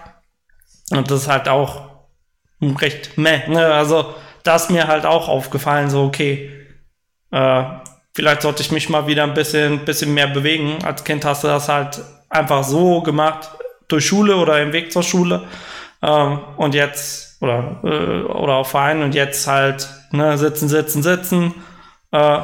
Und 0.91 1.11
das 1.11 1.23
ist 1.23 1.29
halt 1.29 1.49
auch 1.49 1.91
recht 2.61 3.19
meh. 3.19 3.47
Ne? 3.49 3.65
Also, 3.67 4.15
da 4.43 4.57
ist 4.57 4.71
mir 4.71 4.87
halt 4.87 5.05
auch 5.05 5.29
aufgefallen, 5.29 5.91
so, 5.91 6.05
okay, 6.05 6.51
äh, 7.31 7.65
vielleicht 8.15 8.43
sollte 8.43 8.63
ich 8.63 8.73
mich 8.73 8.89
mal 8.89 9.07
wieder 9.07 9.25
ein 9.25 9.35
bisschen, 9.35 9.85
bisschen 9.85 10.15
mehr 10.15 10.29
bewegen. 10.29 10.79
Als 10.85 11.05
Kind 11.05 11.25
hast 11.25 11.45
du 11.45 11.49
das 11.49 11.69
halt 11.69 12.01
einfach 12.29 12.65
so 12.65 13.03
gemacht, 13.03 13.51
durch 13.89 14.07
Schule 14.07 14.37
oder 14.37 14.61
im 14.63 14.73
Weg 14.73 14.93
zur 14.93 15.03
Schule. 15.03 15.43
Ähm, 16.03 16.41
und 16.57 16.75
jetzt, 16.75 17.41
oder, 17.43 17.81
äh, 17.85 18.23
oder 18.23 18.55
auf 18.55 18.71
Verein 18.71 19.03
und 19.03 19.15
jetzt 19.15 19.47
halt, 19.47 19.89
ne, 20.13 20.39
sitzen, 20.39 20.69
sitzen, 20.69 21.03
sitzen, 21.03 21.55
äh, 22.13 22.39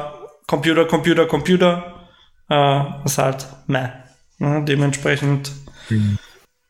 Computer, 0.47 0.85
Computer, 0.85 1.25
Computer, 1.25 1.93
äh, 2.49 2.81
ist 3.05 3.17
halt 3.17 3.45
meh. 3.67 3.89
Ne? 4.37 4.63
Dementsprechend 4.65 5.51
mhm. 5.89 6.17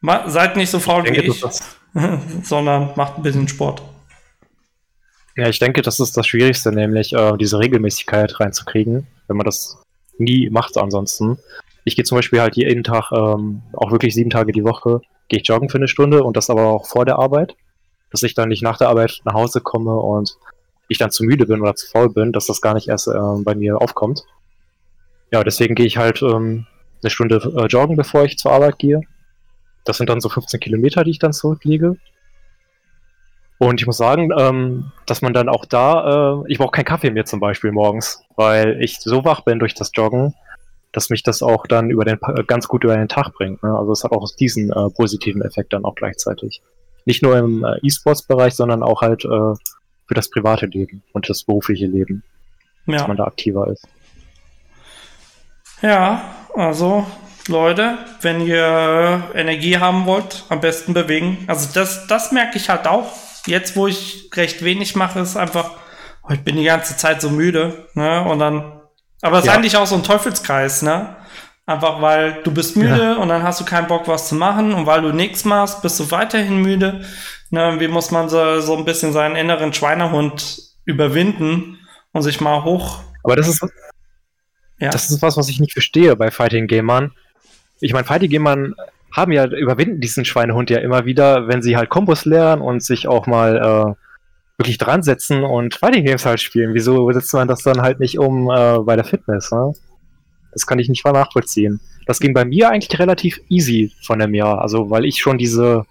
Seid 0.03 0.57
nicht 0.57 0.69
so 0.69 0.79
faul 0.79 1.03
ich 1.05 1.13
denke, 1.13 1.27
wie 1.27 1.31
ich, 1.31 2.43
sondern 2.43 2.91
macht 2.95 3.17
ein 3.17 3.23
bisschen 3.23 3.47
Sport. 3.47 3.81
Ja, 5.35 5.47
ich 5.47 5.59
denke, 5.59 5.81
das 5.81 5.99
ist 5.99 6.15
das 6.17 6.27
Schwierigste, 6.27 6.71
nämlich 6.71 7.13
äh, 7.13 7.37
diese 7.37 7.57
Regelmäßigkeit 7.57 8.39
reinzukriegen, 8.39 9.07
wenn 9.27 9.37
man 9.37 9.45
das 9.45 9.81
nie 10.17 10.49
macht 10.49 10.77
ansonsten. 10.77 11.39
Ich 11.85 11.95
gehe 11.95 12.05
zum 12.05 12.17
Beispiel 12.17 12.41
halt 12.41 12.55
jeden 12.55 12.83
Tag, 12.83 13.11
ähm, 13.11 13.63
auch 13.73 13.91
wirklich 13.91 14.13
sieben 14.13 14.29
Tage 14.29 14.51
die 14.51 14.63
Woche, 14.63 15.01
gehe 15.29 15.39
ich 15.39 15.47
joggen 15.47 15.69
für 15.69 15.77
eine 15.77 15.87
Stunde 15.87 16.23
und 16.23 16.37
das 16.37 16.49
aber 16.49 16.67
auch 16.67 16.85
vor 16.85 17.05
der 17.05 17.17
Arbeit, 17.17 17.55
dass 18.11 18.23
ich 18.23 18.35
dann 18.35 18.49
nicht 18.49 18.61
nach 18.61 18.77
der 18.77 18.89
Arbeit 18.89 19.21
nach 19.23 19.33
Hause 19.33 19.61
komme 19.61 19.95
und 19.95 20.37
ich 20.87 20.97
dann 20.97 21.11
zu 21.11 21.23
müde 21.23 21.45
bin 21.45 21.61
oder 21.61 21.75
zu 21.75 21.87
faul 21.87 22.09
bin, 22.09 22.31
dass 22.31 22.45
das 22.45 22.61
gar 22.61 22.75
nicht 22.75 22.89
erst 22.89 23.07
äh, 23.07 23.13
bei 23.37 23.55
mir 23.55 23.81
aufkommt. 23.81 24.23
Ja, 25.31 25.43
deswegen 25.43 25.73
gehe 25.73 25.87
ich 25.87 25.97
halt 25.97 26.21
ähm, 26.21 26.67
eine 27.01 27.09
Stunde 27.09 27.37
äh, 27.57 27.65
joggen, 27.65 27.95
bevor 27.95 28.25
ich 28.25 28.37
zur 28.37 28.51
Arbeit 28.51 28.77
gehe 28.77 29.01
das 29.83 29.97
sind 29.97 30.09
dann 30.09 30.21
so 30.21 30.29
15 30.29 30.59
Kilometer, 30.59 31.03
die 31.03 31.11
ich 31.11 31.19
dann 31.19 31.33
zurücklege. 31.33 31.97
Und 33.57 33.79
ich 33.79 33.87
muss 33.87 33.97
sagen, 33.97 34.29
ähm, 34.37 34.91
dass 35.05 35.21
man 35.21 35.33
dann 35.33 35.47
auch 35.47 35.65
da, 35.65 36.41
äh, 36.43 36.51
ich 36.51 36.57
brauche 36.57 36.71
keinen 36.71 36.85
Kaffee 36.85 37.11
mehr 37.11 37.25
zum 37.25 37.39
Beispiel 37.39 37.71
morgens, 37.71 38.23
weil 38.35 38.81
ich 38.81 38.99
so 38.99 39.23
wach 39.23 39.41
bin 39.41 39.59
durch 39.59 39.73
das 39.73 39.91
Joggen, 39.93 40.33
dass 40.91 41.09
mich 41.09 41.23
das 41.23 41.41
auch 41.41 41.65
dann 41.67 41.89
über 41.89 42.05
den 42.05 42.19
ganz 42.45 42.67
gut 42.67 42.83
über 42.83 42.95
den 42.95 43.07
Tag 43.07 43.33
bringt. 43.33 43.63
Ne? 43.63 43.75
Also 43.75 43.91
es 43.91 44.03
hat 44.03 44.11
auch 44.11 44.29
diesen 44.35 44.71
äh, 44.71 44.89
positiven 44.89 45.41
Effekt 45.41 45.73
dann 45.73 45.85
auch 45.85 45.95
gleichzeitig. 45.95 46.61
Nicht 47.05 47.23
nur 47.23 47.37
im 47.37 47.63
äh, 47.63 47.77
E-Sports-Bereich, 47.81 48.53
sondern 48.53 48.83
auch 48.83 49.01
halt 49.01 49.25
äh, 49.25 49.27
für 49.27 50.13
das 50.13 50.29
private 50.29 50.65
Leben 50.65 51.01
und 51.13 51.29
das 51.29 51.43
berufliche 51.43 51.87
Leben, 51.87 52.23
ja. 52.85 52.97
dass 52.97 53.07
man 53.07 53.17
da 53.17 53.25
aktiver 53.25 53.67
ist. 53.67 53.87
Ja, 55.81 56.35
also 56.53 57.05
Leute, 57.47 57.97
wenn 58.21 58.41
ihr 58.41 59.29
Energie 59.33 59.77
haben 59.77 60.05
wollt, 60.05 60.45
am 60.49 60.61
besten 60.61 60.93
bewegen. 60.93 61.43
Also 61.47 61.69
das, 61.73 62.07
das 62.07 62.31
merke 62.31 62.57
ich 62.57 62.69
halt 62.69 62.87
auch. 62.87 63.11
Jetzt, 63.45 63.75
wo 63.75 63.87
ich 63.87 64.29
recht 64.33 64.63
wenig 64.63 64.95
mache, 64.95 65.19
ist 65.19 65.35
einfach, 65.35 65.71
oh, 66.23 66.31
ich 66.31 66.41
bin 66.41 66.55
die 66.55 66.63
ganze 66.63 66.95
Zeit 66.95 67.21
so 67.21 67.29
müde, 67.29 67.87
ne? 67.93 68.23
Und 68.23 68.39
dann, 68.39 68.81
aber 69.21 69.39
es 69.39 69.45
ja. 69.45 69.51
ist 69.51 69.57
eigentlich 69.57 69.77
auch 69.77 69.87
so 69.87 69.95
ein 69.95 70.03
Teufelskreis, 70.03 70.81
ne? 70.81 71.17
Einfach 71.65 72.01
weil 72.01 72.41
du 72.43 72.51
bist 72.51 72.75
müde 72.75 73.03
ja. 73.03 73.13
und 73.15 73.29
dann 73.29 73.43
hast 73.43 73.61
du 73.61 73.65
keinen 73.65 73.87
Bock, 73.87 74.07
was 74.07 74.27
zu 74.27 74.35
machen 74.35 74.73
und 74.73 74.85
weil 74.85 75.01
du 75.01 75.13
nichts 75.13 75.45
machst, 75.45 75.81
bist 75.81 75.97
du 75.99 76.11
weiterhin 76.11 76.61
müde. 76.61 77.05
Ne? 77.51 77.75
Wie 77.79 77.87
muss 77.87 78.11
man 78.11 78.27
so, 78.27 78.59
so 78.59 78.75
ein 78.75 78.83
bisschen 78.83 79.13
seinen 79.13 79.37
inneren 79.37 79.73
Schweinehund 79.73 80.57
überwinden 80.83 81.79
und 82.11 82.21
sich 82.21 82.41
mal 82.41 82.65
hoch. 82.65 83.01
Aber 83.23 83.37
das 83.37 83.47
ist, 83.47 83.65
ja. 84.79 84.89
das 84.89 85.09
ist 85.09 85.21
was, 85.21 85.37
was 85.37 85.47
ich 85.47 85.61
nicht 85.61 85.71
verstehe 85.71 86.15
bei 86.17 86.31
Fighting 86.31 86.67
Gamern. 86.67 87.13
Ich 87.79 87.93
meine, 87.93 88.05
Fighting 88.05 88.29
Gamern 88.29 88.75
haben 89.11 89.31
ja, 89.31 89.45
überwinden 89.45 90.01
diesen 90.01 90.25
Schweinehund 90.25 90.69
ja 90.69 90.79
immer 90.79 91.05
wieder, 91.05 91.47
wenn 91.47 91.61
sie 91.61 91.77
halt 91.77 91.89
Kombos 91.89 92.25
lernen 92.25 92.61
und 92.61 92.83
sich 92.83 93.07
auch 93.07 93.27
mal 93.27 93.57
äh, 93.57 94.03
wirklich 94.57 94.77
dran 94.77 95.03
setzen 95.03 95.43
und 95.43 95.75
Fighting 95.75 96.05
Games 96.05 96.25
halt 96.25 96.41
spielen. 96.41 96.73
Wieso 96.73 97.11
setzt 97.11 97.33
man 97.33 97.47
das 97.47 97.63
dann 97.63 97.81
halt 97.81 97.99
nicht 97.99 98.17
um 98.17 98.49
äh, 98.49 98.79
bei 98.79 98.95
der 98.95 99.05
Fitness? 99.05 99.51
Ne? 99.51 99.73
Das 100.51 100.65
kann 100.65 100.79
ich 100.79 100.89
nicht 100.89 101.03
mal 101.03 101.11
nachvollziehen. 101.11 101.79
Das 102.05 102.19
ging 102.19 102.33
bei 102.33 102.45
mir 102.45 102.69
eigentlich 102.69 102.99
relativ 102.99 103.39
easy 103.49 103.93
von 104.05 104.19
dem 104.19 104.33
Jahr. 104.33 104.61
Also, 104.61 104.89
weil 104.89 105.05
ich 105.05 105.19
schon 105.19 105.37
diese, 105.37 105.85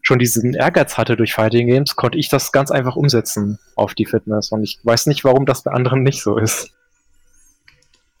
schon 0.00 0.18
diesen 0.18 0.54
Ehrgeiz 0.54 0.96
hatte 0.96 1.16
durch 1.16 1.34
Fighting 1.34 1.66
Games, 1.66 1.96
konnte 1.96 2.18
ich 2.18 2.28
das 2.28 2.52
ganz 2.52 2.70
einfach 2.70 2.96
umsetzen 2.96 3.58
auf 3.76 3.94
die 3.94 4.06
Fitness. 4.06 4.52
Und 4.52 4.62
ich 4.62 4.78
weiß 4.82 5.06
nicht, 5.06 5.24
warum 5.24 5.44
das 5.44 5.62
bei 5.62 5.72
anderen 5.72 6.02
nicht 6.02 6.22
so 6.22 6.38
ist. 6.38 6.72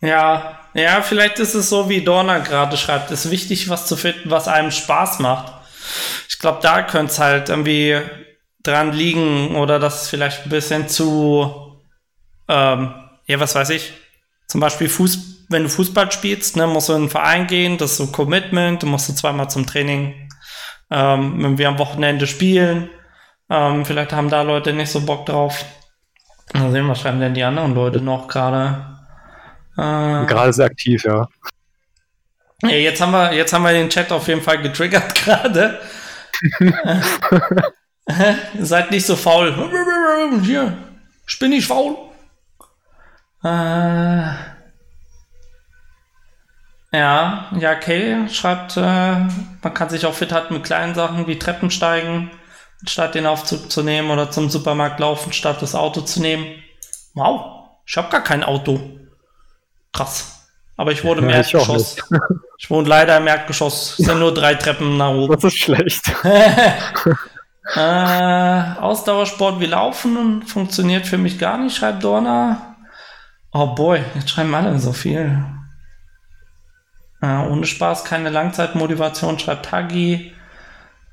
Ja, 0.02 0.58
ja, 0.74 1.00
vielleicht 1.00 1.38
ist 1.38 1.54
es 1.54 1.68
so, 1.70 1.88
wie 1.88 2.02
Dorna 2.02 2.38
gerade 2.38 2.76
schreibt. 2.76 3.10
Es 3.10 3.24
ist 3.24 3.30
wichtig, 3.30 3.68
was 3.68 3.86
zu 3.86 3.96
finden, 3.96 4.30
was 4.30 4.48
einem 4.48 4.70
Spaß 4.70 5.20
macht. 5.20 5.52
Ich 6.28 6.38
glaube, 6.38 6.58
da 6.60 6.82
könnte 6.82 7.12
es 7.12 7.18
halt 7.18 7.48
irgendwie 7.48 8.00
dran 8.62 8.92
liegen 8.92 9.54
oder 9.56 9.78
das 9.78 10.08
vielleicht 10.08 10.44
ein 10.44 10.50
bisschen 10.50 10.88
zu, 10.88 11.80
ähm, 12.48 12.94
ja, 13.26 13.40
was 13.40 13.54
weiß 13.54 13.70
ich, 13.70 13.92
zum 14.48 14.60
Beispiel 14.60 14.88
Fuß, 14.88 15.46
wenn 15.48 15.64
du 15.64 15.68
Fußball 15.68 16.10
spielst, 16.10 16.56
ne, 16.56 16.66
musst 16.66 16.88
du 16.88 16.94
in 16.94 17.02
einen 17.02 17.10
Verein 17.10 17.46
gehen, 17.46 17.78
das 17.78 17.92
ist 17.92 17.96
so 17.98 18.06
Commitment, 18.08 18.82
du 18.82 18.86
musst 18.86 19.08
du 19.08 19.14
zweimal 19.14 19.50
zum 19.50 19.66
Training, 19.66 20.28
ähm, 20.90 21.42
wenn 21.42 21.58
wir 21.58 21.68
am 21.68 21.78
Wochenende 21.78 22.26
spielen, 22.26 22.88
ähm, 23.50 23.84
vielleicht 23.84 24.12
haben 24.12 24.30
da 24.30 24.42
Leute 24.42 24.72
nicht 24.72 24.90
so 24.90 25.00
Bock 25.00 25.26
drauf. 25.26 25.64
Mal 26.54 26.70
sehen, 26.70 26.88
was 26.88 27.00
schreiben 27.00 27.20
denn 27.20 27.34
die 27.34 27.44
anderen 27.44 27.74
Leute 27.74 28.00
noch 28.00 28.28
gerade? 28.28 28.91
Äh, 29.76 30.26
gerade 30.26 30.52
sehr 30.52 30.66
aktiv, 30.66 31.04
ja. 31.04 31.28
ja. 32.62 32.68
Jetzt 32.68 33.00
haben 33.00 33.12
wir, 33.12 33.32
jetzt 33.32 33.52
haben 33.52 33.62
wir 33.62 33.72
den 33.72 33.88
Chat 33.88 34.12
auf 34.12 34.28
jeden 34.28 34.42
Fall 34.42 34.60
getriggert 34.60 35.14
gerade. 35.24 35.80
Seid 38.60 38.90
nicht 38.90 39.06
so 39.06 39.16
faul. 39.16 39.54
Hier, 40.42 40.76
ich 41.26 41.38
bin 41.38 41.50
nicht 41.50 41.66
faul. 41.66 41.96
Äh, 43.44 43.48
ja, 46.94 47.50
ja, 47.58 47.72
okay, 47.72 48.28
schreibt, 48.28 48.76
äh, 48.76 48.80
man 48.82 49.74
kann 49.74 49.88
sich 49.88 50.04
auch 50.04 50.14
fit 50.14 50.30
halten 50.30 50.54
mit 50.54 50.64
kleinen 50.64 50.94
Sachen 50.94 51.26
wie 51.26 51.38
Treppen 51.38 51.70
steigen, 51.70 52.30
statt 52.86 53.14
den 53.14 53.26
Aufzug 53.26 53.70
zu 53.70 53.82
nehmen 53.82 54.10
oder 54.10 54.30
zum 54.30 54.50
Supermarkt 54.50 55.00
laufen, 55.00 55.32
statt 55.32 55.62
das 55.62 55.74
Auto 55.74 56.02
zu 56.02 56.20
nehmen. 56.20 56.62
Wow, 57.14 57.70
ich 57.86 57.96
habe 57.96 58.10
gar 58.10 58.22
kein 58.22 58.44
Auto. 58.44 58.78
Krass. 59.92 60.48
Aber 60.76 60.92
ich 60.92 61.04
wurde 61.04 61.20
im 61.20 61.30
ja, 61.30 61.36
Erdgeschoss. 61.36 61.96
Ich, 61.96 62.02
ich 62.58 62.70
wohne 62.70 62.88
leider 62.88 63.16
im 63.18 63.26
Erdgeschoss. 63.26 63.98
Es 63.98 64.06
sind 64.06 64.18
nur 64.18 64.32
drei 64.34 64.54
Treppen 64.54 64.96
nach 64.96 65.10
oben. 65.10 65.34
Das 65.34 65.44
ist 65.44 65.58
schlecht. 65.58 66.12
äh, 67.76 68.80
Ausdauersport 68.80 69.60
wie 69.60 69.66
Laufen 69.66 70.42
funktioniert 70.42 71.06
für 71.06 71.18
mich 71.18 71.38
gar 71.38 71.58
nicht, 71.58 71.76
schreibt 71.76 72.02
Dorna. 72.02 72.76
Oh 73.52 73.66
boy, 73.66 74.02
jetzt 74.14 74.30
schreiben 74.30 74.54
alle 74.54 74.78
so 74.78 74.92
viel. 74.92 75.44
Äh, 77.20 77.46
ohne 77.46 77.66
Spaß 77.66 78.04
keine 78.04 78.30
Langzeitmotivation, 78.30 79.38
schreibt 79.38 79.70
Hagi. 79.70 80.32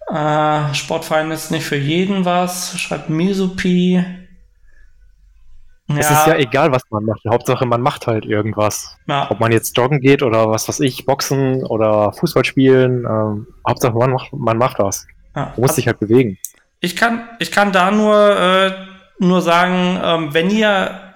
Äh, 0.07 0.73
Sportverein 0.73 1.31
ist 1.31 1.51
nicht 1.51 1.65
für 1.65 1.75
jeden 1.75 2.25
was, 2.25 2.79
schreibt 2.79 3.09
Misupi. 3.09 4.03
Ja. 5.89 5.97
Es 5.97 6.11
ist 6.11 6.27
ja 6.27 6.35
egal, 6.35 6.71
was 6.71 6.83
man 6.91 7.03
macht. 7.05 7.21
Hauptsache, 7.27 7.65
man 7.65 7.81
macht 7.81 8.05
halt 8.05 8.25
irgendwas. 8.25 8.95
Ja. 9.07 9.29
Ob 9.31 9.39
man 9.39 9.51
jetzt 9.51 9.75
joggen 9.75 9.99
geht 9.99 10.21
oder 10.21 10.49
was 10.49 10.67
weiß 10.67 10.81
ich, 10.81 11.05
Boxen 11.05 11.65
oder 11.65 12.13
Fußball 12.13 12.45
spielen. 12.45 13.05
Ähm, 13.05 13.47
Hauptsache, 13.67 13.93
man 13.93 14.11
macht, 14.11 14.31
man 14.31 14.57
macht 14.57 14.77
was. 14.79 15.07
Ja. 15.35 15.45
Man 15.45 15.53
muss 15.57 15.69
also, 15.71 15.75
sich 15.75 15.87
halt 15.87 15.99
bewegen. 15.99 16.37
Ich 16.79 16.95
kann, 16.95 17.27
ich 17.39 17.51
kann 17.51 17.71
da 17.71 17.89
nur, 17.89 18.39
äh, 18.39 18.71
nur 19.17 19.41
sagen, 19.41 19.99
ähm, 20.03 20.33
wenn 20.33 20.51
ihr 20.51 21.09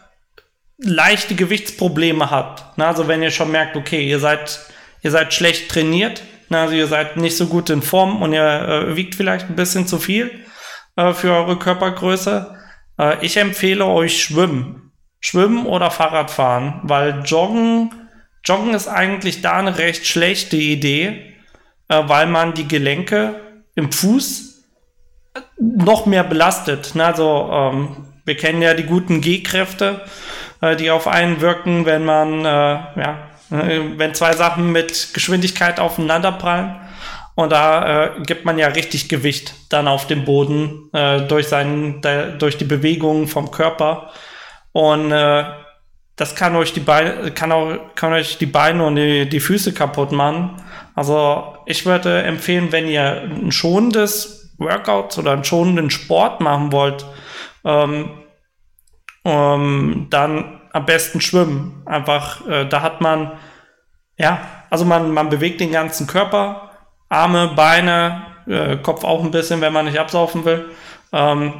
leichte 0.78 1.36
Gewichtsprobleme 1.36 2.30
habt. 2.32 2.64
Na, 2.78 2.88
also 2.88 3.08
wenn 3.08 3.22
ihr 3.22 3.32
schon 3.32 3.52
merkt, 3.52 3.76
okay, 3.76 4.08
ihr 4.08 4.20
seid, 4.20 4.60
ihr 5.02 5.12
seid 5.12 5.34
schlecht 5.34 5.70
trainiert, 5.70 6.24
na, 6.50 6.64
also 6.64 6.76
ihr 6.76 6.88
seid 6.88 7.18
nicht 7.18 7.38
so 7.38 7.48
gut 7.48 7.70
in 7.70 7.82
Form 7.82 8.22
und 8.22 8.34
ihr 8.34 8.44
äh, 8.90 8.96
wiegt 8.96 9.16
vielleicht 9.16 9.50
ein 9.50 9.56
bisschen 9.56 9.88
zu 9.88 9.98
viel 10.00 10.32
äh, 10.96 11.14
für 11.14 11.32
eure 11.32 11.58
Körpergröße. 11.58 12.58
Äh, 12.98 13.26
ich 13.26 13.38
empfehle 13.38 13.86
euch 13.86 14.22
Schwimmen. 14.22 14.92
Schwimmen 15.20 15.66
oder 15.66 15.90
Fahrradfahren, 15.90 16.82
weil 16.84 17.22
Joggen, 17.24 17.94
Joggen 18.44 18.74
ist 18.74 18.88
eigentlich 18.88 19.42
da 19.42 19.54
eine 19.54 19.78
recht 19.78 20.06
schlechte 20.06 20.58
Idee, 20.58 21.34
äh, 21.88 22.04
weil 22.08 22.28
man 22.28 22.54
die 22.54 22.68
Gelenke 22.68 23.40
im 23.76 23.92
Fuß 23.92 24.64
noch 25.58 26.06
mehr 26.06 26.24
belastet. 26.24 26.92
Na, 26.94 27.08
also 27.08 27.50
ähm, 27.52 28.08
wir 28.26 28.36
kennen 28.36 28.62
ja 28.62 28.74
die 28.74 28.84
guten 28.84 29.22
G-Kräfte 29.22 30.02
äh, 30.64 30.76
die 30.76 30.90
auf 30.90 31.08
einen 31.08 31.42
wirken, 31.42 31.86
wenn 31.86 32.06
man, 32.06 32.46
äh, 32.46 32.46
ja, 32.46 33.18
äh, 33.52 33.82
wenn 33.98 34.14
zwei 34.14 34.34
Sachen 34.34 34.72
mit 34.72 35.14
Geschwindigkeit 35.14 35.80
aufeinander 35.80 36.32
prallen. 36.32 36.76
Und 37.36 37.52
da 37.52 38.06
äh, 38.06 38.22
gibt 38.22 38.46
man 38.46 38.60
ja 38.60 38.68
richtig 38.68 39.10
Gewicht 39.10 39.54
dann 39.70 39.88
auf 39.88 40.08
dem 40.08 40.26
Boden 40.26 40.90
äh, 40.94 41.22
durch, 41.22 41.48
seinen, 41.48 42.02
der, 42.02 42.32
durch 42.34 42.58
die 42.58 42.66
Bewegungen 42.66 43.28
vom 43.28 43.50
Körper. 43.50 44.12
Und 44.72 45.12
äh, 45.12 45.46
das 46.16 46.36
kann 46.36 46.56
euch 46.56 46.74
die 46.74 46.80
Beine, 46.80 47.32
kann 47.32 47.52
auch, 47.52 47.96
kann 47.96 48.14
euch 48.14 48.38
die 48.38 48.46
Beine 48.46 48.86
und 48.86 48.96
die, 48.96 49.28
die 49.28 49.40
Füße 49.40 49.74
kaputt 49.74 50.12
machen. 50.12 50.62
Also 50.94 51.58
ich 51.66 51.86
würde 51.86 52.22
empfehlen, 52.22 52.72
wenn 52.72 52.88
ihr 52.88 53.24
ein 53.24 53.52
schonendes 53.52 54.54
Workout 54.58 55.18
oder 55.18 55.32
einen 55.32 55.44
schonenden 55.44 55.90
Sport 55.90 56.40
machen 56.40 56.72
wollt, 56.72 57.06
ähm, 57.66 58.12
ähm, 59.26 60.08
dann 60.12 60.62
am 60.72 60.86
besten 60.86 61.20
schwimmen. 61.20 61.82
Einfach, 61.86 62.48
äh, 62.48 62.66
da 62.66 62.82
hat 62.82 63.02
man, 63.02 63.32
ja, 64.18 64.40
also 64.70 64.86
man, 64.86 65.12
man 65.12 65.30
bewegt 65.30 65.62
den 65.62 65.72
ganzen 65.72 66.06
Körper, 66.06 66.72
Arme, 67.14 67.52
Beine, 67.56 68.24
äh, 68.48 68.78
Kopf 68.78 69.04
auch 69.04 69.24
ein 69.24 69.32
bisschen, 69.32 69.62
wenn 69.62 69.74
man 69.74 69.86
nicht 69.86 70.00
absaufen 70.00 70.46
will. 70.46 70.70
Ähm, 71.12 71.54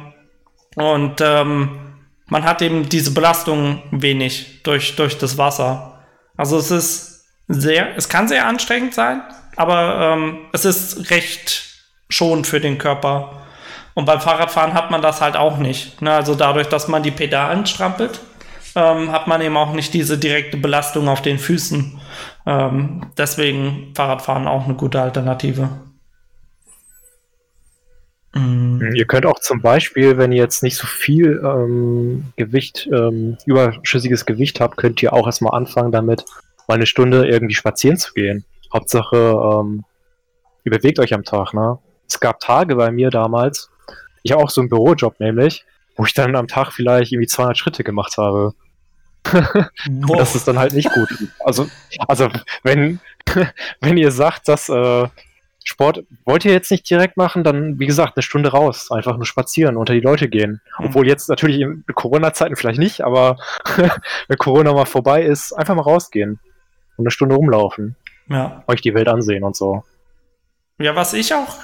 und 0.76 1.20
ähm, 1.20 1.78
man 2.26 2.44
hat 2.44 2.62
eben 2.62 2.88
diese 2.88 3.12
Belastung 3.12 3.82
wenig 3.90 4.62
durch, 4.62 4.96
durch 4.96 5.18
das 5.18 5.38
Wasser. 5.38 6.02
Also 6.36 6.58
es 6.58 6.70
ist 6.70 7.26
sehr, 7.48 7.96
es 7.96 8.08
kann 8.08 8.28
sehr 8.28 8.46
anstrengend 8.46 8.94
sein, 8.94 9.22
aber 9.56 10.14
ähm, 10.14 10.38
es 10.52 10.64
ist 10.64 11.10
recht 11.10 11.64
schon 12.08 12.44
für 12.44 12.60
den 12.60 12.78
Körper. 12.78 13.42
Und 13.94 14.06
beim 14.06 14.20
Fahrradfahren 14.20 14.74
hat 14.74 14.90
man 14.90 15.02
das 15.02 15.20
halt 15.20 15.36
auch 15.36 15.58
nicht. 15.58 16.02
Ne? 16.02 16.12
Also 16.12 16.34
dadurch, 16.34 16.68
dass 16.68 16.88
man 16.88 17.04
die 17.04 17.12
Pedalen 17.12 17.64
strampelt, 17.66 18.20
ähm, 18.74 19.12
hat 19.12 19.28
man 19.28 19.40
eben 19.40 19.56
auch 19.56 19.72
nicht 19.72 19.94
diese 19.94 20.18
direkte 20.18 20.56
Belastung 20.56 21.08
auf 21.08 21.22
den 21.22 21.38
Füßen. 21.38 22.00
Ähm, 22.46 23.06
deswegen 23.16 23.92
Fahrradfahren 23.94 24.46
auch 24.46 24.64
eine 24.64 24.74
gute 24.74 25.00
Alternative. 25.00 25.68
Mhm. 28.34 28.92
Ihr 28.94 29.06
könnt 29.06 29.26
auch 29.26 29.38
zum 29.38 29.62
Beispiel, 29.62 30.18
wenn 30.18 30.32
ihr 30.32 30.42
jetzt 30.42 30.62
nicht 30.62 30.76
so 30.76 30.86
viel 30.86 31.40
ähm, 31.44 32.32
Gewicht, 32.36 32.88
ähm, 32.92 33.38
überschüssiges 33.46 34.26
Gewicht 34.26 34.60
habt, 34.60 34.76
könnt 34.76 35.02
ihr 35.02 35.12
auch 35.12 35.26
erstmal 35.26 35.54
anfangen 35.54 35.92
damit, 35.92 36.24
mal 36.66 36.74
eine 36.74 36.86
Stunde 36.86 37.26
irgendwie 37.28 37.54
spazieren 37.54 37.96
zu 37.96 38.12
gehen. 38.12 38.44
Hauptsache, 38.72 39.16
ähm, 39.16 39.84
ihr 40.64 40.72
bewegt 40.72 40.98
euch 40.98 41.14
am 41.14 41.24
Tag, 41.24 41.54
ne? 41.54 41.78
Es 42.08 42.20
gab 42.20 42.40
Tage 42.40 42.76
bei 42.76 42.90
mir 42.90 43.10
damals, 43.10 43.70
ich 44.22 44.32
habe 44.32 44.42
auch 44.42 44.50
so 44.50 44.60
einen 44.60 44.70
Bürojob 44.70 45.20
nämlich, 45.20 45.64
wo 45.96 46.04
ich 46.04 46.14
dann 46.14 46.34
am 46.34 46.48
Tag 46.48 46.72
vielleicht 46.72 47.12
irgendwie 47.12 47.28
200 47.28 47.56
Schritte 47.56 47.84
gemacht 47.84 48.16
habe. 48.18 48.52
Das 50.18 50.34
ist 50.34 50.46
dann 50.46 50.58
halt 50.58 50.72
nicht 50.72 50.90
gut. 50.90 51.08
Also, 51.40 51.68
also 52.08 52.28
wenn, 52.62 53.00
wenn 53.80 53.96
ihr 53.96 54.10
sagt, 54.10 54.48
dass 54.48 54.68
äh, 54.68 55.08
Sport 55.64 56.04
wollt 56.26 56.44
ihr 56.44 56.52
jetzt 56.52 56.70
nicht 56.70 56.88
direkt 56.88 57.16
machen, 57.16 57.42
dann 57.42 57.78
wie 57.78 57.86
gesagt 57.86 58.16
eine 58.16 58.22
Stunde 58.22 58.50
raus, 58.50 58.90
einfach 58.90 59.16
nur 59.16 59.24
spazieren, 59.24 59.78
unter 59.78 59.94
die 59.94 60.00
Leute 60.00 60.28
gehen. 60.28 60.60
Mhm. 60.78 60.86
Obwohl 60.86 61.08
jetzt 61.08 61.28
natürlich 61.30 61.60
in 61.60 61.84
Corona-Zeiten 61.94 62.56
vielleicht 62.56 62.78
nicht, 62.78 63.00
aber 63.00 63.38
wenn 64.28 64.38
Corona 64.38 64.72
mal 64.74 64.84
vorbei 64.84 65.22
ist, 65.22 65.52
einfach 65.52 65.74
mal 65.74 65.82
rausgehen. 65.82 66.38
und 66.96 67.04
eine 67.04 67.10
Stunde 67.10 67.34
rumlaufen. 67.34 67.96
Ja. 68.28 68.62
Euch 68.66 68.82
die 68.82 68.94
Welt 68.94 69.08
ansehen 69.08 69.42
und 69.42 69.56
so. 69.56 69.84
Ja, 70.78 70.96
was 70.96 71.14
ich 71.14 71.32
auch, 71.32 71.62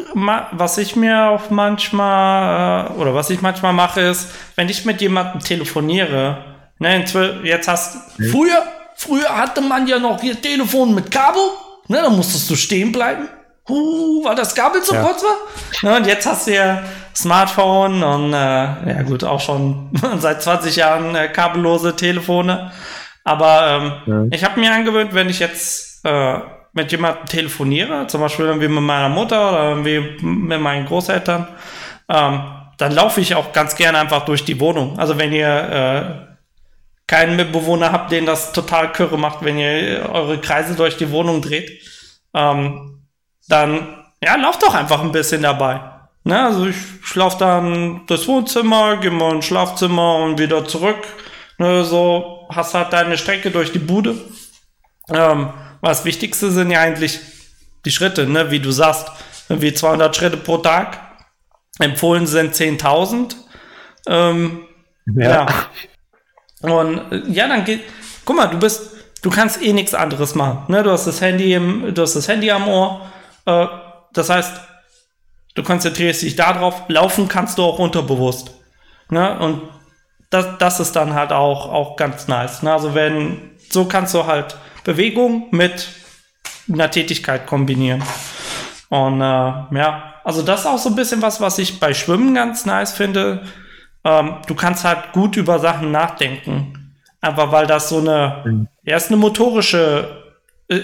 was 0.53 0.79
ich 0.79 0.95
mir 0.95 1.31
auch 1.31 1.51
manchmal, 1.51 2.87
äh, 2.87 2.93
oder 2.93 3.15
was 3.15 3.29
ich 3.31 3.43
manchmal 3.43 3.73
mache, 3.73 4.01
ist, 4.01 4.33
wenn 4.55 4.69
ich 4.69 4.85
mit 4.85 5.01
jemandem 5.01 5.41
telefoniere, 5.41 6.50
ne, 6.81 7.05
jetzt 7.45 7.68
hast, 7.68 8.18
mhm. 8.18 8.31
früher, 8.31 8.62
früher 8.97 9.37
hatte 9.37 9.61
man 9.61 9.87
ja 9.87 9.99
noch 9.99 10.20
hier 10.20 10.41
Telefon 10.41 10.95
mit 10.95 11.11
Kabel, 11.11 11.43
ne, 11.87 12.01
da 12.03 12.11
musstest 12.11 12.51
du 12.51 12.57
stehen 12.57 12.91
bleiben. 12.91 13.28
Uh, 13.68 14.24
weil 14.24 14.35
das 14.35 14.53
Kabel 14.53 14.83
zu 14.83 14.95
ja. 14.95 15.03
kurz 15.03 15.22
war. 15.22 15.37
Ne, 15.83 15.97
und 15.99 16.07
jetzt 16.07 16.26
hast 16.26 16.49
du 16.49 16.55
ja 16.55 16.83
Smartphone 17.14 18.03
und, 18.03 18.33
äh, 18.33 18.37
ja 18.37 19.03
gut, 19.03 19.22
auch 19.22 19.39
schon 19.39 19.91
seit 20.18 20.43
20 20.43 20.74
Jahren 20.74 21.14
äh, 21.14 21.28
kabellose 21.28 21.95
Telefone. 21.95 22.72
Aber 23.22 24.03
ähm, 24.07 24.28
ja. 24.31 24.37
ich 24.37 24.45
habe 24.45 24.59
mir 24.59 24.72
angewöhnt, 24.72 25.14
wenn 25.14 25.28
ich 25.28 25.39
jetzt 25.39 26.05
äh, 26.05 26.39
mit 26.72 26.91
jemandem 26.91 27.26
telefoniere, 27.26 28.07
zum 28.07 28.22
Beispiel 28.22 28.47
irgendwie 28.47 28.68
mit 28.68 28.83
meiner 28.83 29.09
Mutter 29.09 29.51
oder 29.51 29.68
irgendwie 29.70 30.24
mit 30.24 30.61
meinen 30.61 30.87
Großeltern, 30.87 31.47
ähm, 32.09 32.41
dann 32.78 32.93
laufe 32.93 33.20
ich 33.20 33.35
auch 33.35 33.53
ganz 33.53 33.76
gerne 33.76 33.99
einfach 33.99 34.24
durch 34.24 34.45
die 34.45 34.59
Wohnung. 34.59 34.99
Also 34.99 35.18
wenn 35.18 35.33
ihr 35.33 35.47
äh, 35.49 36.30
keinen 37.11 37.35
Mitbewohner 37.35 37.91
habt, 37.91 38.13
den 38.13 38.25
das 38.25 38.53
total 38.53 38.93
kürre 38.93 39.19
macht, 39.19 39.45
wenn 39.45 39.59
ihr 39.59 40.09
eure 40.13 40.41
Kreise 40.41 40.77
durch 40.77 40.97
die 40.97 41.11
Wohnung 41.11 41.43
dreht, 41.43 41.83
ähm, 42.35 43.03
dann 43.49 44.05
ja, 44.23 44.37
lauft 44.37 44.63
doch 44.63 44.75
einfach 44.75 45.01
ein 45.01 45.11
bisschen 45.11 45.43
dabei. 45.43 45.81
Ne, 46.23 46.41
also 46.41 46.67
ich 46.67 46.77
schlafe 47.03 47.39
dann 47.39 48.03
das 48.07 48.29
Wohnzimmer, 48.29 48.99
gehe 48.99 49.11
mal 49.11 49.35
ins 49.35 49.47
Schlafzimmer 49.47 50.19
und 50.19 50.39
wieder 50.39 50.65
zurück. 50.69 50.99
Ne, 51.59 51.85
so 51.85 52.47
hast 52.49 52.75
halt 52.75 52.93
deine 52.93 53.19
Strecke 53.19 53.51
durch 53.51 53.73
die 53.73 53.81
Bude. 53.81 54.15
Ähm, 55.09 55.53
das 55.83 56.05
Wichtigste 56.05 56.53
sind 56.53 56.71
ja 56.71 56.81
eigentlich 56.81 57.19
die 57.87 57.91
Schritte, 57.91 58.29
ne? 58.29 58.53
wie 58.53 58.61
du 58.61 58.71
sagst, 58.71 59.11
wie 59.49 59.75
200 59.75 60.15
Schritte 60.15 60.37
pro 60.37 60.59
Tag. 60.59 61.01
Empfohlen 61.81 62.29
sind 62.29 62.55
10.000. 62.55 63.35
Ähm, 64.07 64.61
ja. 65.07 65.31
ja. 65.31 65.47
Und 66.63 67.01
äh, 67.13 67.23
ja, 67.29 67.49
dann 67.49 67.65
geht, 67.65 67.83
guck 68.25 68.37
mal, 68.37 68.47
du 68.47 68.59
bist, 68.59 68.91
du 69.23 69.31
kannst 69.31 69.63
eh 69.63 69.73
nichts 69.73 69.95
anderes 69.95 70.35
machen. 70.35 70.65
Ne? 70.69 70.83
Du 70.83 70.91
hast 70.91 71.07
das 71.07 71.21
Handy 71.21 71.55
im, 71.55 71.95
du 71.95 72.03
hast 72.03 72.15
das 72.15 72.29
Handy 72.29 72.51
am 72.51 72.69
Ohr. 72.69 73.11
Äh, 73.47 73.67
das 74.13 74.31
heißt, 74.31 74.61
du 75.55 75.63
konzentrierst 75.63 76.23
dich 76.23 76.37
darauf. 76.37 76.83
Laufen 76.89 77.29
kannst 77.29 77.59
du 77.59 77.63
auch 77.63 77.79
unterbewusst. 77.79 78.51
Ne? 79.09 79.39
Und 79.39 79.63
das, 80.31 80.59
das 80.59 80.81
ist 80.81 80.95
dann 80.97 81.15
halt 81.15 81.33
auch, 81.33 81.73
auch 81.73 81.97
ganz 81.97 82.29
nice. 82.29 82.63
Ne? 82.63 82.73
Also 82.73 82.95
wenn, 82.95 83.51
so 83.71 83.85
kannst 83.87 84.15
du 84.15 84.27
halt 84.27 84.57
Bewegung 84.85 85.49
mit 85.51 85.89
einer 86.73 86.91
Tätigkeit 86.91 87.47
kombinieren. 87.47 88.03
Und 88.89 89.21
äh, 89.21 89.25
ja, 89.25 90.15
also 90.25 90.43
das 90.43 90.61
ist 90.61 90.67
auch 90.67 90.79
so 90.79 90.91
ein 90.91 90.97
bisschen 90.97 91.23
was, 91.23 91.41
was 91.41 91.59
ich 91.59 91.81
bei 91.81 91.95
Schwimmen 91.95 92.35
ganz 92.35 92.67
nice 92.67 92.93
finde. 92.93 93.43
Ähm, 94.05 94.37
du 94.47 94.55
kannst 94.55 94.85
halt 94.85 95.13
gut 95.13 95.37
über 95.37 95.59
Sachen 95.59 95.91
nachdenken. 95.93 96.97
Einfach 97.21 97.53
weil 97.53 97.67
das 97.67 97.89
so 97.89 97.99
eine, 97.99 98.43
mhm. 98.45 98.69
ja, 98.83 98.97
ist 98.97 99.09
eine 99.09 99.19
motorische, 99.19 100.25
äh, 100.69 100.81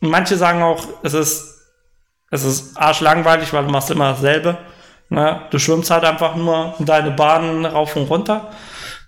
manche 0.00 0.36
sagen 0.36 0.62
auch, 0.62 0.86
es 1.02 1.14
ist, 1.14 1.54
es 2.30 2.44
ist 2.44 2.76
arschlangweilig, 2.76 3.52
weil 3.52 3.64
du 3.64 3.70
machst 3.70 3.90
immer 3.90 4.10
dasselbe. 4.10 4.58
Ne? 5.08 5.42
Du 5.50 5.58
schwimmst 5.58 5.90
halt 5.90 6.04
einfach 6.04 6.36
nur 6.36 6.74
deine 6.78 7.10
Bahnen 7.10 7.66
rauf 7.66 7.96
und 7.96 8.08
runter. 8.08 8.50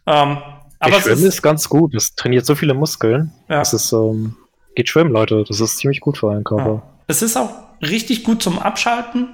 Ähm, 0.07 0.39
aber 0.79 1.01
Schwimmen 1.01 1.19
ist, 1.19 1.35
ist, 1.35 1.43
ganz 1.43 1.69
gut. 1.69 1.95
Es 1.95 2.15
trainiert 2.15 2.47
so 2.47 2.55
viele 2.55 2.75
Muskeln. 2.75 3.33
Ja. 3.49 3.61
Es 3.61 3.73
ist, 3.73 3.93
ähm, 3.93 4.37
geht 4.75 4.89
schwimmen, 4.89 5.11
Leute. 5.11 5.45
Das 5.47 5.61
ist 5.61 5.79
ziemlich 5.79 6.01
gut 6.01 6.19
für 6.19 6.29
euren 6.29 6.45
Körper. 6.45 6.75
Ja. 6.75 6.83
Es 7.07 7.23
ist 7.23 7.37
auch 7.37 7.51
richtig 7.81 8.25
gut 8.25 8.43
zum 8.43 8.59
Abschalten. 8.59 9.29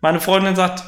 Meine 0.00 0.20
Freundin 0.20 0.56
sagt, 0.56 0.84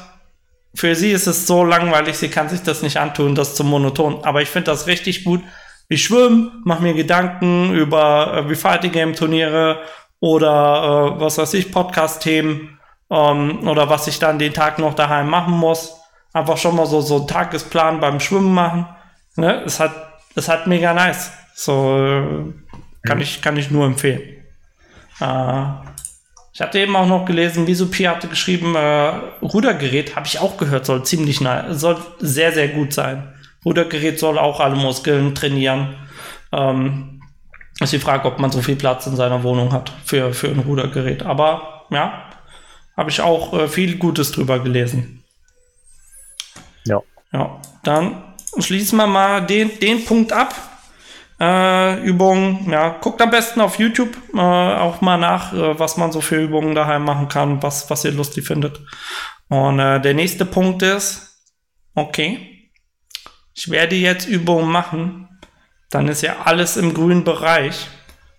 für 0.75 0.95
sie 0.95 1.11
ist 1.11 1.27
es 1.27 1.47
so 1.47 1.63
langweilig, 1.63 2.17
sie 2.17 2.29
kann 2.29 2.49
sich 2.49 2.61
das 2.61 2.81
nicht 2.81 2.97
antun, 2.97 3.35
das 3.35 3.55
zu 3.55 3.63
monoton. 3.63 4.23
Aber 4.23 4.41
ich 4.41 4.49
finde 4.49 4.71
das 4.71 4.87
richtig 4.87 5.23
gut. 5.23 5.41
Ich 5.87 6.03
schwimme, 6.03 6.51
mache 6.63 6.83
mir 6.83 6.93
Gedanken 6.93 7.73
über 7.73 8.33
äh, 8.33 8.49
wie 8.49 8.55
Fighting 8.55 8.91
Game 8.91 9.15
Turniere 9.15 9.81
oder 10.19 11.15
äh, 11.17 11.19
was 11.19 11.37
weiß 11.37 11.53
ich, 11.55 11.71
Podcast-Themen 11.71 12.79
ähm, 13.09 13.67
oder 13.67 13.89
was 13.89 14.07
ich 14.07 14.19
dann 14.19 14.37
den 14.37 14.53
Tag 14.53 14.77
noch 14.77 14.93
daheim 14.93 15.29
machen 15.29 15.53
muss. 15.53 15.95
Einfach 16.31 16.57
schon 16.57 16.75
mal 16.75 16.85
so, 16.85 17.01
so 17.01 17.17
einen 17.17 17.27
Tagesplan 17.27 17.99
beim 17.99 18.19
Schwimmen 18.19 18.53
machen. 18.53 18.85
Ne? 19.35 19.63
Es 19.65 19.79
hat, 19.79 19.93
es 20.35 20.47
hat 20.47 20.67
mega 20.67 20.93
nice. 20.93 21.31
So 21.55 21.97
äh, 21.97 23.07
kann 23.07 23.19
ich, 23.19 23.41
kann 23.41 23.57
ich 23.57 23.71
nur 23.71 23.85
empfehlen. 23.87 24.21
Äh, 25.19 25.63
ich 26.59 26.61
hatte 26.61 26.79
eben 26.79 26.97
auch 26.97 27.07
noch 27.07 27.23
gelesen, 27.23 27.67
wieso 27.67 27.87
Pia 27.87 28.11
hatte 28.11 28.27
geschrieben, 28.27 28.75
äh, 28.75 29.13
Rudergerät 29.41 30.17
habe 30.17 30.27
ich 30.27 30.39
auch 30.39 30.57
gehört, 30.57 30.85
soll 30.85 31.05
ziemlich 31.05 31.39
nice, 31.39 31.79
soll 31.79 31.95
sehr, 32.19 32.51
sehr 32.51 32.67
gut 32.67 32.91
sein. 32.91 33.33
Rudergerät 33.63 34.19
soll 34.19 34.37
auch 34.37 34.59
alle 34.59 34.75
Muskeln 34.75 35.33
trainieren. 35.33 35.95
Ähm, 36.51 37.21
ist 37.79 37.93
die 37.93 37.99
Frage, 37.99 38.27
ob 38.27 38.39
man 38.39 38.51
so 38.51 38.61
viel 38.61 38.75
Platz 38.75 39.07
in 39.07 39.15
seiner 39.15 39.41
Wohnung 39.41 39.71
hat 39.71 39.93
für, 40.03 40.33
für 40.33 40.49
ein 40.49 40.59
Rudergerät. 40.59 41.23
Aber 41.23 41.85
ja, 41.91 42.25
habe 42.97 43.09
ich 43.09 43.21
auch 43.21 43.53
äh, 43.53 43.69
viel 43.69 43.95
Gutes 43.95 44.33
drüber 44.33 44.59
gelesen. 44.59 45.23
Ja. 46.83 47.01
Ja, 47.31 47.61
dann 47.83 48.21
schließen 48.57 48.97
wir 48.97 49.07
mal 49.07 49.45
den, 49.45 49.79
den 49.79 50.03
Punkt 50.03 50.33
ab. 50.33 50.53
Äh, 51.39 52.01
Übungen, 52.03 52.69
ja, 52.69 52.89
guckt 52.99 53.21
am 53.21 53.29
besten 53.29 53.61
auf 53.61 53.79
YouTube 53.79 54.17
äh, 54.33 54.39
auch 54.39 54.99
mal 55.01 55.17
nach, 55.17 55.53
äh, 55.53 55.79
was 55.79 55.95
man 55.95 56.11
so 56.11 56.19
für 56.19 56.35
Übungen 56.35 56.75
daheim 56.75 57.03
machen 57.03 57.29
kann, 57.29 57.63
was, 57.63 57.89
was 57.89 58.03
ihr 58.03 58.11
lustig 58.11 58.45
findet. 58.45 58.81
Und 59.47 59.79
äh, 59.79 60.01
der 60.01 60.13
nächste 60.13 60.45
Punkt 60.45 60.81
ist, 60.81 61.45
okay, 61.95 62.71
ich 63.53 63.69
werde 63.69 63.95
jetzt 63.95 64.27
Übungen 64.27 64.69
machen, 64.69 65.29
dann 65.89 66.07
ist 66.07 66.21
ja 66.21 66.35
alles 66.43 66.77
im 66.77 66.93
grünen 66.93 67.23
Bereich. 67.23 67.87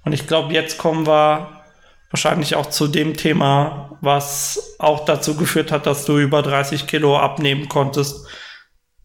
Und 0.05 0.13
ich 0.13 0.27
glaube, 0.27 0.53
jetzt 0.53 0.79
kommen 0.79 1.07
wir 1.07 1.63
wahrscheinlich 2.11 2.55
auch 2.55 2.67
zu 2.67 2.87
dem 2.87 3.17
Thema, 3.17 3.99
was 4.03 4.77
auch 4.79 5.05
dazu 5.05 5.37
geführt 5.37 5.73
hat, 5.73 5.87
dass 5.87 6.05
du 6.05 6.19
über 6.19 6.43
30 6.43 6.87
Kilo 6.87 7.19
abnehmen 7.19 7.69
konntest 7.69 8.27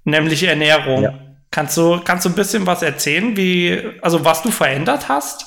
nämlich 0.06 0.44
Ernährung. 0.44 1.04
Ja. 1.04 1.14
Kannst 1.56 1.78
du, 1.78 2.02
kannst 2.04 2.26
du 2.26 2.30
ein 2.30 2.36
bisschen 2.36 2.68
was 2.68 2.82
erzählen, 2.82 3.38
wie, 3.38 3.82
also 4.02 4.26
was 4.26 4.42
du 4.42 4.52
verändert 4.52 5.08
hast? 5.08 5.46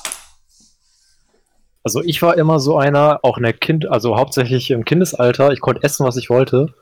Also 1.83 2.01
ich 2.03 2.23
war 2.23 2.35
immer 2.35 2.59
so 2.59 2.79
einer, 2.79 3.19
auch 3.21 3.37
in 3.37 3.43
der 3.43 3.53
Kind, 3.53 3.87
also 3.87 4.17
hauptsächlich 4.17 4.71
im 4.71 4.85
Kindesalter, 4.85 5.51
ich 5.51 5.59
konnte 5.59 5.83
essen, 5.83 6.07
was 6.07 6.17
ich 6.17 6.31
wollte, 6.31 6.73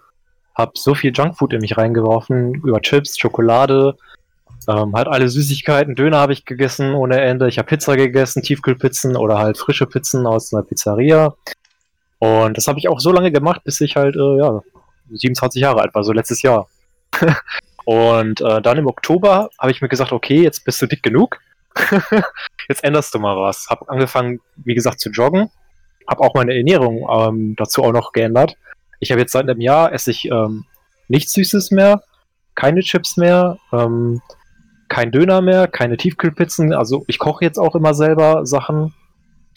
habe 0.55 0.71
so 0.75 0.95
viel 0.95 1.11
Junkfood 1.13 1.51
in 1.51 1.59
mich 1.59 1.75
reingeworfen, 1.75 2.53
über 2.53 2.79
Chips, 2.79 3.19
Schokolade, 3.19 3.97
ähm, 4.69 4.95
halt 4.95 5.09
alle 5.09 5.27
Süßigkeiten, 5.27 5.95
Döner 5.95 6.19
habe 6.19 6.31
ich 6.31 6.45
gegessen 6.45 6.95
ohne 6.95 7.19
Ende, 7.19 7.49
ich 7.49 7.57
habe 7.57 7.67
Pizza 7.67 7.97
gegessen, 7.97 8.43
Tiefkühlpizzen 8.43 9.17
oder 9.17 9.39
halt 9.39 9.57
frische 9.57 9.87
Pizzen 9.87 10.25
aus 10.25 10.53
einer 10.53 10.63
Pizzeria. 10.63 11.35
Und 12.19 12.55
das 12.55 12.69
habe 12.69 12.79
ich 12.79 12.87
auch 12.87 13.01
so 13.01 13.11
lange 13.11 13.33
gemacht, 13.33 13.65
bis 13.65 13.81
ich 13.81 13.97
halt, 13.97 14.15
äh, 14.15 14.37
ja, 14.37 14.61
27 15.11 15.61
Jahre 15.61 15.81
alt 15.81 15.93
war, 15.93 16.05
so 16.05 16.13
letztes 16.13 16.41
Jahr. 16.43 16.69
Und 17.87 18.41
äh, 18.41 18.61
dann 18.61 18.77
im 18.77 18.87
Oktober 18.87 19.49
habe 19.57 19.71
ich 19.71 19.81
mir 19.81 19.87
gesagt, 19.87 20.11
okay, 20.11 20.43
jetzt 20.43 20.65
bist 20.65 20.81
du 20.81 20.87
dick 20.87 21.01
genug. 21.01 21.39
jetzt 22.67 22.83
änderst 22.83 23.15
du 23.15 23.19
mal 23.19 23.37
was. 23.37 23.67
Habe 23.69 23.87
angefangen, 23.87 24.41
wie 24.57 24.75
gesagt, 24.75 24.99
zu 24.99 25.09
joggen. 25.09 25.49
Habe 26.05 26.21
auch 26.21 26.33
meine 26.33 26.53
Ernährung 26.53 27.07
ähm, 27.09 27.55
dazu 27.55 27.85
auch 27.85 27.93
noch 27.93 28.11
geändert. 28.11 28.57
Ich 28.99 29.11
habe 29.11 29.21
jetzt 29.21 29.31
seit 29.31 29.49
einem 29.49 29.61
Jahr 29.61 29.93
esse 29.93 30.11
ich 30.11 30.25
ähm, 30.25 30.65
nichts 31.07 31.31
Süßes 31.31 31.71
mehr, 31.71 32.03
keine 32.55 32.81
Chips 32.81 33.15
mehr, 33.15 33.57
ähm, 33.71 34.21
kein 34.89 35.13
Döner 35.13 35.39
mehr, 35.39 35.69
keine 35.69 35.95
Tiefkühlpizzen. 35.95 36.73
Also 36.73 37.05
ich 37.07 37.19
koche 37.19 37.45
jetzt 37.45 37.57
auch 37.57 37.73
immer 37.73 37.93
selber 37.93 38.45
Sachen 38.45 38.93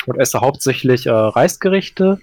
und 0.06 0.20
esse 0.20 0.40
hauptsächlich 0.40 1.06
äh, 1.06 1.10
Reisgerichte. 1.10 2.20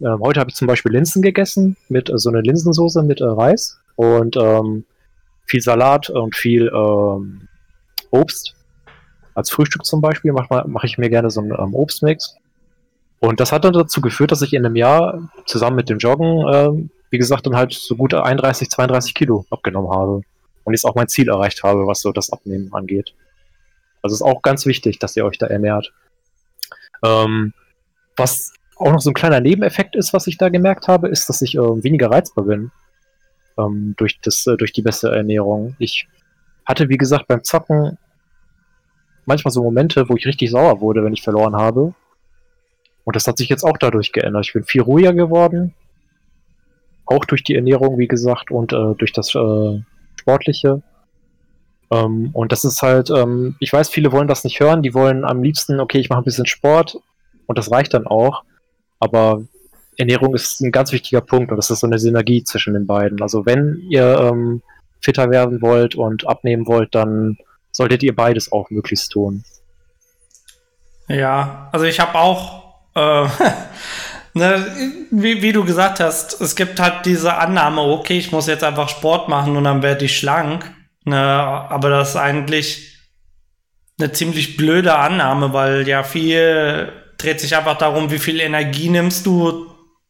Ähm, 0.00 0.20
heute 0.20 0.38
habe 0.38 0.50
ich 0.50 0.54
zum 0.54 0.68
Beispiel 0.68 0.92
Linsen 0.92 1.22
gegessen 1.22 1.76
mit 1.88 2.08
äh, 2.08 2.18
so 2.18 2.30
einer 2.30 2.42
Linsensoße 2.42 3.02
mit 3.02 3.20
äh, 3.20 3.24
Reis 3.24 3.80
und 3.96 4.36
ähm, 4.36 4.84
viel 5.48 5.60
Salat 5.60 6.10
und 6.10 6.36
viel 6.36 6.70
ähm, 6.72 7.48
Obst. 8.10 8.54
Als 9.34 9.50
Frühstück 9.50 9.84
zum 9.84 10.00
Beispiel 10.00 10.32
mache 10.32 10.64
mach 10.66 10.84
ich 10.84 10.98
mir 10.98 11.08
gerne 11.08 11.30
so 11.30 11.40
einen 11.40 11.52
ähm, 11.52 11.74
Obstmix. 11.74 12.36
Und 13.20 13.40
das 13.40 13.50
hat 13.50 13.64
dann 13.64 13.72
dazu 13.72 14.00
geführt, 14.00 14.30
dass 14.30 14.42
ich 14.42 14.52
in 14.52 14.64
einem 14.64 14.76
Jahr 14.76 15.28
zusammen 15.46 15.76
mit 15.76 15.88
dem 15.88 15.98
Joggen, 15.98 16.46
ähm, 16.52 16.90
wie 17.10 17.18
gesagt, 17.18 17.46
dann 17.46 17.56
halt 17.56 17.72
so 17.72 17.96
gute 17.96 18.22
31, 18.22 18.68
32 18.70 19.14
Kilo 19.14 19.44
abgenommen 19.50 19.90
habe. 19.90 20.20
Und 20.64 20.74
jetzt 20.74 20.84
auch 20.84 20.94
mein 20.94 21.08
Ziel 21.08 21.28
erreicht 21.28 21.62
habe, 21.62 21.86
was 21.86 22.00
so 22.00 22.12
das 22.12 22.30
Abnehmen 22.30 22.72
angeht. 22.72 23.14
Also 24.02 24.14
ist 24.14 24.22
auch 24.22 24.42
ganz 24.42 24.66
wichtig, 24.66 24.98
dass 24.98 25.16
ihr 25.16 25.24
euch 25.24 25.38
da 25.38 25.46
ernährt. 25.46 25.92
Ähm, 27.02 27.54
was 28.16 28.52
auch 28.76 28.92
noch 28.92 29.00
so 29.00 29.10
ein 29.10 29.14
kleiner 29.14 29.40
Nebeneffekt 29.40 29.96
ist, 29.96 30.12
was 30.12 30.26
ich 30.26 30.36
da 30.36 30.50
gemerkt 30.50 30.86
habe, 30.88 31.08
ist, 31.08 31.28
dass 31.28 31.42
ich 31.42 31.54
äh, 31.54 31.82
weniger 31.82 32.10
reizbar 32.10 32.44
bin 32.44 32.70
ähm, 33.58 33.94
durch, 33.96 34.20
das, 34.20 34.46
äh, 34.46 34.56
durch 34.56 34.72
die 34.72 34.82
bessere 34.82 35.16
Ernährung. 35.16 35.76
Ich 35.78 36.08
hatte, 36.64 36.88
wie 36.88 36.96
gesagt, 36.96 37.26
beim 37.26 37.42
Zocken 37.44 37.98
manchmal 39.28 39.52
so 39.52 39.62
Momente, 39.62 40.08
wo 40.08 40.16
ich 40.16 40.26
richtig 40.26 40.50
sauer 40.50 40.80
wurde, 40.80 41.04
wenn 41.04 41.12
ich 41.12 41.22
verloren 41.22 41.54
habe. 41.54 41.94
Und 43.04 43.16
das 43.16 43.26
hat 43.26 43.38
sich 43.38 43.48
jetzt 43.48 43.64
auch 43.64 43.76
dadurch 43.78 44.12
geändert. 44.12 44.46
Ich 44.46 44.52
bin 44.52 44.64
viel 44.64 44.82
ruhiger 44.82 45.12
geworden. 45.12 45.74
Auch 47.06 47.24
durch 47.24 47.44
die 47.44 47.54
Ernährung, 47.54 47.98
wie 47.98 48.08
gesagt, 48.08 48.50
und 48.50 48.72
äh, 48.72 48.94
durch 48.96 49.12
das 49.12 49.34
äh, 49.34 49.82
Sportliche. 50.16 50.82
Ähm, 51.90 52.30
und 52.32 52.52
das 52.52 52.64
ist 52.64 52.82
halt, 52.82 53.10
ähm, 53.10 53.56
ich 53.60 53.72
weiß, 53.72 53.88
viele 53.88 54.12
wollen 54.12 54.28
das 54.28 54.44
nicht 54.44 54.60
hören. 54.60 54.82
Die 54.82 54.94
wollen 54.94 55.24
am 55.24 55.42
liebsten, 55.42 55.80
okay, 55.80 55.98
ich 55.98 56.10
mache 56.10 56.20
ein 56.20 56.24
bisschen 56.24 56.46
Sport 56.46 56.98
und 57.46 57.56
das 57.56 57.70
reicht 57.70 57.94
dann 57.94 58.06
auch. 58.06 58.44
Aber 58.98 59.42
Ernährung 59.98 60.34
ist 60.34 60.60
ein 60.60 60.70
ganz 60.70 60.92
wichtiger 60.92 61.20
Punkt 61.20 61.50
und 61.50 61.56
das 61.56 61.70
ist 61.70 61.80
so 61.80 61.86
eine 61.86 61.98
Synergie 61.98 62.44
zwischen 62.44 62.72
den 62.72 62.86
beiden. 62.86 63.20
Also 63.20 63.44
wenn 63.44 63.82
ihr 63.90 64.30
ähm, 64.32 64.62
fitter 65.00 65.28
werden 65.30 65.60
wollt 65.60 65.96
und 65.96 66.26
abnehmen 66.26 66.66
wollt, 66.66 66.94
dann 66.94 67.36
solltet 67.72 68.04
ihr 68.04 68.14
beides 68.14 68.52
auch 68.52 68.70
möglichst 68.70 69.10
tun. 69.10 69.44
Ja, 71.08 71.68
also 71.72 71.84
ich 71.84 71.98
habe 71.98 72.16
auch, 72.16 72.74
äh, 72.94 73.26
ne, 74.34 74.66
wie, 75.10 75.42
wie 75.42 75.52
du 75.52 75.64
gesagt 75.64 75.98
hast, 75.98 76.40
es 76.40 76.54
gibt 76.54 76.78
halt 76.78 77.04
diese 77.04 77.34
Annahme, 77.34 77.82
okay, 77.82 78.18
ich 78.18 78.30
muss 78.30 78.46
jetzt 78.46 78.62
einfach 78.64 78.88
Sport 78.88 79.28
machen 79.28 79.56
und 79.56 79.64
dann 79.64 79.82
werde 79.82 80.04
ich 80.04 80.16
schlank. 80.16 80.70
Ne, 81.04 81.18
aber 81.18 81.90
das 81.90 82.10
ist 82.10 82.16
eigentlich 82.16 82.98
eine 83.98 84.12
ziemlich 84.12 84.56
blöde 84.56 84.94
Annahme, 84.94 85.52
weil 85.52 85.88
ja 85.88 86.04
viel 86.04 86.92
dreht 87.16 87.40
sich 87.40 87.56
einfach 87.56 87.76
darum, 87.78 88.12
wie 88.12 88.20
viel 88.20 88.38
Energie 88.38 88.90
nimmst 88.90 89.26
du 89.26 89.67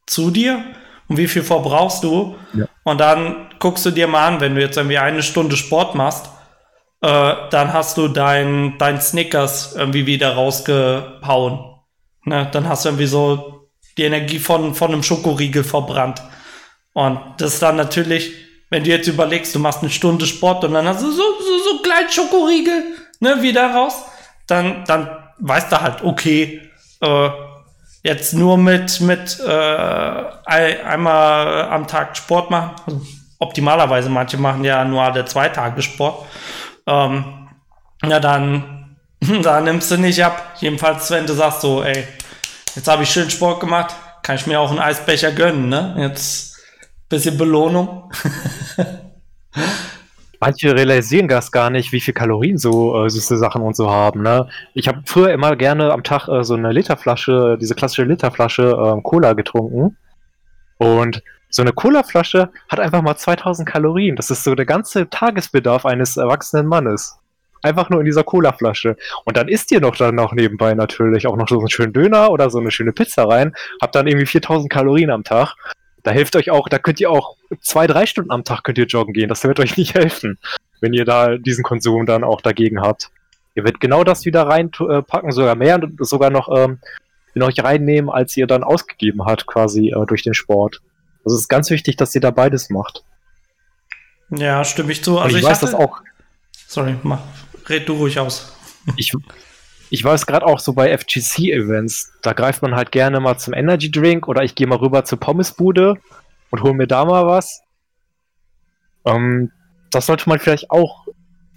zu 0.09 0.31
dir 0.31 0.65
und 1.09 1.17
wie 1.17 1.29
viel 1.29 1.43
verbrauchst 1.43 2.05
du. 2.05 2.37
Ja. 2.55 2.67
Und 2.85 2.99
dann 2.99 3.49
guckst 3.59 3.85
du 3.87 3.91
dir 3.91 4.07
mal 4.07 4.27
an, 4.27 4.41
wenn 4.41 4.55
du 4.55 4.61
jetzt 4.61 4.77
irgendwie 4.77 4.99
eine 4.99 5.23
Stunde 5.23 5.57
Sport 5.57 5.95
machst, 5.95 6.27
äh, 7.01 7.35
dann 7.51 7.73
hast 7.73 7.97
du 7.97 8.09
dein, 8.09 8.77
dein 8.79 9.01
Snickers 9.01 9.75
irgendwie 9.77 10.07
wieder 10.07 10.35
rausgehauen. 10.35 11.61
Ne? 12.25 12.49
Dann 12.53 12.69
hast 12.69 12.85
du 12.85 12.91
irgendwie 12.91 13.07
so 13.07 13.69
die 13.97 14.05
Energie 14.05 14.39
von, 14.39 14.75
von 14.75 14.93
einem 14.93 15.03
Schokoriegel 15.03 15.65
verbrannt. 15.65 16.23
Und 16.93 17.21
das 17.39 17.55
ist 17.55 17.63
dann 17.63 17.77
natürlich, 17.77 18.33
wenn 18.71 18.85
du 18.85 18.91
jetzt 18.91 19.09
überlegst, 19.09 19.55
du 19.55 19.59
machst 19.59 19.81
eine 19.81 19.91
Stunde 19.91 20.27
Sport 20.27 20.65
und 20.65 20.75
dann 20.75 20.87
hast 20.87 21.03
du 21.03 21.11
so, 21.11 21.23
so, 21.41 21.59
so 21.71 21.83
kleinen 21.83 22.11
Schokoriegel 22.11 22.83
ne, 23.21 23.43
wieder 23.43 23.73
raus, 23.73 24.05
dann, 24.47 24.85
dann 24.87 25.09
weißt 25.39 25.71
du 25.71 25.81
halt, 25.81 26.03
okay, 26.03 26.61
äh, 27.01 27.31
jetzt 28.09 28.33
nur 28.33 28.57
mit, 28.57 29.01
mit 29.01 29.39
äh, 29.47 29.53
einmal 30.47 31.69
am 31.69 31.87
Tag 31.87 32.17
Sport 32.17 32.51
machen. 32.51 32.75
Also 32.87 33.03
optimalerweise, 33.39 34.09
manche 34.09 34.39
machen 34.39 34.65
ja 34.65 34.85
nur 34.85 35.03
alle 35.03 35.25
zwei 35.27 35.49
Tage 35.51 35.83
Sport. 35.83 36.27
Ähm, 36.87 37.49
ja, 38.05 38.19
dann, 38.19 38.97
dann 39.43 39.65
nimmst 39.65 39.91
du 39.91 39.99
nicht 39.99 40.25
ab. 40.25 40.57
Jedenfalls, 40.59 41.11
wenn 41.11 41.27
du 41.27 41.35
sagst 41.35 41.61
so, 41.61 41.83
ey, 41.83 42.05
jetzt 42.75 42.89
habe 42.89 43.03
ich 43.03 43.11
schön 43.11 43.31
Sport 43.31 43.61
gemacht, 43.61 43.95
kann 44.23 44.37
ich 44.37 44.47
mir 44.47 44.59
auch 44.59 44.71
einen 44.71 44.81
Eisbecher 44.81 45.33
gönnen, 45.33 45.69
ne? 45.69 45.95
Jetzt 45.99 46.57
bisschen 47.09 47.39
Belohnung. 47.39 48.11
Manche 50.41 50.75
realisieren 50.75 51.27
das 51.27 51.51
gar 51.51 51.69
nicht, 51.69 51.93
wie 51.93 52.01
viel 52.01 52.15
Kalorien 52.15 52.59
so 52.59 53.05
äh, 53.05 53.11
süße 53.11 53.39
Sachen 53.39 53.63
und 53.63 53.75
so 53.75 53.91
haben. 53.91 54.23
Ne? 54.23 54.49
Ich 54.75 54.87
habe 54.87 55.03
früher 55.05 55.33
immer 55.33 55.57
gerne 55.57 55.93
am 55.93 56.05
Tag 56.05 56.29
äh, 56.29 56.45
so 56.45 56.55
eine 56.55 56.73
Literflasche, 56.73 57.59
diese 57.61 57.75
klassische 57.75 58.05
Literflasche 58.05 58.63
äh, 58.63 59.03
Cola 59.03 59.33
getrunken. 59.33 59.97
Und 60.79 61.23
so 61.51 61.63
eine 61.63 61.73
Colaflasche 61.73 62.51
hat 62.69 62.79
einfach 62.79 63.03
mal 63.03 63.17
2000 63.17 63.69
Kalorien. 63.69 64.17
Das 64.17 64.31
ist 64.31 64.45
so 64.45 64.55
der 64.55 64.67
ganze 64.67 65.09
Tagesbedarf 65.11 65.87
eines 65.87 66.17
erwachsenen 66.17 66.67
Mannes. 66.67 67.19
Einfach 67.63 67.91
nur 67.91 68.01
in 68.01 68.07
dieser 68.07 68.23
Colaflasche. 68.23 68.97
Und 69.25 69.37
dann 69.37 69.49
isst 69.49 69.73
ihr 69.73 69.81
noch 69.81 69.97
dann 69.97 70.15
noch 70.15 70.33
nebenbei 70.33 70.75
natürlich 70.75 71.27
auch 71.27 71.37
noch 71.37 71.49
so 71.49 71.59
einen 71.59 71.71
schönen 71.71 71.93
Döner 71.93 72.31
oder 72.31 72.51
so 72.51 72.59
eine 72.59 72.71
schöne 72.71 72.93
Pizza 72.93 73.25
rein. 73.29 73.55
Habt 73.83 73.97
dann 73.97 74.07
irgendwie 74.07 74.27
4000 74.27 74.71
Kalorien 74.71 75.11
am 75.11 75.25
Tag. 75.25 75.57
Da 76.09 76.15
hilft 76.15 76.37
euch 76.37 76.51
auch, 76.51 76.71
da 76.71 76.79
könnt 76.79 77.01
ihr 77.01 77.11
auch 77.11 77.37
zwei, 77.61 77.87
drei 77.87 78.07
Stunden 78.07 78.31
am 78.31 78.43
Tag 78.43 78.65
könnt 78.65 78.79
ihr 78.79 78.87
joggen 78.87 79.13
gehen. 79.13 79.29
Das 79.29 79.45
wird 79.45 79.61
euch 79.61 79.77
nicht 79.77 79.93
helfen, 79.93 80.39
wenn 80.81 80.95
ihr 80.95 81.05
da 81.05 81.37
diesen 81.37 81.63
Konsum 81.63 82.07
dann 82.07 82.25
auch 82.25 82.41
dagegen 82.41 82.81
habt. 82.81 83.11
Ihr 83.55 83.63
werdet 83.63 83.79
genau 83.79 84.05
das 84.05 84.25
wieder 84.25 84.45
reinpacken, 84.45 85.33
sogar 85.33 85.55
mehr 85.55 85.75
und 85.75 85.99
sogar 86.01 86.31
noch 86.31 86.49
ähm, 86.57 86.79
in 87.35 87.43
euch 87.43 87.63
reinnehmen, 87.63 88.09
als 88.09 88.35
ihr 88.39 88.47
dann 88.47 88.65
ausgegeben 88.65 89.27
habt, 89.27 89.47
quasi 89.47 89.91
äh, 89.91 90.07
durch 90.07 90.23
den 90.23 90.33
Sport. 90.33 90.81
Also 91.27 91.37
es 91.37 91.43
ist 91.43 91.49
ganz 91.49 91.69
wichtig, 91.69 91.97
dass 91.97 92.15
ihr 92.15 92.23
da 92.23 92.31
beides 92.31 92.71
macht. 92.71 93.05
Ja, 94.31 94.65
stimme 94.65 94.91
ich 94.93 95.05
zu. 95.05 95.19
Also 95.19 95.37
ich, 95.37 95.43
ich, 95.43 95.47
weiß 95.47 95.61
hatte... 95.61 95.73
das 95.73 95.75
auch. 95.75 96.01
Sorry, 96.67 96.97
mach, 97.03 97.21
red 97.69 97.87
du 97.87 97.93
ruhig 97.93 98.19
aus. 98.19 98.57
Ich, 98.97 99.13
ich 99.91 100.05
weiß 100.05 100.27
gerade 100.27 100.47
auch 100.47 100.59
so 100.59 100.73
bei 100.73 100.97
FGC-Events, 100.97 102.13
da 102.23 102.33
greift 102.33 102.63
man 102.63 102.75
halt 102.75 102.93
gerne 102.93 103.21
mal 103.21 103.39
zum 103.39 103.55
Energy 103.55 103.91
Drink 103.91 104.29
oder 104.29 104.43
ich 104.43 104.55
gehe 104.55 104.67
mal 104.67 104.79
rüber 104.79 105.05
zur 105.05 105.19
Pommesbude 105.19 105.95
und 106.51 106.63
hole 106.63 106.75
mir 106.75 106.87
da 106.87 107.05
mal 107.05 107.27
was. 107.27 107.63
Ähm, 109.05 109.51
das 109.91 110.07
sollte 110.07 110.29
man 110.29 110.39
vielleicht 110.39 110.71
auch 110.71 111.07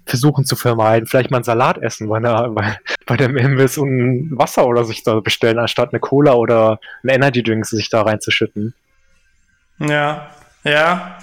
versuchen 0.06 0.44
zu 0.44 0.56
vermeiden. 0.56 1.06
Vielleicht 1.06 1.30
mal 1.30 1.38
einen 1.38 1.44
Salat 1.44 1.78
essen 1.78 2.08
bei, 2.08 2.16
einer, 2.16 2.48
bei, 2.50 2.78
bei 3.06 3.16
dem 3.16 3.36
Imbiss 3.36 3.78
und 3.78 4.30
Wasser 4.36 4.66
oder 4.66 4.84
sich 4.84 5.02
da 5.02 5.20
bestellen, 5.20 5.58
anstatt 5.58 5.92
eine 5.92 6.00
Cola 6.00 6.34
oder 6.34 6.80
einen 7.02 7.16
Energy 7.16 7.42
Drink 7.42 7.66
sich 7.66 7.88
da 7.88 8.02
reinzuschütten. 8.02 8.74
Ja, 9.78 10.30
ja, 10.64 11.18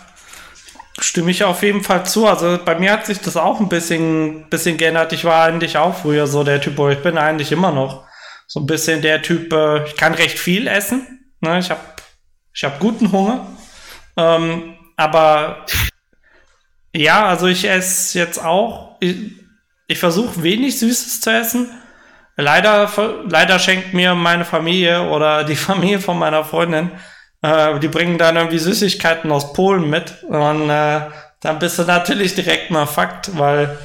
stimme 1.03 1.31
ich 1.31 1.43
auf 1.43 1.63
jeden 1.63 1.83
Fall 1.83 2.05
zu. 2.05 2.27
Also 2.27 2.59
bei 2.63 2.75
mir 2.75 2.91
hat 2.91 3.05
sich 3.05 3.19
das 3.19 3.37
auch 3.37 3.59
ein 3.59 3.69
bisschen, 3.69 4.49
bisschen 4.49 4.77
geändert. 4.77 5.13
Ich 5.13 5.25
war 5.25 5.45
eigentlich 5.45 5.77
auch 5.77 5.97
früher 5.97 6.27
so 6.27 6.43
der 6.43 6.61
Typ, 6.61 6.77
wo 6.77 6.89
ich 6.89 7.01
bin 7.01 7.17
eigentlich 7.17 7.51
immer 7.51 7.71
noch 7.71 8.05
so 8.47 8.59
ein 8.59 8.65
bisschen 8.65 9.01
der 9.01 9.21
Typ, 9.21 9.53
äh, 9.53 9.85
ich 9.85 9.95
kann 9.95 10.13
recht 10.13 10.39
viel 10.39 10.67
essen. 10.67 11.31
Ne? 11.39 11.59
Ich 11.59 11.69
habe 11.69 11.81
ich 12.53 12.63
hab 12.63 12.79
guten 12.79 13.11
Hunger. 13.11 13.45
Ähm, 14.17 14.75
aber 14.97 15.65
ja, 16.93 17.27
also 17.27 17.47
ich 17.47 17.67
esse 17.67 18.17
jetzt 18.17 18.43
auch. 18.43 18.97
Ich, 18.99 19.15
ich 19.87 19.99
versuche 19.99 20.43
wenig 20.43 20.79
Süßes 20.79 21.21
zu 21.21 21.31
essen. 21.31 21.69
Leider, 22.35 22.91
leider 23.27 23.59
schenkt 23.59 23.93
mir 23.93 24.15
meine 24.15 24.45
Familie 24.45 25.09
oder 25.09 25.43
die 25.43 25.55
Familie 25.67 25.99
von 25.99 26.17
meiner 26.17 26.43
Freundin 26.43 26.91
äh, 27.41 27.79
die 27.79 27.87
bringen 27.87 28.17
dann 28.17 28.35
irgendwie 28.35 28.59
Süßigkeiten 28.59 29.31
aus 29.31 29.53
Polen 29.53 29.89
mit. 29.89 30.23
Und 30.23 30.69
äh, 30.69 31.01
dann 31.41 31.59
bist 31.59 31.79
du 31.79 31.83
natürlich 31.83 32.35
direkt 32.35 32.71
mal 32.71 32.85
Fakt, 32.85 33.37
weil 33.37 33.77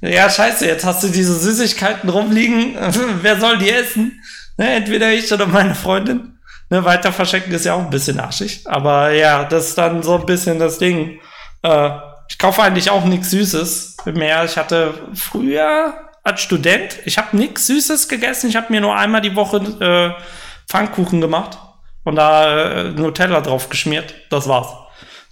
ja, 0.00 0.28
scheiße, 0.28 0.66
jetzt 0.66 0.84
hast 0.84 1.04
du 1.04 1.08
diese 1.08 1.38
Süßigkeiten 1.38 2.08
rumliegen. 2.08 2.76
Wer 3.22 3.38
soll 3.38 3.58
die 3.58 3.70
essen? 3.70 4.20
Ne, 4.56 4.74
entweder 4.74 5.12
ich 5.12 5.32
oder 5.32 5.46
meine 5.46 5.74
Freundin. 5.74 6.38
Ne, 6.70 6.84
weiter 6.84 7.12
verschenken 7.12 7.52
ist 7.52 7.66
ja 7.66 7.74
auch 7.74 7.84
ein 7.84 7.90
bisschen 7.90 8.18
arschig. 8.18 8.62
Aber 8.64 9.12
ja, 9.12 9.44
das 9.44 9.68
ist 9.68 9.78
dann 9.78 10.02
so 10.02 10.18
ein 10.18 10.26
bisschen 10.26 10.58
das 10.58 10.78
Ding. 10.78 11.20
Äh, 11.62 11.90
ich 12.28 12.38
kaufe 12.38 12.62
eigentlich 12.62 12.90
auch 12.90 13.04
nichts 13.04 13.30
Süßes 13.30 13.98
mehr. 14.06 14.44
Ich 14.44 14.56
hatte 14.56 14.94
früher 15.14 15.94
als 16.24 16.40
Student, 16.40 16.98
ich 17.04 17.18
habe 17.18 17.36
nichts 17.36 17.66
Süßes 17.66 18.08
gegessen. 18.08 18.48
Ich 18.48 18.56
habe 18.56 18.66
mir 18.70 18.80
nur 18.80 18.96
einmal 18.96 19.20
die 19.20 19.36
Woche 19.36 19.58
äh, 19.58 20.22
Pfannkuchen 20.68 21.20
gemacht 21.20 21.58
und 22.04 22.16
da 22.16 22.80
äh, 22.80 22.84
Nutella 22.90 23.40
drauf 23.40 23.68
geschmiert. 23.68 24.14
Das 24.30 24.48
war's. 24.48 24.68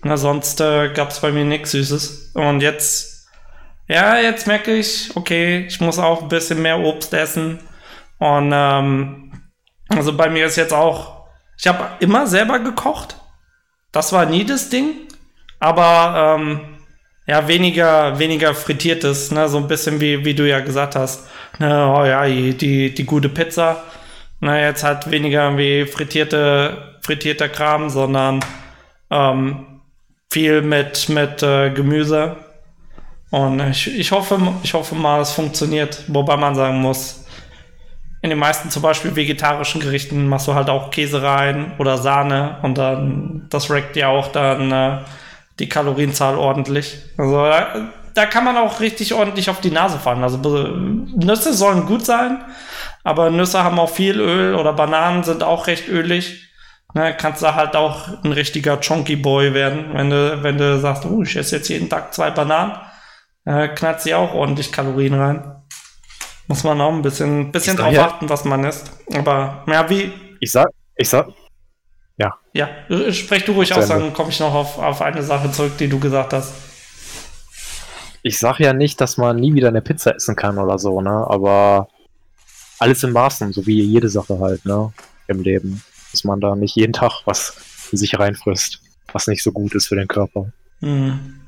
Na, 0.02 0.16
sonst 0.16 0.60
äh, 0.60 0.92
gab's 0.92 1.20
bei 1.20 1.32
mir 1.32 1.44
nichts 1.44 1.72
Süßes. 1.72 2.32
Und 2.34 2.60
jetzt, 2.60 3.28
ja, 3.88 4.18
jetzt 4.18 4.46
merke 4.46 4.72
ich, 4.72 5.14
okay, 5.14 5.66
ich 5.66 5.80
muss 5.80 5.98
auch 5.98 6.22
ein 6.22 6.28
bisschen 6.28 6.62
mehr 6.62 6.78
Obst 6.78 7.12
essen. 7.12 7.60
Und 8.18 8.52
ähm, 8.54 9.32
also 9.88 10.16
bei 10.16 10.30
mir 10.30 10.46
ist 10.46 10.56
jetzt 10.56 10.72
auch, 10.72 11.24
ich 11.58 11.66
habe 11.66 11.88
immer 12.00 12.26
selber 12.26 12.60
gekocht. 12.60 13.16
Das 13.92 14.12
war 14.12 14.24
nie 14.26 14.44
das 14.44 14.70
Ding. 14.70 15.08
Aber 15.58 16.38
ähm, 16.38 16.78
ja, 17.26 17.46
weniger, 17.46 18.18
weniger 18.18 18.54
frittiertes, 18.54 19.30
ne? 19.30 19.48
so 19.48 19.58
ein 19.58 19.68
bisschen 19.68 20.00
wie, 20.00 20.24
wie 20.24 20.34
du 20.34 20.48
ja 20.48 20.60
gesagt 20.60 20.96
hast. 20.96 21.28
Ne, 21.58 21.94
oh 21.94 22.04
ja, 22.04 22.24
die, 22.26 22.56
die, 22.56 22.94
die 22.94 23.04
gute 23.04 23.28
Pizza 23.28 23.82
na, 24.40 24.58
jetzt 24.58 24.84
halt 24.84 25.10
weniger 25.10 25.56
wie 25.56 25.84
frittierte, 25.86 26.98
frittierter 27.02 27.48
Kram, 27.48 27.90
sondern 27.90 28.40
ähm, 29.10 29.66
viel 30.30 30.62
mit, 30.62 31.08
mit 31.08 31.42
äh, 31.42 31.70
Gemüse. 31.70 32.36
Und 33.30 33.60
ich, 33.60 33.98
ich, 33.98 34.12
hoffe, 34.12 34.40
ich 34.62 34.74
hoffe 34.74 34.94
mal, 34.94 35.20
es 35.20 35.32
funktioniert. 35.32 36.04
Wobei 36.08 36.36
man 36.36 36.54
sagen 36.54 36.80
muss, 36.80 37.24
in 38.22 38.30
den 38.30 38.38
meisten 38.38 38.70
zum 38.70 38.82
Beispiel 38.82 39.16
vegetarischen 39.16 39.80
Gerichten 39.80 40.28
machst 40.28 40.48
du 40.48 40.54
halt 40.54 40.68
auch 40.68 40.90
Käse 40.90 41.22
rein 41.22 41.72
oder 41.78 41.96
Sahne 41.96 42.58
und 42.62 42.76
dann, 42.76 43.46
das 43.50 43.70
rackt 43.70 43.96
ja 43.96 44.08
auch 44.08 44.28
dann 44.28 44.70
äh, 44.72 44.98
die 45.58 45.68
Kalorienzahl 45.68 46.36
ordentlich. 46.36 46.98
Also 47.16 47.44
da, 47.44 47.90
da 48.14 48.26
kann 48.26 48.44
man 48.44 48.56
auch 48.58 48.80
richtig 48.80 49.14
ordentlich 49.14 49.48
auf 49.48 49.60
die 49.60 49.70
Nase 49.70 49.98
fallen. 49.98 50.22
Also 50.22 50.38
Nüsse 50.38 51.54
sollen 51.54 51.86
gut 51.86 52.04
sein, 52.04 52.44
aber 53.04 53.30
Nüsse 53.30 53.62
haben 53.64 53.78
auch 53.78 53.90
viel 53.90 54.20
Öl 54.20 54.54
oder 54.54 54.72
Bananen 54.72 55.22
sind 55.24 55.42
auch 55.42 55.66
recht 55.66 55.88
ölig. 55.88 56.46
Ne, 56.92 57.14
kannst 57.16 57.42
du 57.42 57.54
halt 57.54 57.76
auch 57.76 58.08
ein 58.24 58.32
richtiger 58.32 58.80
Chonky 58.80 59.14
Boy 59.14 59.54
werden, 59.54 59.90
wenn 59.94 60.10
du, 60.10 60.42
wenn 60.42 60.58
du 60.58 60.78
sagst, 60.80 61.04
oh, 61.06 61.22
ich 61.22 61.36
esse 61.36 61.56
jetzt 61.56 61.68
jeden 61.68 61.88
Tag 61.88 62.12
zwei 62.12 62.30
Bananen, 62.30 62.72
äh, 63.44 63.68
knallt 63.68 64.00
sie 64.00 64.12
auch 64.14 64.34
ordentlich 64.34 64.72
Kalorien 64.72 65.14
rein. 65.14 65.62
Muss 66.48 66.64
man 66.64 66.80
auch 66.80 66.92
ein 66.92 67.02
bisschen, 67.02 67.52
bisschen 67.52 67.76
drauf 67.76 67.92
ja- 67.92 68.06
achten, 68.06 68.28
was 68.28 68.44
man 68.44 68.64
isst. 68.64 68.90
Aber 69.14 69.62
ja, 69.68 69.88
wie. 69.88 70.12
Ich 70.40 70.50
sag, 70.50 70.68
ich 70.96 71.08
sag, 71.08 71.28
Ja, 72.52 72.68
äh, 72.88 73.12
sprech 73.12 73.44
du 73.44 73.52
ruhig 73.52 73.72
aus, 73.74 73.86
dann 73.88 74.12
komme 74.12 74.30
ich 74.30 74.40
noch 74.40 74.54
auf, 74.54 74.78
auf 74.78 75.02
eine 75.02 75.22
Sache 75.22 75.50
zurück, 75.52 75.78
die 75.78 75.88
du 75.88 76.00
gesagt 76.00 76.32
hast. 76.32 76.52
ich 78.22 78.38
sag 78.38 78.58
ja 78.58 78.72
nicht, 78.72 79.00
dass 79.00 79.16
man 79.16 79.36
nie 79.36 79.54
wieder 79.54 79.68
eine 79.68 79.80
Pizza 79.82 80.14
essen 80.16 80.36
kann 80.36 80.58
oder 80.58 80.78
so, 80.78 81.00
ne? 81.00 81.26
Aber 81.28 81.88
alles 82.80 83.02
im 83.02 83.12
Maßen, 83.12 83.52
so 83.52 83.66
wie 83.66 83.80
jede 83.82 84.08
Sache 84.08 84.38
halt, 84.40 84.64
ne? 84.64 84.92
Im 85.28 85.42
Leben. 85.42 85.82
Dass 86.10 86.24
man 86.24 86.40
da 86.40 86.56
nicht 86.56 86.74
jeden 86.74 86.92
Tag 86.92 87.22
was 87.26 87.54
in 87.92 87.98
sich 87.98 88.18
reinfrisst, 88.18 88.80
was 89.12 89.26
nicht 89.26 89.42
so 89.42 89.52
gut 89.52 89.74
ist 89.74 89.86
für 89.86 89.96
den 89.96 90.08
Körper. 90.08 90.50
Hm. 90.80 91.40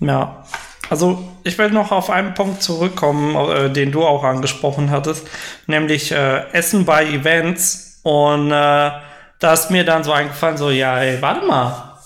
Ja. 0.00 0.44
Also, 0.88 1.28
ich 1.44 1.58
will 1.58 1.70
noch 1.70 1.92
auf 1.92 2.08
einen 2.08 2.32
Punkt 2.32 2.62
zurückkommen, 2.62 3.36
äh, 3.36 3.70
den 3.70 3.92
du 3.92 4.06
auch 4.06 4.24
angesprochen 4.24 4.90
hattest, 4.90 5.26
nämlich 5.66 6.12
äh, 6.12 6.50
Essen 6.52 6.86
bei 6.86 7.04
Events. 7.04 8.00
Und 8.02 8.50
äh, 8.50 8.90
da 9.38 9.52
ist 9.52 9.70
mir 9.70 9.84
dann 9.84 10.04
so 10.04 10.12
eingefallen, 10.12 10.56
so, 10.56 10.70
ja, 10.70 10.98
ey, 10.98 11.20
warte 11.20 11.44
mal. 11.44 11.98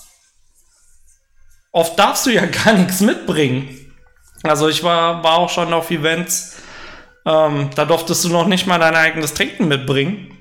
Oft 1.70 1.96
darfst 1.98 2.26
du 2.26 2.30
ja 2.30 2.46
gar 2.64 2.72
nichts 2.72 3.00
mitbringen. 3.00 3.78
Also, 4.42 4.68
ich 4.68 4.82
war, 4.82 5.22
war 5.22 5.38
auch 5.38 5.50
schon 5.50 5.72
auf 5.72 5.90
Events, 5.90 6.56
ähm, 7.24 7.70
da 7.74 7.84
durftest 7.84 8.24
du 8.24 8.28
noch 8.30 8.46
nicht 8.46 8.66
mal 8.66 8.78
dein 8.78 8.94
eigenes 8.94 9.34
Trinken 9.34 9.68
mitbringen. 9.68 10.36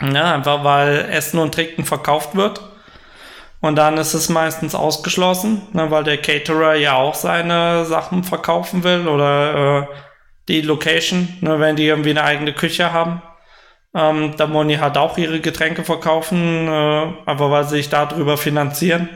Ja, 0.00 0.34
einfach 0.34 0.64
weil 0.64 1.08
Essen 1.10 1.38
und 1.38 1.54
Trinken 1.54 1.84
verkauft 1.84 2.34
wird. 2.34 2.60
Und 3.60 3.76
dann 3.76 3.96
ist 3.96 4.14
es 4.14 4.28
meistens 4.28 4.74
ausgeschlossen, 4.74 5.62
ne, 5.72 5.90
weil 5.90 6.04
der 6.04 6.18
Caterer 6.18 6.74
ja 6.74 6.94
auch 6.94 7.14
seine 7.14 7.84
Sachen 7.84 8.22
verkaufen 8.22 8.84
will 8.84 9.08
oder 9.08 9.80
äh, 9.80 9.86
die 10.48 10.60
Location, 10.60 11.28
ne, 11.40 11.58
wenn 11.58 11.76
die 11.76 11.86
irgendwie 11.86 12.10
eine 12.10 12.24
eigene 12.24 12.52
Küche 12.52 12.92
haben. 12.92 13.22
Ähm, 13.94 14.34
dann 14.36 14.52
wollen 14.52 14.68
die 14.68 14.78
halt 14.78 14.98
auch 14.98 15.16
ihre 15.16 15.40
Getränke 15.40 15.82
verkaufen, 15.84 16.68
äh, 16.68 17.12
einfach 17.24 17.50
weil 17.50 17.64
sie 17.64 17.76
sich 17.76 17.88
darüber 17.88 18.36
finanzieren. 18.36 19.08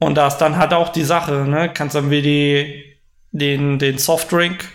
Und 0.00 0.16
da 0.16 0.26
ist 0.26 0.38
dann 0.38 0.56
halt 0.58 0.74
auch 0.74 0.90
die 0.90 1.04
Sache, 1.04 1.32
ne? 1.32 1.70
Kannst 1.72 1.94
irgendwie 1.94 2.22
die, 2.22 2.98
den, 3.30 3.78
den 3.78 3.98
Softdrink 3.98 4.68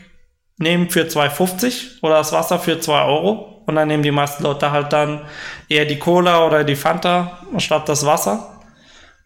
nehmen 0.60 0.90
für 0.90 1.04
2,50 1.04 2.04
oder 2.04 2.16
das 2.16 2.32
Wasser 2.32 2.60
für 2.60 2.80
2 2.80 3.04
Euro. 3.04 3.64
Und 3.66 3.76
dann 3.76 3.88
nehmen 3.88 4.04
die 4.04 4.12
meisten 4.12 4.44
Leute 4.44 4.72
halt 4.72 4.94
dann 4.94 5.22
eher 5.68 5.86
die 5.86 6.00
Cola 6.00 6.46
oder 6.46 6.64
die 6.64 6.76
Fanta 6.76 7.40
statt 7.58 7.88
das 7.88 8.06
Wasser. 8.06 8.62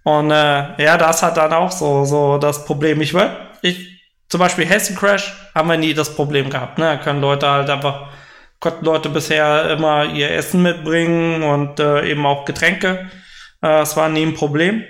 Und 0.03 0.31
äh, 0.31 0.83
ja, 0.83 0.97
das 0.97 1.23
hat 1.23 1.37
dann 1.37 1.53
auch 1.53 1.71
so, 1.71 2.05
so 2.05 2.37
das 2.37 2.65
Problem. 2.65 3.01
Ich 3.01 3.13
will, 3.13 3.29
ich, 3.61 4.01
zum 4.29 4.39
Beispiel 4.39 4.65
Hessen 4.65 4.95
Crash 4.95 5.33
haben 5.55 5.69
wir 5.69 5.77
nie 5.77 5.93
das 5.93 6.15
Problem 6.15 6.49
gehabt. 6.49 6.77
Ne? 6.77 6.85
Da 6.85 6.97
können 6.97 7.21
Leute 7.21 7.49
halt 7.49 7.69
einfach, 7.69 8.09
konnten 8.59 8.85
Leute 8.85 9.09
bisher 9.09 9.69
immer 9.69 10.05
ihr 10.05 10.31
Essen 10.31 10.61
mitbringen 10.61 11.43
und 11.43 11.79
äh, 11.79 12.05
eben 12.09 12.25
auch 12.25 12.43
Getränke. 12.43 13.09
Äh, 13.61 13.67
das 13.79 13.95
war 13.95 14.09
nie 14.09 14.25
ein 14.25 14.33
Problem. 14.33 14.83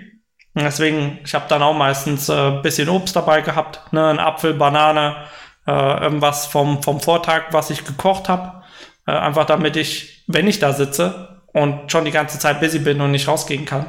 Deswegen, 0.56 1.20
ich 1.24 1.34
habe 1.34 1.46
dann 1.48 1.62
auch 1.62 1.74
meistens 1.74 2.30
äh, 2.30 2.34
ein 2.34 2.62
bisschen 2.62 2.90
Obst 2.90 3.16
dabei 3.16 3.42
gehabt, 3.42 3.92
ne? 3.92 4.08
ein 4.08 4.20
Apfel, 4.20 4.54
Banane, 4.54 5.16
äh, 5.16 5.43
irgendwas 5.72 6.46
vom, 6.46 6.84
vom 6.84 7.00
Vortag, 7.00 7.44
was 7.52 7.70
ich 7.70 7.86
gekocht 7.86 8.30
habe. 8.30 8.64
Äh, 9.06 9.12
einfach 9.12 9.46
damit 9.46 9.76
ich, 9.76 10.24
wenn 10.28 10.48
ich 10.48 10.60
da 10.60 10.74
sitze 10.74 11.42
und 11.54 11.92
schon 11.92 12.06
die 12.06 12.12
ganze 12.12 12.40
Zeit 12.40 12.60
busy 12.60 12.80
bin 12.80 13.02
und 13.02 13.12
nicht 13.12 13.28
rausgehen 13.28 13.66
kann, 13.66 13.86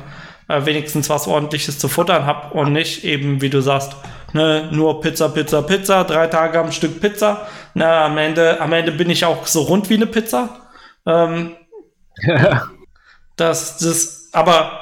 äh, 0.48 0.64
wenigstens 0.64 1.08
was 1.08 1.26
ordentliches 1.26 1.78
zu 1.78 1.88
futtern 1.88 2.26
habe 2.26 2.54
und 2.54 2.72
nicht 2.72 3.04
eben, 3.04 3.40
wie 3.40 3.50
du 3.50 3.60
sagst, 3.60 3.96
ne, 4.32 4.68
nur 4.72 5.00
Pizza, 5.00 5.28
Pizza, 5.28 5.62
Pizza, 5.62 6.04
drei 6.04 6.26
Tage 6.26 6.58
am 6.58 6.72
Stück 6.72 7.00
Pizza. 7.00 7.46
Na, 7.74 8.04
am 8.04 8.18
Ende, 8.18 8.60
am 8.60 8.72
Ende 8.72 8.92
bin 8.92 9.10
ich 9.10 9.24
auch 9.24 9.46
so 9.46 9.62
rund 9.62 9.88
wie 9.90 9.94
eine 9.94 10.06
Pizza. 10.06 10.60
Ähm, 11.06 11.56
das, 13.36 13.78
das, 13.78 14.28
aber 14.32 14.80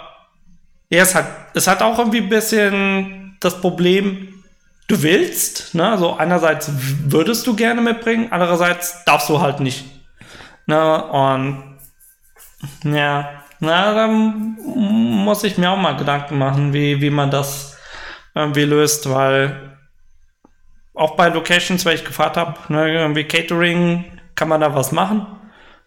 ja, 0.91 1.03
es 1.03 1.15
hat, 1.15 1.27
es 1.55 1.67
hat 1.67 1.83
auch 1.83 1.99
irgendwie 1.99 2.21
ein 2.21 2.29
bisschen 2.29 3.37
das 3.41 3.61
Problem, 3.61 4.32
du 4.89 5.03
willst, 5.03 5.75
ne, 5.75 5.91
also 5.91 6.17
einerseits 6.17 6.71
würdest 7.05 7.47
du 7.47 7.57
gerne 7.57 7.81
mitbringen, 7.81 8.29
andererseits 8.31 9.05
darfst 9.05 9.29
du 9.29 9.41
halt 9.41 9.61
nicht. 9.61 9.85
Ne, 10.67 11.05
und 11.05 11.79
ja, 12.85 13.43
na, 13.61 13.95
dann 13.95 14.57
muss 14.65 15.45
ich 15.45 15.59
mir 15.59 15.71
auch 15.71 15.77
mal 15.77 15.97
Gedanken 15.97 16.39
machen, 16.39 16.73
wie, 16.73 17.01
wie 17.01 17.11
man 17.11 17.31
das 17.31 17.79
irgendwie 18.35 18.65
löst, 18.65 19.09
weil 19.09 19.79
auch 20.95 21.17
bei 21.17 21.29
Locations, 21.29 21.85
weil 21.85 21.95
ich 21.95 22.05
gefragt 22.05 22.37
habe, 22.37 22.55
ne, 22.73 22.93
irgendwie 22.93 23.25
Catering, 23.25 24.05
kann 24.35 24.49
man 24.49 24.61
da 24.61 24.75
was 24.75 24.93
machen? 24.93 25.27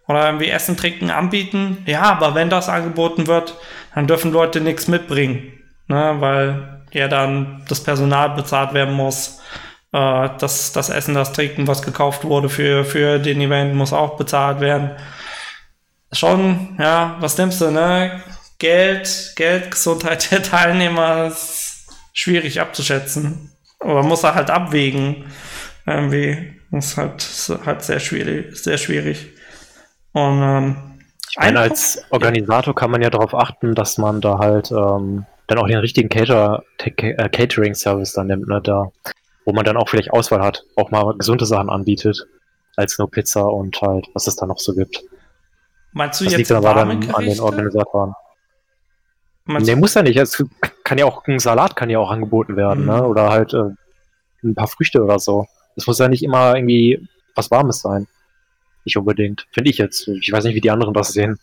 Oder 0.08 0.28
irgendwie 0.28 0.50
Essen, 0.50 0.78
Trinken 0.78 1.10
anbieten? 1.10 1.84
Ja, 1.86 2.04
aber 2.04 2.36
wenn 2.36 2.50
das 2.50 2.70
angeboten 2.70 3.28
wird, 3.28 3.58
dann 3.94 4.08
dürfen 4.08 4.32
Leute 4.32 4.62
nichts 4.62 4.88
mitbringen, 4.88 5.54
ne, 5.88 6.16
weil 6.20 6.75
ja 6.96 7.08
dann 7.08 7.64
das 7.70 7.84
Personal 7.84 8.32
bezahlt 8.32 8.74
werden 8.74 8.94
muss. 8.94 9.40
Äh, 9.92 10.30
das, 10.40 10.72
das 10.72 10.90
Essen, 10.90 11.14
das 11.14 11.34
Trinken, 11.34 11.68
was 11.68 11.82
gekauft 11.82 12.24
wurde 12.24 12.50
für, 12.50 12.84
für 12.86 13.20
den 13.20 13.42
Event, 13.42 13.76
muss 13.76 13.94
auch 13.94 14.18
bezahlt 14.18 14.60
werden 14.60 14.92
schon, 16.16 16.76
ja, 16.80 17.18
was 17.20 17.38
nimmst 17.38 17.62
du, 17.62 17.72
ne? 17.72 18.22
Geld, 18.58 19.34
Geld, 19.36 19.72
Gesundheit 19.72 20.32
der 20.32 20.42
Teilnehmer 20.42 21.28
ist 21.28 21.88
schwierig 22.14 22.62
abzuschätzen. 22.62 23.52
Aber 23.80 24.04
muss 24.04 24.24
er 24.24 24.36
halt 24.36 24.50
abwägen. 24.50 25.26
Irgendwie. 25.86 26.54
Das 26.72 26.86
ist 26.88 26.98
halt, 26.98 27.22
ist 27.22 27.52
halt 27.66 27.84
sehr 27.84 28.00
schwierig, 28.00 28.58
sehr 28.58 28.78
schwierig. 28.78 29.34
Und 30.14 30.42
ähm, 30.42 30.76
Ich 31.30 31.38
meine, 31.38 31.60
ein 31.60 31.70
als 31.70 32.04
Organisator 32.10 32.74
kann 32.74 32.92
man 32.92 33.02
ja 33.02 33.10
darauf 33.10 33.36
achten, 33.36 33.76
dass 33.76 33.98
man 33.98 34.22
da 34.22 34.40
halt 34.40 34.72
ähm, 34.72 35.26
dann 35.48 35.58
auch 35.60 35.68
den 35.68 35.78
richtigen 35.78 36.10
Cater 36.10 36.64
äh, 36.80 37.30
Catering-Service 37.30 38.14
dann 38.14 38.28
nimmt, 38.28 38.48
ne, 38.48 38.62
da, 38.62 38.92
wo 39.46 39.54
man 39.54 39.64
dann 39.66 39.78
auch 39.78 39.90
vielleicht 39.90 40.12
Auswahl 40.12 40.42
hat, 40.42 40.64
auch 40.76 40.92
mal 40.92 41.16
gesunde 41.18 41.46
Sachen 41.46 41.70
anbietet, 41.70 42.26
als 42.76 42.98
nur 42.98 43.10
Pizza 43.10 43.46
und 43.46 43.80
halt, 43.82 44.08
was 44.14 44.28
es 44.28 44.36
da 44.36 44.46
noch 44.46 44.60
so 44.60 44.74
gibt. 44.74 45.04
meinst 45.94 46.20
du 46.20 46.26
Das 46.26 46.34
jetzt 46.34 46.38
liegt 46.40 46.50
dann 46.52 46.58
aber 46.58 46.74
dann 46.74 46.90
an 46.92 47.00
den 47.02 47.10
Gerichte? 47.12 47.44
Organisatoren. 47.44 48.14
Meinst 49.46 49.68
Nee, 49.68 49.76
muss 49.76 49.94
ja 49.94 50.02
nicht. 50.02 50.18
Es 50.18 50.44
kann 50.84 50.98
ja 50.98 51.06
auch 51.06 51.26
ein 51.28 51.40
Salat 51.40 51.76
kann 51.76 51.90
ja 51.92 52.00
auch 52.00 52.10
angeboten 52.10 52.56
werden, 52.56 52.82
Mhm. 52.82 52.90
ne? 52.90 53.04
Oder 53.08 53.30
halt 53.30 53.54
äh, 53.54 53.70
ein 54.44 54.56
paar 54.56 54.68
Früchte 54.68 55.04
oder 55.04 55.20
so. 55.20 55.48
Es 55.76 55.86
muss 55.86 56.00
ja 56.00 56.08
nicht 56.08 56.24
immer 56.24 56.56
irgendwie 56.56 57.08
was 57.36 57.52
Warmes 57.52 57.82
sein. 57.82 58.08
Nicht 58.86 58.98
unbedingt. 58.98 59.46
Finde 59.52 59.70
ich 59.70 59.78
jetzt. 59.78 60.08
Ich 60.08 60.32
weiß 60.32 60.44
nicht, 60.46 60.56
wie 60.56 60.62
die 60.62 60.72
anderen 60.72 60.94
das 60.94 61.10
sehen. 61.10 61.38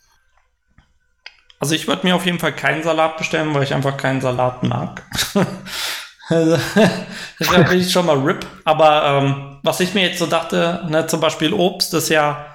Also 1.63 1.75
ich 1.75 1.87
würde 1.87 2.05
mir 2.05 2.13
auf 2.13 2.25
jeden 2.25 2.39
Fall 2.39 2.51
keinen 2.51 2.83
Salat 2.83 3.15
bestellen, 3.15 3.53
weil 3.53 3.63
ich 3.63 3.73
einfach 3.73 3.95
keinen 3.95 4.19
Salat 4.19 4.63
mag. 4.63 5.01
da 6.27 6.59
bin 7.69 7.79
ich 7.79 7.89
schon 7.89 8.05
mal 8.05 8.17
RIP. 8.17 8.45
Aber 8.65 9.05
ähm, 9.05 9.59
was 9.63 9.79
ich 9.79 9.93
mir 9.93 10.03
jetzt 10.05 10.19
so 10.19 10.25
dachte, 10.25 10.83
ne, 10.89 11.07
zum 11.07 11.21
Beispiel 11.21 11.53
Obst 11.53 11.93
ist 11.93 12.09
ja 12.09 12.45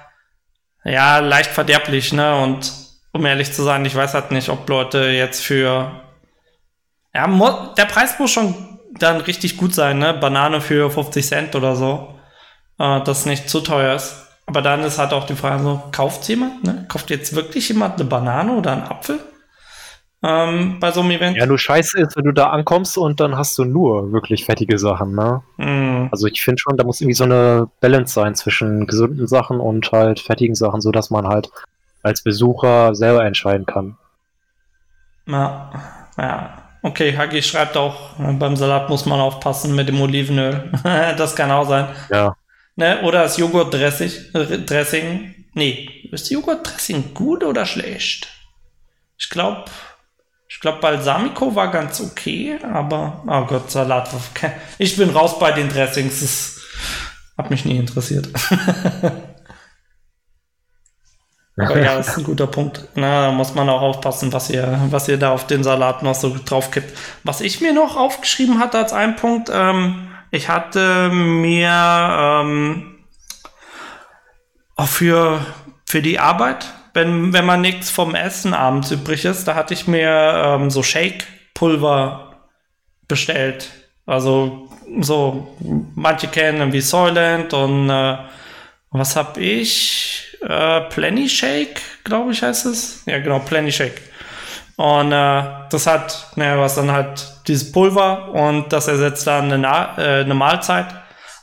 ja 0.83 1.17
leicht 1.17 1.49
verderblich, 1.49 2.13
ne? 2.13 2.35
Und 2.35 2.71
um 3.11 3.25
ehrlich 3.25 3.51
zu 3.51 3.63
sein, 3.63 3.83
ich 3.83 3.95
weiß 3.95 4.13
halt 4.13 4.29
nicht, 4.29 4.49
ob 4.49 4.69
Leute 4.69 4.99
jetzt 5.05 5.43
für 5.43 6.03
ja, 7.11 7.71
der 7.75 7.85
Preis 7.85 8.19
muss 8.19 8.29
schon 8.29 8.79
dann 8.99 9.21
richtig 9.21 9.57
gut 9.57 9.73
sein, 9.73 9.97
ne? 9.97 10.13
Banane 10.13 10.61
für 10.61 10.91
50 10.91 11.25
Cent 11.25 11.55
oder 11.55 11.75
so. 11.75 12.13
Äh, 12.77 13.01
das 13.01 13.25
nicht 13.25 13.49
zu 13.49 13.61
teuer 13.61 13.95
ist. 13.95 14.27
Aber 14.49 14.63
dann 14.63 14.81
ist 14.81 14.97
halt 14.97 15.13
auch 15.13 15.27
die 15.27 15.35
Frage 15.35 15.61
so, 15.61 15.83
kauft 15.91 16.27
jemand, 16.27 16.63
ne? 16.63 16.83
Kauft 16.87 17.11
jetzt 17.11 17.35
wirklich 17.35 17.69
jemand 17.69 17.99
eine 17.99 18.09
Banane 18.09 18.51
oder 18.53 18.71
einen 18.71 18.81
Apfel? 18.81 19.19
Ähm, 20.23 20.79
bei 20.79 20.91
so 20.91 21.01
einem 21.01 21.11
Event? 21.11 21.37
Ja, 21.37 21.45
nur 21.45 21.59
scheiße 21.59 21.99
ist, 21.99 22.17
wenn 22.17 22.23
du 22.23 22.31
da 22.31 22.49
ankommst 22.49 22.97
und 22.97 23.19
dann 23.19 23.37
hast 23.37 23.55
du 23.59 23.63
nur 23.63 24.11
wirklich 24.11 24.45
fettige 24.45 24.79
Sachen, 24.79 25.13
ne? 25.13 25.43
Hm, 25.59 26.09
Also 26.11 26.25
ich 26.25 26.41
finde 26.41 26.59
schon, 26.59 26.77
da 26.77 26.83
muss 26.83 26.99
irgendwie 26.99 27.13
so 27.13 27.25
eine 27.25 27.69
Balance 27.79 28.15
sein 28.15 28.33
zwischen 28.33 28.87
gesunden 28.87 29.27
Sachen 29.27 29.59
und 29.59 29.91
halt 29.91 30.19
fettigen 30.19 30.55
Sachen, 30.55 30.81
so 30.81 30.91
dass 30.91 31.11
man 31.11 31.27
halt 31.27 31.51
als 32.01 32.23
Besucher 32.23 32.95
selber 32.95 33.23
entscheiden 33.23 33.67
kann. 33.67 33.97
ja, 35.27 35.69
ja. 36.17 36.53
Okay, 36.81 37.15
Hagi 37.15 37.41
schreibt 37.43 37.77
auch, 37.77 38.13
beim 38.17 38.55
Salat 38.55 38.89
muss 38.89 39.05
man 39.05 39.19
aufpassen 39.19 39.75
mit 39.75 39.89
dem 39.89 40.01
Olivenöl. 40.01 40.71
das 40.83 41.35
kann 41.35 41.51
auch 41.51 41.67
sein. 41.67 41.87
Ja. 42.09 42.35
Ne? 42.79 43.01
Oder 43.01 43.23
das 43.23 43.35
Joghurtdressing. 43.35 44.09
äh, 44.33 44.57
Dressing. 44.59 45.35
Nee, 45.53 46.07
ist 46.13 46.31
Joghurtdressing 46.31 47.13
gut 47.13 47.43
oder 47.43 47.65
schlecht? 47.65 48.29
Ich 49.17 49.29
glaube, 49.29 49.65
ich 50.47 50.61
glaube, 50.61 50.79
Balsamico 50.79 51.53
war 51.53 51.71
ganz 51.71 51.99
okay, 51.99 52.57
aber, 52.63 53.21
oh 53.27 53.45
Gott, 53.47 53.69
Salat. 53.69 54.09
Ich 54.77 54.95
bin 54.95 55.09
raus 55.09 55.37
bei 55.39 55.51
den 55.51 55.67
Dressings. 55.67 56.21
Das 56.21 56.61
hat 57.37 57.49
mich 57.49 57.65
nie 57.65 57.75
interessiert. 57.75 58.29
Aber 61.57 61.77
ja, 61.77 61.97
das 61.97 62.07
ist 62.07 62.17
ein 62.19 62.23
guter 62.23 62.47
Punkt. 62.47 62.87
Na, 62.95 63.25
da 63.25 63.31
muss 63.33 63.53
man 63.53 63.67
auch 63.67 63.81
aufpassen, 63.81 64.31
was 64.31 64.49
ihr, 64.49 64.79
was 64.91 65.09
ihr 65.09 65.17
da 65.17 65.33
auf 65.33 65.45
den 65.45 65.61
Salat 65.61 66.03
noch 66.03 66.15
so 66.15 66.33
drauf 66.45 66.71
kippt. 66.71 66.97
Was 67.25 67.41
ich 67.41 67.59
mir 67.59 67.73
noch 67.73 67.97
aufgeschrieben 67.97 68.59
hatte 68.59 68.77
als 68.77 68.93
einen 68.93 69.17
Punkt, 69.17 69.51
ähm, 69.53 70.09
ich 70.31 70.49
hatte 70.49 71.09
mir 71.09 71.69
ähm, 71.71 72.95
Auch 74.75 74.87
für, 74.87 75.45
für 75.85 76.01
die 76.01 76.19
Arbeit, 76.19 76.65
wenn, 76.93 77.33
wenn 77.33 77.45
man 77.45 77.59
nichts 77.59 77.89
vom 77.89 78.15
Essen 78.15 78.53
abends 78.53 78.91
übrig 78.91 79.25
ist, 79.25 79.45
da 79.45 79.55
hatte 79.55 79.73
ich 79.73 79.87
mir 79.87 80.09
ähm, 80.09 80.69
so 80.69 80.83
Shake-Pulver 80.83 82.47
bestellt. 83.09 83.71
Also 84.05 84.69
so, 85.01 85.55
manche 85.95 86.27
kennen 86.29 86.71
wie 86.71 86.79
Soylent 86.79 87.53
und 87.53 87.89
äh, 87.89 88.17
was 88.91 89.17
hab 89.17 89.37
ich? 89.37 90.37
Äh, 90.41 90.81
Plenty 90.89 91.27
Shake, 91.27 91.81
glaube 92.05 92.31
ich, 92.31 92.41
heißt 92.41 92.65
es. 92.65 93.03
Ja, 93.05 93.19
genau, 93.19 93.39
Plenty 93.39 93.73
Shake. 93.73 94.01
Und 94.79 95.11
äh, 95.11 95.43
das 95.69 95.87
hat, 95.87 96.27
naja, 96.37 96.57
was 96.57 96.75
dann 96.75 96.89
halt 96.89 97.41
dieses 97.49 97.69
Pulver 97.69 98.29
und 98.29 98.71
das 98.71 98.87
ersetzt 98.87 99.27
dann 99.27 99.51
eine, 99.51 99.67
äh, 99.97 100.23
eine 100.23 100.33
Mahlzeit. 100.33 100.85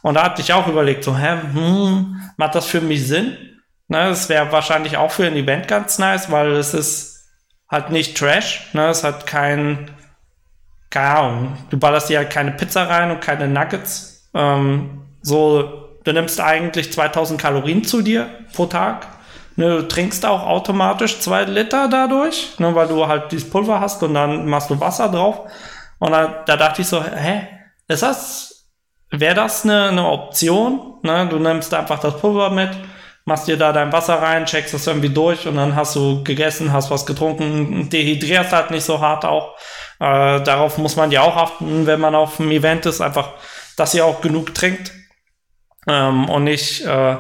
Und 0.01 0.15
da 0.15 0.23
hatte 0.23 0.41
ich 0.41 0.55
auch 0.55 0.67
überlegt, 0.67 1.05
so, 1.05 1.15
hä, 1.15 1.37
hm, 1.53 2.19
macht 2.39 2.55
das 2.55 2.65
für 2.65 2.81
mich 2.81 3.07
Sinn? 3.07 3.37
Ne, 3.89 4.09
das 4.09 4.31
wäre 4.31 4.51
wahrscheinlich 4.53 4.97
auch 4.97 5.11
für 5.11 5.27
ein 5.27 5.37
Event 5.37 5.69
ganz 5.69 5.99
nice, 5.99 6.31
weil 6.31 6.53
es 6.53 6.73
ist 6.73 7.27
halt 7.69 7.91
nicht 7.91 8.17
Trash. 8.17 8.71
Ne, 8.73 8.89
es 8.89 9.05
hat 9.05 9.27
kein, 9.27 9.91
keine 10.89 11.19
Ahnung, 11.19 11.59
du 11.69 11.79
ballerst 11.79 12.09
dir 12.09 12.17
halt 12.17 12.31
keine 12.31 12.53
Pizza 12.53 12.89
rein 12.89 13.11
und 13.11 13.21
keine 13.21 13.49
Nuggets. 13.49 14.31
Ähm, 14.33 15.03
so, 15.21 15.99
du 16.05 16.13
nimmst 16.15 16.41
eigentlich 16.41 16.91
2000 16.91 17.39
Kalorien 17.39 17.85
zu 17.85 18.01
dir 18.01 18.31
pro 18.55 18.65
Tag 18.65 19.07
Ne, 19.57 19.69
du 19.71 19.89
trinkst 19.89 20.27
auch 20.27 20.47
automatisch 20.47 21.19
zwei 21.19 21.45
Liter 21.45 21.89
dadurch, 21.89 22.59
ne, 22.59 22.75
weil 22.75 22.89
du 22.89 23.07
halt 23.07 23.33
dieses 23.33 23.49
Pulver 23.49 23.81
hast 23.81 24.03
und 24.03 24.13
dann 24.13 24.47
machst 24.47 24.69
du 24.69 24.79
Wasser 24.79 25.09
drauf. 25.09 25.51
Und 25.99 26.13
da, 26.13 26.45
da 26.47 26.57
dachte 26.57 26.83
ich 26.83 26.89
so, 26.89 27.03
hä, 27.03 27.49
ist 27.89 28.03
das, 28.03 28.69
wäre 29.11 29.35
das 29.35 29.65
eine, 29.65 29.89
eine 29.89 30.07
Option? 30.07 30.99
Ne, 31.03 31.27
du 31.31 31.39
nimmst 31.39 31.73
einfach 31.73 31.99
das 32.01 32.21
Pulver 32.21 32.51
mit, 32.51 32.71
machst 33.25 33.49
dir 33.49 33.57
da 33.57 33.73
dein 33.73 33.93
Wasser 33.93 34.21
rein, 34.21 34.45
checkst 34.45 34.75
es 34.75 34.87
irgendwie 34.87 35.09
durch 35.09 35.49
und 35.49 35.57
dann 35.57 35.75
hast 35.75 35.97
du 35.97 36.23
gegessen, 36.23 36.73
hast 36.73 36.91
was 36.91 37.07
getrunken, 37.07 37.89
dehydrierst 37.89 38.53
halt 38.53 38.71
nicht 38.71 38.85
so 38.85 39.01
hart 39.01 39.25
auch. 39.25 39.57
Äh, 40.01 40.43
darauf 40.43 40.77
muss 40.77 40.97
man 40.97 41.11
ja 41.11 41.23
auch 41.23 41.37
achten, 41.37 41.87
wenn 41.87 42.01
man 42.01 42.15
auf 42.15 42.39
einem 42.39 42.51
Event 42.51 42.85
ist, 42.85 43.01
einfach, 43.01 43.31
dass 43.79 43.95
ihr 43.95 44.05
auch 44.05 44.21
genug 44.21 44.55
trinkt 44.55 44.93
ähm, 45.89 46.29
und 46.29 46.45
nicht 46.45 46.85
äh, 46.85 47.17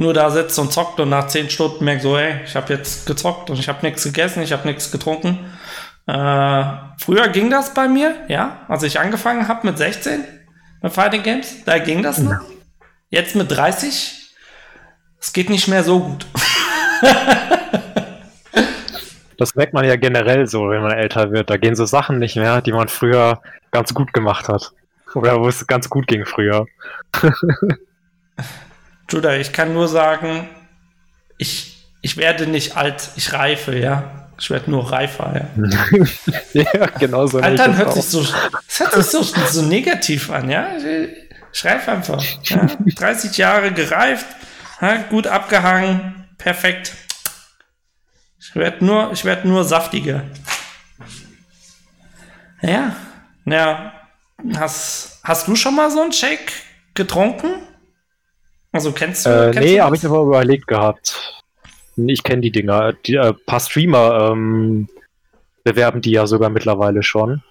nur 0.00 0.14
da 0.14 0.30
sitzt 0.30 0.58
und 0.58 0.72
zockt 0.72 0.98
und 0.98 1.10
nach 1.10 1.26
zehn 1.26 1.50
Stunden 1.50 1.84
merkt 1.84 2.00
so, 2.00 2.16
ey, 2.16 2.40
ich 2.46 2.56
habe 2.56 2.72
jetzt 2.72 3.04
gezockt 3.06 3.50
und 3.50 3.58
ich 3.58 3.68
habe 3.68 3.84
nichts 3.84 4.02
gegessen, 4.02 4.42
ich 4.42 4.52
habe 4.52 4.66
nichts 4.66 4.90
getrunken. 4.90 5.38
Äh, 6.06 6.64
früher 6.98 7.28
ging 7.28 7.50
das 7.50 7.74
bei 7.74 7.86
mir, 7.86 8.14
ja, 8.26 8.60
als 8.66 8.82
ich 8.82 8.98
angefangen 8.98 9.46
habe 9.46 9.66
mit 9.66 9.76
16 9.76 10.24
mit 10.82 10.92
Fighting 10.94 11.22
Games, 11.22 11.64
da 11.66 11.78
ging 11.78 12.02
das 12.02 12.16
noch. 12.16 12.40
Jetzt 13.10 13.36
mit 13.36 13.50
30, 13.50 14.34
es 15.20 15.32
geht 15.34 15.50
nicht 15.50 15.68
mehr 15.68 15.84
so 15.84 16.00
gut. 16.00 16.26
das 19.36 19.54
merkt 19.54 19.74
man 19.74 19.84
ja 19.84 19.96
generell 19.96 20.46
so, 20.46 20.70
wenn 20.70 20.80
man 20.80 20.92
älter 20.92 21.30
wird. 21.30 21.50
Da 21.50 21.58
gehen 21.58 21.76
so 21.76 21.84
Sachen 21.84 22.18
nicht 22.18 22.36
mehr, 22.36 22.62
die 22.62 22.72
man 22.72 22.88
früher 22.88 23.42
ganz 23.70 23.92
gut 23.92 24.14
gemacht 24.14 24.48
hat. 24.48 24.72
Oder 25.14 25.38
wo 25.40 25.48
es 25.48 25.66
ganz 25.66 25.90
gut 25.90 26.06
ging 26.06 26.24
früher. 26.24 26.64
Judah, 29.10 29.36
ich 29.36 29.52
kann 29.52 29.72
nur 29.72 29.88
sagen, 29.88 30.48
ich, 31.38 31.86
ich 32.00 32.16
werde 32.16 32.46
nicht 32.46 32.76
alt, 32.76 33.10
ich 33.16 33.32
reife, 33.32 33.76
ja. 33.76 34.28
Ich 34.38 34.48
werde 34.48 34.70
nur 34.70 34.90
reifer, 34.90 35.48
ja. 35.54 36.04
ja, 36.62 36.86
genau 36.98 37.26
so. 37.26 37.40
Altern 37.40 37.76
hört 37.76 37.92
sich 37.92 38.06
so, 38.06 38.22
das 38.22 38.80
hört 38.80 38.94
sich 38.94 39.06
so, 39.06 39.22
so 39.22 39.62
negativ 39.62 40.30
an, 40.30 40.48
ja. 40.48 40.76
Ich, 41.52 41.64
reife 41.64 41.92
einfach. 41.92 42.24
Ja. 42.44 42.66
30 42.96 43.36
Jahre 43.36 43.72
gereift, 43.72 44.26
gut 45.10 45.26
abgehangen, 45.26 46.26
perfekt. 46.38 46.92
Ich 48.38 48.54
werde 48.54 48.84
nur, 48.84 49.12
ich 49.12 49.24
werde 49.24 49.46
nur 49.46 49.64
saftiger. 49.64 50.22
Ja, 52.62 52.96
ja. 53.44 53.92
Hast, 54.56 55.20
hast 55.22 55.48
du 55.48 55.54
schon 55.54 55.76
mal 55.76 55.90
so 55.90 56.00
einen 56.00 56.12
Shake 56.12 56.52
getrunken? 56.94 57.66
Also 58.72 58.92
kennst 58.92 59.26
du? 59.26 59.30
Äh, 59.30 59.50
kennst 59.52 59.68
nee, 59.68 59.80
habe 59.80 59.96
ich 59.96 60.04
aber 60.04 60.22
überlegt 60.22 60.66
gehabt. 60.66 61.44
Ich 61.96 62.22
kenne 62.22 62.40
die 62.40 62.52
Dinger. 62.52 62.92
Die, 62.92 63.14
äh, 63.14 63.34
paar 63.46 63.60
Streamer 63.60 64.30
ähm, 64.32 64.88
bewerben 65.64 66.00
die 66.00 66.12
ja 66.12 66.26
sogar 66.26 66.50
mittlerweile 66.50 67.02
schon. 67.02 67.42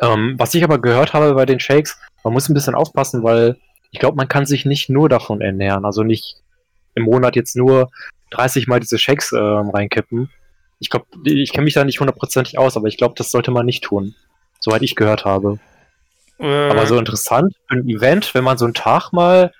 Ähm, 0.00 0.34
was 0.38 0.54
ich 0.54 0.64
aber 0.64 0.80
gehört 0.80 1.12
habe 1.12 1.34
bei 1.34 1.46
den 1.46 1.60
Shakes, 1.60 1.98
man 2.22 2.32
muss 2.32 2.48
ein 2.48 2.54
bisschen 2.54 2.74
aufpassen, 2.74 3.22
weil 3.22 3.56
ich 3.90 4.00
glaube, 4.00 4.16
man 4.16 4.28
kann 4.28 4.44
sich 4.44 4.64
nicht 4.64 4.90
nur 4.90 5.08
davon 5.08 5.40
ernähren. 5.40 5.84
Also 5.84 6.02
nicht 6.02 6.36
im 6.94 7.04
Monat 7.04 7.36
jetzt 7.36 7.56
nur 7.56 7.90
30 8.30 8.66
Mal 8.66 8.80
diese 8.80 8.98
Shakes 8.98 9.32
äh, 9.32 9.38
reinkippen. 9.38 10.30
Ich 10.80 10.90
glaube, 10.90 11.06
ich 11.24 11.52
kenne 11.52 11.64
mich 11.64 11.74
da 11.74 11.84
nicht 11.84 12.00
hundertprozentig 12.00 12.58
aus, 12.58 12.76
aber 12.76 12.88
ich 12.88 12.96
glaube, 12.96 13.14
das 13.16 13.30
sollte 13.30 13.50
man 13.50 13.66
nicht 13.66 13.84
tun. 13.84 14.14
Soweit 14.60 14.82
ich 14.82 14.96
gehört 14.96 15.24
habe. 15.24 15.58
Äh. 16.38 16.70
Aber 16.70 16.86
so 16.86 16.98
interessant 16.98 17.54
für 17.68 17.76
ein 17.76 17.88
Event, 17.88 18.34
wenn 18.34 18.44
man 18.44 18.58
so 18.58 18.64
einen 18.64 18.74
Tag 18.74 19.12
mal 19.12 19.52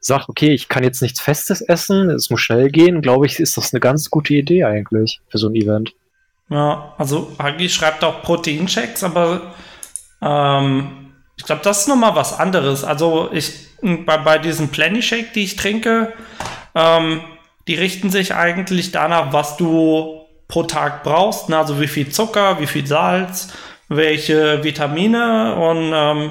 sagt, 0.00 0.28
okay, 0.28 0.52
ich 0.52 0.68
kann 0.68 0.82
jetzt 0.82 1.02
nichts 1.02 1.20
Festes 1.20 1.60
essen, 1.60 2.10
es 2.10 2.30
muss 2.30 2.40
schnell 2.40 2.70
gehen, 2.70 3.02
glaube 3.02 3.26
ich, 3.26 3.38
ist 3.38 3.56
das 3.56 3.72
eine 3.72 3.80
ganz 3.80 4.10
gute 4.10 4.34
Idee 4.34 4.64
eigentlich 4.64 5.20
für 5.28 5.38
so 5.38 5.48
ein 5.48 5.54
Event. 5.54 5.92
Ja, 6.48 6.94
also 6.98 7.32
Hagi 7.38 7.68
schreibt 7.68 8.02
auch 8.02 8.22
Proteinchecks, 8.22 9.04
aber 9.04 9.54
ähm, 10.22 11.12
ich 11.36 11.44
glaube, 11.44 11.62
das 11.62 11.82
ist 11.82 11.88
nochmal 11.88 12.16
was 12.16 12.38
anderes. 12.38 12.82
Also 12.82 13.30
ich 13.32 13.68
bei, 13.82 14.18
bei 14.18 14.38
diesem 14.38 14.68
Plenty 14.68 15.02
Shake, 15.02 15.32
die 15.32 15.44
ich 15.44 15.56
trinke, 15.56 16.12
ähm, 16.74 17.22
die 17.68 17.74
richten 17.74 18.10
sich 18.10 18.34
eigentlich 18.34 18.90
danach, 18.90 19.32
was 19.32 19.56
du 19.56 20.26
pro 20.48 20.64
Tag 20.64 21.02
brauchst. 21.02 21.48
Ne? 21.48 21.56
Also 21.56 21.80
wie 21.80 21.86
viel 21.86 22.10
Zucker, 22.10 22.60
wie 22.60 22.66
viel 22.66 22.86
Salz, 22.86 23.52
welche 23.88 24.64
Vitamine 24.64 25.54
und 25.54 25.92
ähm, 25.94 26.30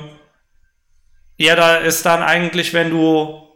ja, 1.37 1.55
da 1.55 1.77
ist 1.77 2.05
dann 2.05 2.21
eigentlich, 2.21 2.73
wenn 2.73 2.89
du 2.89 3.48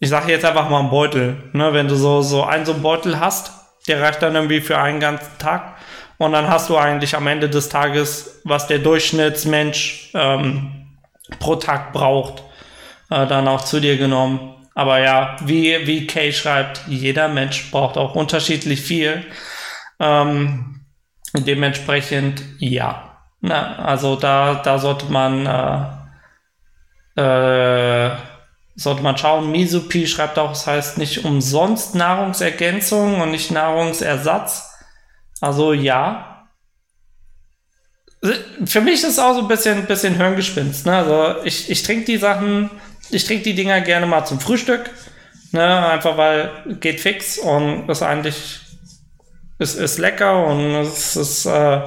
ich 0.00 0.08
sage 0.08 0.32
jetzt 0.32 0.44
einfach 0.44 0.68
mal 0.68 0.80
einen 0.80 0.90
Beutel. 0.90 1.36
Ne? 1.52 1.72
Wenn 1.72 1.86
du 1.86 1.94
so, 1.94 2.22
so 2.22 2.42
einen 2.42 2.64
so 2.64 2.72
einen 2.72 2.82
Beutel 2.82 3.20
hast, 3.20 3.52
der 3.86 4.00
reicht 4.00 4.22
dann 4.22 4.34
irgendwie 4.34 4.60
für 4.60 4.78
einen 4.78 4.98
ganzen 4.98 5.38
Tag. 5.38 5.76
Und 6.16 6.32
dann 6.32 6.48
hast 6.48 6.68
du 6.68 6.76
eigentlich 6.76 7.14
am 7.14 7.26
Ende 7.26 7.48
des 7.48 7.68
Tages, 7.68 8.40
was 8.44 8.66
der 8.66 8.78
Durchschnittsmensch 8.78 10.10
ähm, 10.14 10.98
pro 11.38 11.56
Tag 11.56 11.92
braucht, 11.92 12.42
äh, 13.10 13.26
dann 13.26 13.46
auch 13.46 13.62
zu 13.62 13.78
dir 13.80 13.96
genommen. 13.96 14.54
Aber 14.74 15.00
ja, 15.00 15.36
wie, 15.44 15.86
wie 15.86 16.06
Kay 16.06 16.32
schreibt, 16.32 16.82
jeder 16.86 17.28
Mensch 17.28 17.70
braucht 17.70 17.98
auch 17.98 18.14
unterschiedlich 18.14 18.80
viel. 18.80 19.24
Ähm, 19.98 20.80
dementsprechend 21.34 22.42
ja. 22.58 23.18
Na, 23.42 23.76
also 23.76 24.16
da, 24.16 24.56
da 24.62 24.78
sollte 24.78 25.06
man 25.06 25.46
äh, 27.16 27.20
äh, 27.20 28.10
sollte 28.76 29.02
man 29.02 29.16
schauen. 29.18 29.50
Misupi 29.50 30.06
schreibt 30.06 30.38
auch, 30.38 30.52
es 30.52 30.66
heißt 30.66 30.98
nicht 30.98 31.24
umsonst 31.24 31.94
Nahrungsergänzung 31.94 33.20
und 33.20 33.30
nicht 33.30 33.50
Nahrungsersatz. 33.50 34.70
Also 35.40 35.72
ja. 35.72 36.46
Für 38.64 38.80
mich 38.80 38.94
ist 38.94 39.10
es 39.10 39.18
auch 39.18 39.34
so 39.34 39.40
ein 39.40 39.48
bisschen, 39.48 39.86
bisschen 39.86 40.16
Hirngespinst. 40.16 40.86
Ne? 40.86 40.96
Also 40.96 41.42
ich, 41.44 41.70
ich 41.70 41.82
trinke 41.82 42.04
die 42.04 42.18
Sachen, 42.18 42.70
ich 43.10 43.24
trinke 43.24 43.44
die 43.44 43.54
Dinger 43.54 43.80
gerne 43.80 44.06
mal 44.06 44.24
zum 44.24 44.40
Frühstück. 44.40 44.90
Ne? 45.52 45.86
Einfach 45.86 46.16
weil 46.16 46.50
geht 46.80 47.00
fix 47.00 47.38
und 47.38 47.88
ist 47.88 48.02
eigentlich 48.02 48.60
ist, 49.60 49.74
ist 49.74 49.98
lecker 49.98 50.46
und 50.46 50.74
es 50.76 51.16
ist, 51.16 51.46
äh, 51.46 51.82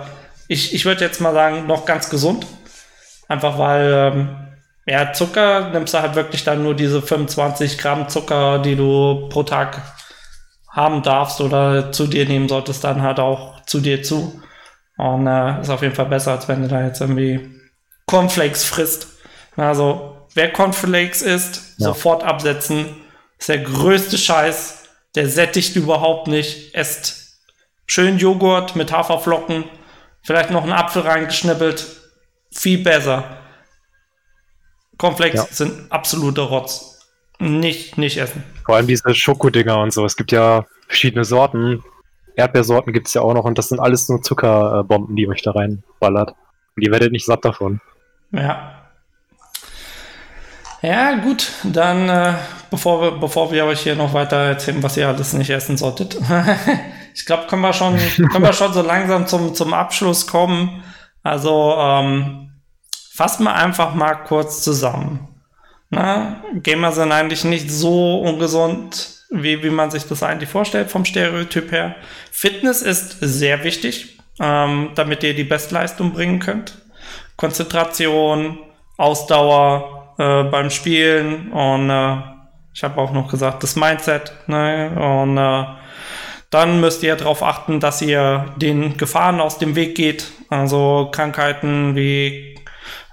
ich, 0.48 0.74
ich 0.74 0.86
würde 0.86 1.04
jetzt 1.04 1.20
mal 1.20 1.34
sagen, 1.34 1.66
noch 1.68 1.86
ganz 1.86 2.10
gesund. 2.10 2.46
Einfach 3.28 3.58
weil 3.58 4.12
ähm, 4.14 4.43
ja, 4.86 5.14
Zucker 5.14 5.70
nimmst 5.70 5.94
du 5.94 6.02
halt 6.02 6.16
wirklich 6.16 6.44
dann 6.44 6.64
nur 6.64 6.76
diese 6.76 7.02
25 7.02 7.78
Gramm 7.78 8.10
Zucker, 8.10 8.60
die 8.60 8.76
du 8.76 9.30
pro 9.30 9.44
Tag 9.44 9.82
haben 10.70 11.04
darfst 11.04 11.40
oder 11.40 11.92
zu 11.92 12.08
dir 12.08 12.26
nehmen 12.28 12.50
solltest, 12.50 12.84
dann 12.84 13.02
halt 13.02 13.20
auch 13.20 13.62
zu 13.66 13.80
dir 13.80 14.04
zu. 14.04 14.42
Und 14.98 15.28
äh, 15.28 15.62
ist 15.62 15.70
auf 15.70 15.82
jeden 15.82 15.96
Fall 15.96 16.08
besser, 16.08 16.32
als 16.32 16.48
wenn 16.48 16.64
du 16.64 16.68
da 16.68 16.84
jetzt 16.84 17.00
irgendwie 17.00 17.62
Cornflakes 18.08 18.64
frisst. 18.64 19.08
Also, 19.56 20.28
wer 20.34 20.52
Cornflakes 20.52 21.22
isst, 21.22 21.76
ja. 21.78 21.88
sofort 21.88 22.24
absetzen. 22.24 22.88
Ist 23.38 23.50
der 23.50 23.60
größte 23.60 24.18
Scheiß. 24.18 24.84
Der 25.16 25.30
sättigt 25.30 25.76
überhaupt 25.76 26.28
nicht. 26.28 26.74
Esst 26.74 27.38
schön 27.86 28.18
Joghurt 28.18 28.76
mit 28.76 28.92
Haferflocken. 28.92 29.66
Vielleicht 30.24 30.50
noch 30.50 30.64
einen 30.64 30.72
Apfel 30.74 31.04
reingeschnippelt. 31.04 31.86
Viel 32.52 32.84
besser. 32.84 33.38
Cornflakes 35.04 35.36
ja. 35.36 35.48
sind 35.52 35.92
absoluter 35.92 36.44
Rotz. 36.44 37.02
Nicht, 37.38 37.98
nicht 37.98 38.16
essen. 38.16 38.42
Vor 38.66 38.78
allem 38.78 38.88
diese 38.88 39.14
Schokodinger 39.14 39.78
und 39.80 39.92
so. 39.92 40.06
Es 40.06 40.16
gibt 40.16 40.32
ja 40.32 40.66
verschiedene 40.88 41.26
Sorten. 41.26 41.84
Erdbeersorten 42.38 42.94
gibt 42.94 43.08
es 43.08 43.14
ja 43.14 43.22
auch 43.22 43.34
noch 43.34 43.44
und 43.44 43.58
das 43.58 43.68
sind 43.68 43.82
alles 43.82 44.08
nur 44.08 44.22
Zuckerbomben, 44.22 45.18
die 45.18 45.28
euch 45.28 45.42
da 45.42 45.52
reinballert. 45.52 46.36
Und 46.78 46.84
ihr 46.84 46.92
werdet 46.92 47.12
nicht 47.12 47.26
satt 47.26 47.44
davon. 47.44 47.82
Ja. 48.32 48.80
Ja, 50.82 51.16
gut, 51.16 51.52
dann 51.64 52.08
äh, 52.08 52.36
bevor, 52.72 53.02
wir, 53.02 53.12
bevor 53.12 53.52
wir 53.52 53.66
euch 53.66 53.82
hier 53.82 53.96
noch 53.96 54.14
weiter 54.14 54.38
erzählen, 54.38 54.82
was 54.84 54.96
ihr 54.96 55.10
alles 55.10 55.34
nicht 55.34 55.50
essen 55.50 55.76
solltet. 55.76 56.18
ich 57.14 57.26
glaube, 57.26 57.48
können 57.48 57.62
wir 57.62 57.74
schon, 57.74 57.98
können 57.98 58.46
wir 58.46 58.54
schon 58.54 58.72
so 58.72 58.82
langsam 58.82 59.28
zum, 59.28 59.54
zum 59.54 59.74
Abschluss 59.74 60.28
kommen. 60.28 60.82
Also 61.24 61.76
ähm, 61.78 62.53
fassen 63.14 63.44
wir 63.44 63.54
einfach 63.54 63.94
mal 63.94 64.16
kurz 64.16 64.64
zusammen. 64.64 65.28
Na, 65.90 66.44
Gamer 66.56 66.92
sind 66.92 67.12
eigentlich 67.12 67.44
nicht 67.44 67.70
so 67.70 68.20
ungesund, 68.22 69.26
wie, 69.30 69.62
wie 69.62 69.70
man 69.70 69.92
sich 69.92 70.08
das 70.08 70.24
eigentlich 70.24 70.50
vorstellt 70.50 70.90
vom 70.90 71.06
Stereotyp 71.06 71.72
her. 71.72 71.96
Fitness 72.32 72.82
ist 72.82 73.18
sehr 73.22 73.64
wichtig, 73.64 74.18
ähm, 74.40 74.90
damit 74.96 75.22
ihr 75.24 75.36
die 75.36 75.44
Bestleistung 75.44 76.14
bringen 76.14 76.40
könnt. 76.40 76.80
Konzentration, 77.38 78.58
Ausdauer, 78.98 80.16
äh, 80.18 80.44
beim 80.44 80.72
Spielen 80.72 81.52
und 81.52 81.90
äh, 81.90 82.18
ich 82.74 82.84
habe 82.84 83.00
auch 83.00 83.12
noch 83.12 83.30
gesagt, 83.30 83.62
das 83.62 83.76
Mindset. 83.76 84.34
Ne? 84.48 84.90
Und 84.96 85.38
äh, 85.38 85.66
dann 86.50 86.80
müsst 86.80 87.04
ihr 87.04 87.16
darauf 87.16 87.44
achten, 87.44 87.80
dass 87.80 88.02
ihr 88.02 88.46
den 88.58 88.98
Gefahren 88.98 89.40
aus 89.40 89.60
dem 89.60 89.76
Weg 89.76 89.94
geht. 89.94 90.32
Also 90.50 91.10
Krankheiten 91.12 91.96
wie 91.96 92.53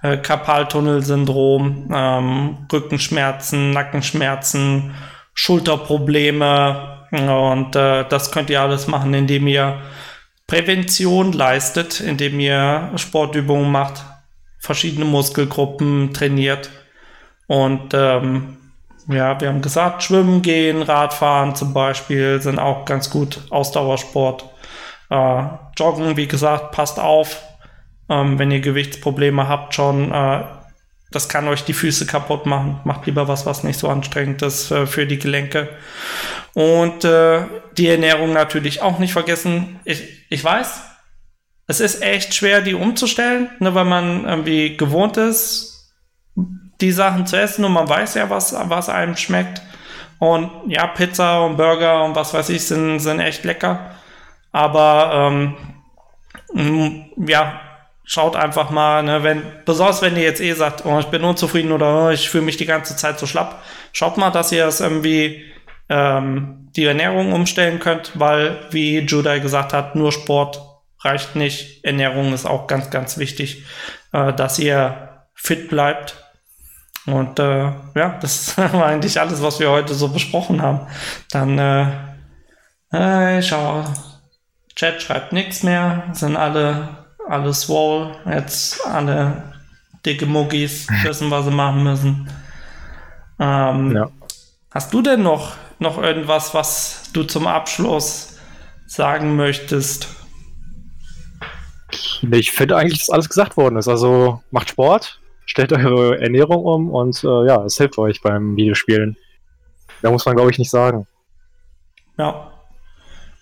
äh, 0.03 0.17
Karpaltunnelsyndrom, 0.17 1.91
ähm, 1.95 2.59
Rückenschmerzen, 2.73 3.71
Nackenschmerzen, 3.71 4.95
Schulterprobleme. 5.35 7.07
Und 7.11 7.75
äh, 7.75 8.05
das 8.09 8.31
könnt 8.31 8.51
ihr 8.51 8.61
alles 8.61 8.87
machen, 8.87 9.15
indem 9.15 9.47
ihr 9.47 9.81
Prävention 10.47 11.33
leistet, 11.33 12.01
indem 12.01 12.39
ihr 12.41 12.91
Sportübungen 12.97 13.71
macht, 13.71 14.05
verschiedene 14.59 15.05
Muskelgruppen 15.05 16.13
trainiert 16.13 16.71
und 17.51 17.95
ähm, 17.95 18.59
ja, 19.09 19.41
wir 19.41 19.49
haben 19.49 19.61
gesagt, 19.61 20.05
Schwimmen 20.05 20.41
gehen, 20.41 20.83
Radfahren 20.83 21.57
zum 21.57 21.75
Beispiel 21.75 22.41
sind 22.41 22.61
auch 22.61 22.85
ganz 22.85 23.11
gut 23.11 23.41
Ausdauersport. 23.51 24.45
Äh, 25.11 25.43
Joggen, 25.77 26.17
wie 26.17 26.29
gesagt, 26.29 26.71
passt 26.71 27.01
auf, 27.01 27.43
ähm, 28.11 28.39
wenn 28.39 28.51
ihr 28.51 28.61
Gewichtsprobleme 28.61 29.49
habt 29.49 29.75
schon. 29.75 30.13
Äh, 30.13 30.43
das 31.13 31.29
kann 31.29 31.49
euch 31.49 31.65
die 31.65 31.73
Füße 31.73 32.07
kaputt 32.07 32.47
machen. 32.47 32.81
Macht 32.85 33.07
lieber 33.07 33.27
was, 33.27 33.47
was 33.47 33.65
nicht 33.65 33.79
so 33.79 33.89
anstrengend 33.89 34.43
ist 34.43 34.71
äh, 34.71 34.87
für 34.87 35.07
die 35.07 35.19
Gelenke. 35.19 35.69
Und 36.55 37.05
äh, 37.05 37.45
die 37.77 37.89
Ernährung 37.89 38.33
natürlich 38.33 38.83
auch 38.83 38.99
nicht 38.99 39.13
vergessen. 39.13 39.81
Ich, 39.85 40.27
ich 40.29 40.43
weiß, 40.43 40.83
es 41.67 41.81
ist 41.81 42.03
echt 42.03 42.35
schwer, 42.35 42.61
die 42.61 42.75
umzustellen, 42.75 43.49
ne, 43.61 43.75
weil 43.75 43.85
man 43.85 44.25
irgendwie 44.25 44.77
gewohnt 44.77 45.17
ist, 45.17 45.95
die 46.81 46.93
Sachen 46.93 47.27
zu 47.27 47.37
essen 47.37 47.65
und 47.65 47.73
man 47.73 47.89
weiß 47.89 48.15
ja, 48.15 48.31
was, 48.31 48.55
was 48.55 48.89
einem 48.89 49.17
schmeckt. 49.17 49.63
Und 50.19 50.51
ja, 50.67 50.87
Pizza 50.87 51.45
und 51.45 51.57
Burger 51.57 52.05
und 52.05 52.15
was 52.15 52.35
weiß 52.35 52.49
ich 52.51 52.67
sind, 52.67 52.99
sind 53.01 53.21
echt 53.21 53.45
lecker. 53.45 53.95
Aber 54.53 55.31
ähm, 56.55 57.07
ja, 57.17 57.61
schaut 58.11 58.35
einfach 58.35 58.71
mal, 58.71 59.05
ne, 59.05 59.23
wenn, 59.23 59.45
besonders 59.65 60.03
wenn 60.03 60.17
ihr 60.17 60.25
jetzt 60.25 60.41
eh 60.41 60.53
sagt, 60.53 60.85
oh, 60.85 60.99
ich 60.99 61.07
bin 61.07 61.23
unzufrieden 61.23 61.71
oder 61.71 62.07
oh, 62.07 62.11
ich 62.11 62.29
fühle 62.29 62.43
mich 62.43 62.57
die 62.57 62.67
ganze 62.67 62.97
Zeit 62.97 63.21
so 63.21 63.27
schlapp, 63.27 63.63
schaut 63.93 64.17
mal, 64.17 64.31
dass 64.31 64.51
ihr 64.51 64.67
es 64.67 64.81
irgendwie 64.81 65.45
ähm, 65.89 66.69
die 66.75 66.87
Ernährung 66.87 67.33
umstellen 67.33 67.79
könnt, 67.79 68.11
weil, 68.19 68.59
wie 68.73 68.99
Judai 68.99 69.39
gesagt 69.39 69.73
hat, 69.73 69.95
nur 69.95 70.11
Sport 70.11 70.61
reicht 71.03 71.37
nicht. 71.37 71.85
Ernährung 71.85 72.35
ist 72.35 72.47
auch 72.47 72.67
ganz, 72.67 72.91
ganz 72.91 73.17
wichtig, 73.17 73.65
äh, 74.13 74.33
dass 74.33 74.59
ihr 74.59 75.27
fit 75.35 75.69
bleibt 75.69 76.17
und 77.07 77.39
äh, 77.39 77.71
ja, 77.95 78.19
das 78.21 78.59
war 78.59 78.87
eigentlich 78.87 79.21
alles, 79.21 79.41
was 79.41 79.61
wir 79.61 79.71
heute 79.71 79.95
so 79.95 80.09
besprochen 80.09 80.61
haben. 80.61 80.81
Dann, 81.31 81.59
äh, 82.93 83.37
äh, 83.39 83.41
schau, 83.41 83.85
Chat 84.75 85.01
schreibt 85.01 85.33
nichts 85.33 85.63
mehr, 85.63 86.09
sind 86.13 86.35
alle, 86.37 87.00
alle 87.31 87.55
swole, 87.55 88.17
jetzt 88.27 88.85
alle 88.85 89.43
dicke 90.05 90.27
Muggis, 90.27 90.89
wissen, 91.05 91.31
was 91.31 91.45
sie 91.45 91.53
machen 91.53 91.85
müssen. 91.85 92.29
Ähm, 93.39 93.93
ja. 93.95 94.11
Hast 94.73 94.93
du 94.93 95.01
denn 95.01 95.23
noch, 95.23 95.53
noch 95.79 96.03
irgendwas, 96.03 96.55
was 96.55 97.11
du 97.13 97.23
zum 97.23 97.47
Abschluss 97.47 98.39
sagen 98.87 99.37
möchtest? 99.37 100.09
Ich 102.33 102.51
finde 102.51 102.77
eigentlich, 102.77 102.99
dass 102.99 103.11
alles 103.11 103.29
gesagt 103.29 103.57
worden 103.57 103.77
ist. 103.77 103.89
Also 103.89 104.43
macht 104.51 104.71
Sport, 104.71 105.21
stellt 105.47 105.73
eure 105.73 106.21
Ernährung 106.21 106.65
um 106.65 106.91
und 106.91 107.23
äh, 107.23 107.47
ja, 107.47 107.65
es 107.65 107.77
hilft 107.77 107.99
euch 107.99 108.21
beim 108.23 108.57
Videospielen. 108.57 109.17
Da 110.03 110.11
muss 110.11 110.27
man, 110.27 110.35
glaube 110.35 110.51
ich, 110.51 110.59
nicht 110.59 110.71
sagen. 110.71 111.07
Ja. 112.19 112.50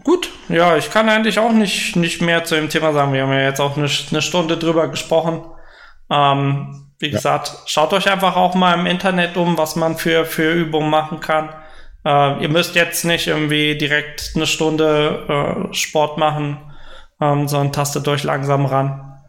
Gut, 0.05 0.31
ja, 0.49 0.77
ich 0.77 0.91
kann 0.91 1.09
eigentlich 1.09 1.39
auch 1.39 1.53
nicht, 1.53 1.97
nicht 1.97 2.23
mehr 2.23 2.45
zu 2.45 2.55
dem 2.55 2.69
Thema 2.69 2.93
sagen. 2.93 3.13
Wir 3.13 3.23
haben 3.23 3.33
ja 3.33 3.43
jetzt 3.43 3.61
auch 3.61 3.77
eine, 3.77 3.89
eine 4.11 4.23
Stunde 4.23 4.57
drüber 4.57 4.89
gesprochen. 4.89 5.45
Ähm, 6.11 6.93
wie 6.99 7.07
ja. 7.07 7.13
gesagt, 7.13 7.53
schaut 7.67 7.93
euch 7.93 8.11
einfach 8.11 8.37
auch 8.37 8.55
mal 8.55 8.79
im 8.79 8.87
Internet 8.87 9.37
um, 9.37 9.59
was 9.59 9.77
man 9.77 9.97
für, 9.97 10.25
für 10.25 10.53
Übungen 10.53 10.91
machen 10.91 11.21
kann. 11.21 11.51
Äh, 12.05 12.43
ihr 12.43 12.49
müsst 12.49 12.75
jetzt 12.75 13.05
nicht 13.05 13.27
irgendwie 13.27 13.77
direkt 13.77 14.33
eine 14.35 14.47
Stunde 14.47 15.69
äh, 15.71 15.75
Sport 15.75 16.17
machen, 16.17 16.59
ähm, 17.21 17.49
sondern 17.49 17.73
tastet 17.73 18.07
euch 18.09 18.23
langsam 18.25 18.67
ran. 18.67 19.21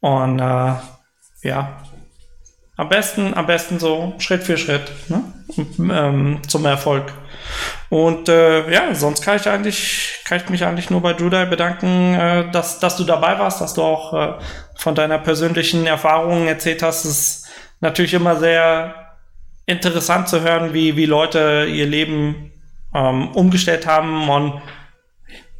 Und 0.00 0.40
äh, 0.40 0.74
ja, 1.42 1.80
am 2.76 2.88
besten, 2.88 3.34
am 3.34 3.46
besten 3.46 3.78
so 3.78 4.14
Schritt 4.18 4.42
für 4.42 4.58
Schritt 4.58 4.92
ne? 5.08 5.22
Ähm, 5.56 6.40
zum 6.46 6.64
Erfolg. 6.66 7.12
Und 7.88 8.28
äh, 8.28 8.70
ja, 8.70 8.94
sonst 8.94 9.22
kann 9.22 9.36
ich 9.36 9.48
eigentlich, 9.48 10.20
kann 10.24 10.38
ich 10.38 10.48
mich 10.48 10.64
eigentlich 10.64 10.90
nur 10.90 11.00
bei 11.00 11.12
Judai 11.12 11.44
bedanken, 11.44 12.14
äh, 12.14 12.50
dass, 12.50 12.80
dass 12.80 12.96
du 12.96 13.04
dabei 13.04 13.38
warst, 13.38 13.60
dass 13.60 13.74
du 13.74 13.82
auch 13.82 14.12
äh, 14.14 14.34
von 14.76 14.94
deiner 14.94 15.18
persönlichen 15.18 15.86
Erfahrungen 15.86 16.48
erzählt 16.48 16.82
hast. 16.82 17.04
Es 17.04 17.10
ist 17.10 17.48
natürlich 17.80 18.14
immer 18.14 18.36
sehr 18.36 18.94
interessant 19.66 20.28
zu 20.28 20.42
hören, 20.42 20.72
wie, 20.72 20.96
wie 20.96 21.06
Leute 21.06 21.66
ihr 21.70 21.86
Leben 21.86 22.52
ähm, 22.94 23.28
umgestellt 23.32 23.86
haben 23.86 24.28
und 24.28 24.60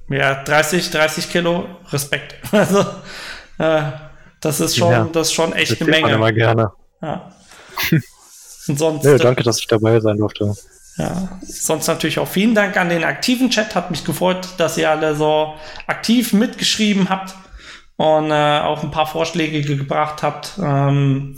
ja, 0.08 0.42
30, 0.42 0.90
30 0.90 1.30
Kilo 1.30 1.66
Respekt. 1.92 2.36
Also 2.52 2.84
äh, 3.58 3.82
das 4.40 4.60
ist 4.60 4.76
schon, 4.76 4.92
ja, 4.92 5.08
das 5.12 5.28
ist 5.28 5.32
schon 5.32 5.52
echt 5.54 5.80
eine 5.80 5.90
Menge. 5.90 6.12
Immer 6.12 6.32
gerne. 6.32 6.72
Ja. 7.00 7.32
Und 8.68 8.78
sonst, 8.78 9.04
ja, 9.04 9.16
danke, 9.18 9.42
dass 9.42 9.58
ich 9.58 9.66
dabei 9.66 10.00
sein 10.00 10.16
durfte. 10.16 10.54
Ja, 10.96 11.38
sonst 11.42 11.86
natürlich 11.88 12.18
auch 12.18 12.28
vielen 12.28 12.54
Dank 12.54 12.76
an 12.76 12.88
den 12.88 13.04
aktiven 13.04 13.50
Chat. 13.50 13.74
Hat 13.74 13.90
mich 13.90 14.04
gefreut, 14.04 14.48
dass 14.56 14.78
ihr 14.78 14.90
alle 14.90 15.14
so 15.14 15.54
aktiv 15.86 16.32
mitgeschrieben 16.32 17.10
habt 17.10 17.34
und 17.96 18.30
äh, 18.30 18.60
auch 18.60 18.82
ein 18.82 18.90
paar 18.90 19.06
Vorschläge 19.06 19.62
gebracht 19.62 20.22
habt. 20.22 20.58
Ähm, 20.58 21.36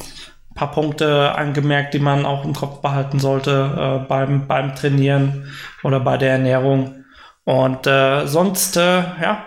ein 0.50 0.54
paar 0.54 0.70
Punkte 0.70 1.34
angemerkt, 1.34 1.94
die 1.94 1.98
man 1.98 2.24
auch 2.24 2.44
im 2.44 2.54
Kopf 2.54 2.80
behalten 2.80 3.18
sollte 3.18 4.00
äh, 4.04 4.08
beim, 4.08 4.46
beim 4.46 4.74
Trainieren 4.74 5.52
oder 5.82 6.00
bei 6.00 6.16
der 6.16 6.32
Ernährung. 6.32 7.04
Und 7.44 7.86
äh, 7.86 8.26
sonst, 8.26 8.76
äh, 8.76 8.98
ja, 8.98 9.44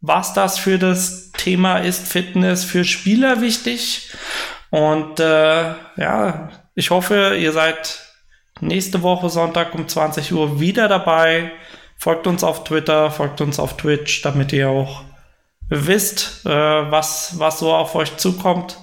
was 0.00 0.34
das 0.34 0.58
für 0.58 0.78
das 0.78 1.30
Thema 1.32 1.78
ist 1.78 2.08
Fitness 2.08 2.64
für 2.64 2.84
Spieler 2.84 3.40
wichtig. 3.40 4.10
Und 4.70 5.20
äh, 5.20 5.74
ja, 5.96 6.48
ich 6.74 6.90
hoffe, 6.90 7.36
ihr 7.38 7.52
seid 7.52 8.00
nächste 8.60 9.02
Woche 9.02 9.28
Sonntag 9.28 9.74
um 9.74 9.88
20 9.88 10.32
Uhr 10.32 10.60
wieder 10.60 10.88
dabei. 10.88 11.52
Folgt 11.98 12.26
uns 12.26 12.42
auf 12.44 12.64
Twitter, 12.64 13.10
folgt 13.10 13.40
uns 13.40 13.58
auf 13.58 13.76
Twitch, 13.76 14.22
damit 14.22 14.52
ihr 14.52 14.68
auch 14.68 15.04
wisst, 15.68 16.44
äh, 16.44 16.50
was, 16.50 17.38
was 17.38 17.58
so 17.58 17.72
auf 17.72 17.94
euch 17.94 18.16
zukommt. 18.16 18.78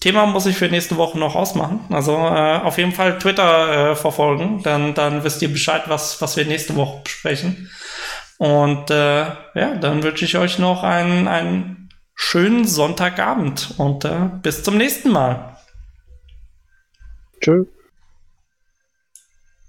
Thema 0.00 0.26
muss 0.26 0.46
ich 0.46 0.56
für 0.56 0.68
nächste 0.68 0.96
Woche 0.96 1.18
noch 1.18 1.34
ausmachen. 1.34 1.80
Also 1.90 2.12
äh, 2.12 2.60
auf 2.62 2.78
jeden 2.78 2.92
Fall 2.92 3.18
Twitter 3.18 3.92
äh, 3.92 3.96
verfolgen, 3.96 4.62
dann, 4.62 4.94
dann 4.94 5.24
wisst 5.24 5.40
ihr 5.42 5.50
Bescheid, 5.50 5.84
was, 5.86 6.20
was 6.20 6.36
wir 6.36 6.44
nächste 6.44 6.76
Woche 6.76 7.00
besprechen. 7.02 7.70
Und 8.38 8.90
äh, 8.90 9.24
ja, 9.54 9.74
dann 9.80 10.02
wünsche 10.02 10.26
ich 10.26 10.36
euch 10.36 10.58
noch 10.58 10.82
einen, 10.82 11.26
einen 11.26 11.88
schönen 12.14 12.66
Sonntagabend 12.66 13.74
und 13.78 14.04
äh, 14.04 14.28
bis 14.42 14.62
zum 14.62 14.76
nächsten 14.76 15.10
Mal. 15.10 15.55
--True. 17.42 17.75